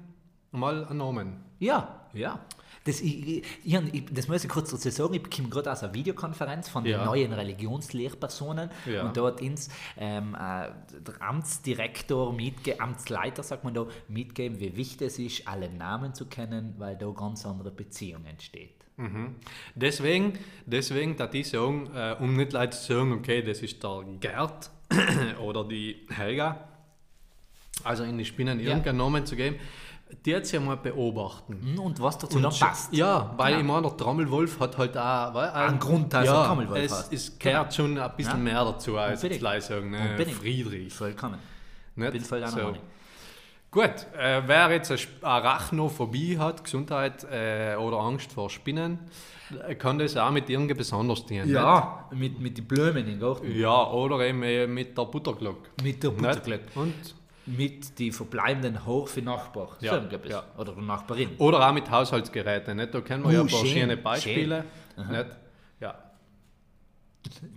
mal 0.51 0.85
einen 0.85 0.97
Namen. 0.97 1.43
Ja, 1.59 2.07
ja. 2.13 2.39
Das, 2.85 3.01
ich, 3.01 3.43
ich, 3.65 3.73
ich, 3.91 4.05
das 4.13 4.29
muss 4.29 4.45
ich 4.45 4.49
kurz 4.49 4.71
dazu 4.71 4.89
sagen, 4.89 5.13
ich 5.15 5.29
komme 5.29 5.49
gerade 5.49 5.69
aus 5.71 5.83
einer 5.83 5.93
Videokonferenz 5.93 6.69
von 6.69 6.85
Ja. 6.85 6.99
den 6.99 7.05
neuen 7.05 7.33
Religionslehrpersonen 7.33 8.69
Ja. 8.85 9.03
und 9.03 9.17
dort 9.17 9.41
ins 9.41 9.69
ähm, 9.97 10.35
äh, 10.35 10.69
der 11.01 11.21
Amtsdirektor, 11.21 12.31
mitge 12.31 12.79
Amtsleiter, 12.79 13.43
sagt 13.43 13.65
man 13.65 13.73
da, 13.73 13.87
mitgeben, 14.07 14.59
wie 14.61 14.77
wichtig 14.77 15.07
es 15.07 15.19
ist, 15.19 15.47
alle 15.49 15.69
Namen 15.69 16.13
zu 16.13 16.27
kennen, 16.27 16.75
weil 16.77 16.95
da 16.95 17.09
ganz 17.11 17.45
andere 17.45 17.71
Beziehungen 17.71 18.25
entsteht. 18.25 18.85
Deswegen, 19.75 20.33
deswegen, 20.65 21.17
dass 21.17 21.33
ich 21.33 21.49
sagen, 21.49 21.89
äh, 21.93 22.15
um 22.19 22.35
nicht 22.35 22.53
Leute 22.53 22.77
zu 22.77 22.93
sagen, 22.93 23.11
okay, 23.13 23.43
das 23.43 23.59
ist 23.61 23.83
der 23.83 24.03
Gerd 24.19 24.71
oder 25.41 25.63
die 25.65 26.07
Helga, 26.09 26.67
also 27.83 28.03
in 28.03 28.17
die 28.17 28.25
Spinnen 28.25 28.59
Ja. 28.59 28.69
irgendeinen 28.69 28.97
Namen 28.97 29.25
zu 29.25 29.35
geben, 29.35 29.57
die 30.25 30.29
jetzt 30.31 30.51
ja 30.53 30.59
mal 30.59 30.77
beobachten. 30.77 31.57
Hm, 31.61 31.79
Und 31.79 31.99
was 32.01 32.17
dazu 32.17 32.39
noch 32.39 32.57
passt. 32.57 32.93
Ja, 32.93 33.33
weil 33.37 33.53
Genau. 33.57 33.59
ich 33.61 33.67
meine, 33.67 33.87
der 33.89 33.97
Trommelwolf 33.97 34.59
hat 34.59 34.77
halt 34.77 34.97
auch 34.97 35.33
weil, 35.33 35.49
Einen 35.49 35.79
Grund, 35.79 36.13
dass 36.13 36.25
er 36.27 36.33
ja, 36.33 36.47
Trommelwolf 36.47 36.83
es, 36.83 36.91
heißt. 36.97 37.13
es 37.13 37.39
gehört 37.39 37.73
schon 37.73 37.97
ein 37.97 38.11
bisschen 38.15 38.37
Ja. 38.47 38.53
mehr 38.53 38.65
dazu 38.65 38.97
als 38.97 39.21
jetzt 39.21 39.39
gleich 39.39 39.63
sagen, 39.65 39.89
ne? 39.91 40.25
Friedrich. 40.39 40.93
Vollkommen. 40.93 41.39
Nicht? 41.95 42.11
Bin 42.13 42.21
voll 42.23 42.45
So. 42.47 42.73
Gut, 43.69 44.07
äh, 44.17 44.41
wer 44.45 44.71
jetzt 44.71 44.91
eine 44.91 44.99
Arachnophobie 45.21 46.37
hat, 46.37 46.63
Gesundheit 46.63 47.25
äh, 47.29 47.75
oder 47.75 47.97
Angst 47.97 48.31
vor 48.31 48.49
Spinnen, 48.49 48.97
äh, 49.67 49.75
kann 49.75 49.99
das 49.99 50.15
auch 50.15 50.31
mit 50.31 50.49
irgendwie 50.49 50.73
besonders 50.73 51.25
dienen. 51.25 51.49
Ja, 51.49 52.05
mit, 52.11 52.39
mit 52.39 52.57
den 52.57 52.65
Blumen 52.65 53.05
im 53.07 53.19
Garten. 53.19 53.51
Ja, 53.53 53.91
oder 53.91 54.21
eben 54.21 54.41
äh, 54.43 54.67
mit 54.67 54.97
der 54.97 55.03
Butterglocke. 55.03 55.69
Mit 55.83 56.01
der 56.01 56.11
Nicht? 56.11 56.21
Butterglöck. 56.21 56.61
Und, 56.75 56.93
Mit 57.47 57.97
den 57.97 58.11
verbleibenden 58.11 58.85
Hoch 58.85 59.07
für 59.07 59.21
Nachbar. 59.21 59.77
Ja, 59.79 59.93
So 60.01 60.07
etwas. 60.15 60.29
ja. 60.31 60.43
Oder 60.57 60.73
der 60.73 60.83
Nachbarin. 60.83 61.29
oder 61.37 61.65
auch 61.67 61.73
mit 61.73 61.89
Haushaltsgeräten. 61.89 62.75
Nicht? 62.77 62.93
Da 62.93 63.01
kennen 63.01 63.23
wir 63.23 63.31
ja 63.31 63.39
Uh, 63.39 63.43
ein 63.43 63.47
paar 63.49 63.59
schön, 63.61 63.69
schöne 63.79 63.97
Beispiele. 63.97 64.63
Nicht? 64.97 65.25
Ja. 65.79 65.95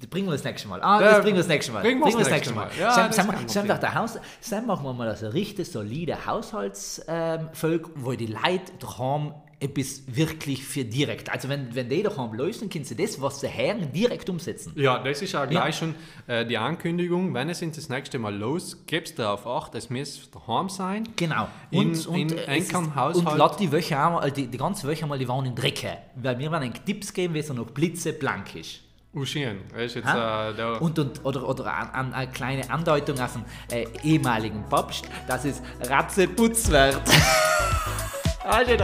Das 0.01 0.09
bringen 0.09 0.27
wir 0.27 0.33
das 0.33 0.45
nächste 0.45 0.69
Mal. 0.69 0.83
Ah, 0.83 1.01
Ja, 1.01 1.11
das 1.13 1.21
bringen 1.23 1.37
wir 1.37 1.43
das 1.43 1.49
nächste 1.49 1.73
Mal. 1.73 1.83
bringen 1.83 2.01
wir 2.01 2.19
das 2.19 2.31
nächste 2.31 2.55
Mal. 2.55 2.71
Ja, 2.79 2.93
Sam, 2.93 3.13
Sam, 3.13 3.27
Sam, 3.49 3.67
bringen. 3.67 3.81
der 3.81 3.95
Haus, 3.95 4.19
Sam 4.41 4.67
machen 4.67 4.85
wir 4.85 4.93
mal 4.93 5.17
so 5.17 5.29
richtig 5.29 5.71
solide 5.71 6.25
Haushaltsfolge, 6.27 7.91
wo 7.97 8.13
die 8.13 8.27
Leute 8.27 8.73
daheim 8.79 9.35
etwas 9.61 10.03
wirklich 10.07 10.65
für 10.65 10.85
direkt. 10.85 11.31
Also 11.31 11.49
wenn, 11.51 11.75
wenn 11.75 11.89
die 11.89 12.03
daheim 12.03 12.33
lösen, 12.33 12.71
können 12.71 12.85
sie 12.85 12.97
das, 12.97 13.21
was 13.21 13.41
sie 13.41 13.49
hören, 13.49 13.93
direkt 13.93 14.29
umsetzen. 14.31 14.73
Ja, 14.75 14.99
das 14.99 15.21
ist 15.21 15.35
auch 15.37 15.47
gleich 15.47 15.77
schon 15.77 15.95
äh, 16.27 16.47
die 16.47 16.57
Ankündigung. 16.57 17.35
Wenn 17.35 17.51
es 17.51 17.61
das 17.61 17.89
nächste 17.91 18.19
Mal 18.19 18.35
los, 18.35 18.85
gibst 18.87 19.19
darauf 19.19 19.47
acht, 19.47 19.75
es 19.75 19.91
muss 19.91 20.31
daheim 20.31 20.69
sein. 20.71 21.09
Genau. 21.17 21.47
In- 21.71 21.91
Und, 21.91 22.07
und, 22.07 22.17
in 22.33 22.39
äh, 22.39 22.59
ist- 22.59 22.75
Haushalt. 22.75 23.17
und 23.17 23.37
lass 23.37 23.57
die 23.59 23.71
Woche 23.71 23.99
auch 24.03 24.13
mal, 24.13 24.31
die, 24.33 24.47
die 24.47 24.59
ganze 24.59 24.89
Woche 24.89 25.07
mal 25.07 25.19
die 25.19 25.29
Waren 25.29 25.45
in 25.47 25.55
Drecke. 25.55 25.99
Weil 26.17 26.39
wir 26.39 26.51
werden 26.51 26.65
einen 26.65 26.85
Tipps 26.87 27.13
geben, 27.13 27.35
wie 27.35 27.41
es 27.41 27.49
noch 27.53 27.67
blitzeblank 27.67 28.55
ist. 28.57 28.81
Oh, 29.13 29.25
schön. 29.25 29.59
Das 29.73 29.83
ist 29.87 29.97
jetzt 29.97 30.07
Ha? 30.07 30.51
äh, 30.51 30.55
da. 30.55 30.73
Und, 30.79 30.99
und, 30.99 31.25
oder, 31.25 31.47
oder 31.49 31.67
an, 31.75 31.89
an, 31.91 32.13
eine 32.15 32.31
kleine 32.31 32.71
Andeutung 32.71 33.19
auf 33.21 33.33
den 33.35 33.45
äh, 33.77 33.87
ehemaligen 34.05 34.65
Papst, 34.69 35.05
dass 35.29 35.45
es 35.45 35.61
Ratzeputz 35.83 36.71
wird. 36.71 37.01
ah, 38.51 38.65
schön. 38.67 38.81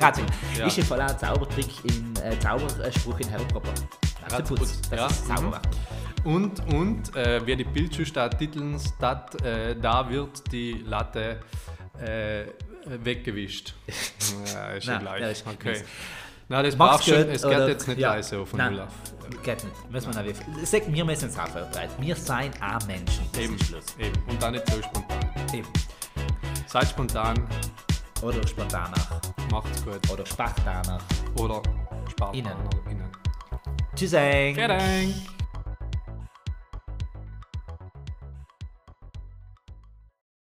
Ratze. 0.00 0.22
ja. 0.58 0.66
Ist 0.66 0.78
im 0.78 0.84
Fall 0.84 1.02
auch 1.02 1.08
ein 1.08 1.18
Zaubertrick 1.18 1.68
im 1.84 2.14
äh, 2.22 2.38
Zauberspruch 2.38 3.18
in 3.20 3.30
Harry 3.30 3.44
Potter. 3.44 3.72
Ratzeputz, 4.30 4.80
Das 4.90 4.98
ja. 4.98 5.06
ist 5.06 5.26
sauber. 5.26 5.60
Mhm. 6.24 6.34
Und, 6.34 6.72
und 6.72 7.16
äh, 7.16 7.40
wer 7.44 7.56
die 7.56 7.64
Bildschuhstadt 7.64 8.38
titeln, 8.38 8.78
statt, 8.78 9.42
äh, 9.42 9.74
da 9.74 10.08
wird 10.08 10.52
die 10.52 10.84
Latte 10.86 11.40
äh, 12.00 12.44
weggewischt. 12.86 13.74
ja, 14.54 14.72
ist 14.72 14.86
ja 14.86 14.94
Nein, 14.94 15.02
gleich. 15.02 15.20
ja, 15.20 15.28
ist 15.28 15.46
okay. 15.46 15.70
nichts. 15.70 15.88
Na, 16.48 16.62
das 16.62 16.76
braucht 16.76 17.04
schon, 17.04 17.28
es 17.30 17.42
geht 17.42 17.68
jetzt 17.68 17.88
nicht 17.88 17.98
ja. 17.98 18.14
leise 18.14 18.44
von 18.44 18.58
Nein, 18.58 18.74
Null 18.74 18.82
auf. 18.82 19.42
Geht 19.42 19.64
nicht. 19.64 19.90
Müssen 19.90 20.14
wir 20.14 20.24
wie. 20.26 20.66
Sag, 20.66 20.92
wir 20.92 21.04
müssen 21.04 21.28
es 21.28 21.38
auch 21.38 21.48
vorbereiten. 21.48 21.94
Wir 21.98 22.14
seien 22.14 22.52
auch 22.60 22.86
Menschen. 22.86 23.24
Das 23.32 23.42
Eben, 23.42 23.56
eben. 23.98 24.22
Und 24.28 24.42
dann 24.42 24.52
nicht 24.52 24.68
so 24.68 24.82
spontan. 24.82 25.18
Eben. 25.54 25.68
Seid 26.66 26.88
spontan, 26.88 27.48
Oder 28.22 28.46
spontaner. 28.46 28.94
macht's 29.50 29.84
gut. 29.84 30.10
Oder 30.10 30.24
spartaner. 30.24 30.98
Oder 31.36 31.60
spart 32.08 32.34
Innen. 32.36 32.56
innen. 32.88 33.10
Tschüss. 33.96 34.12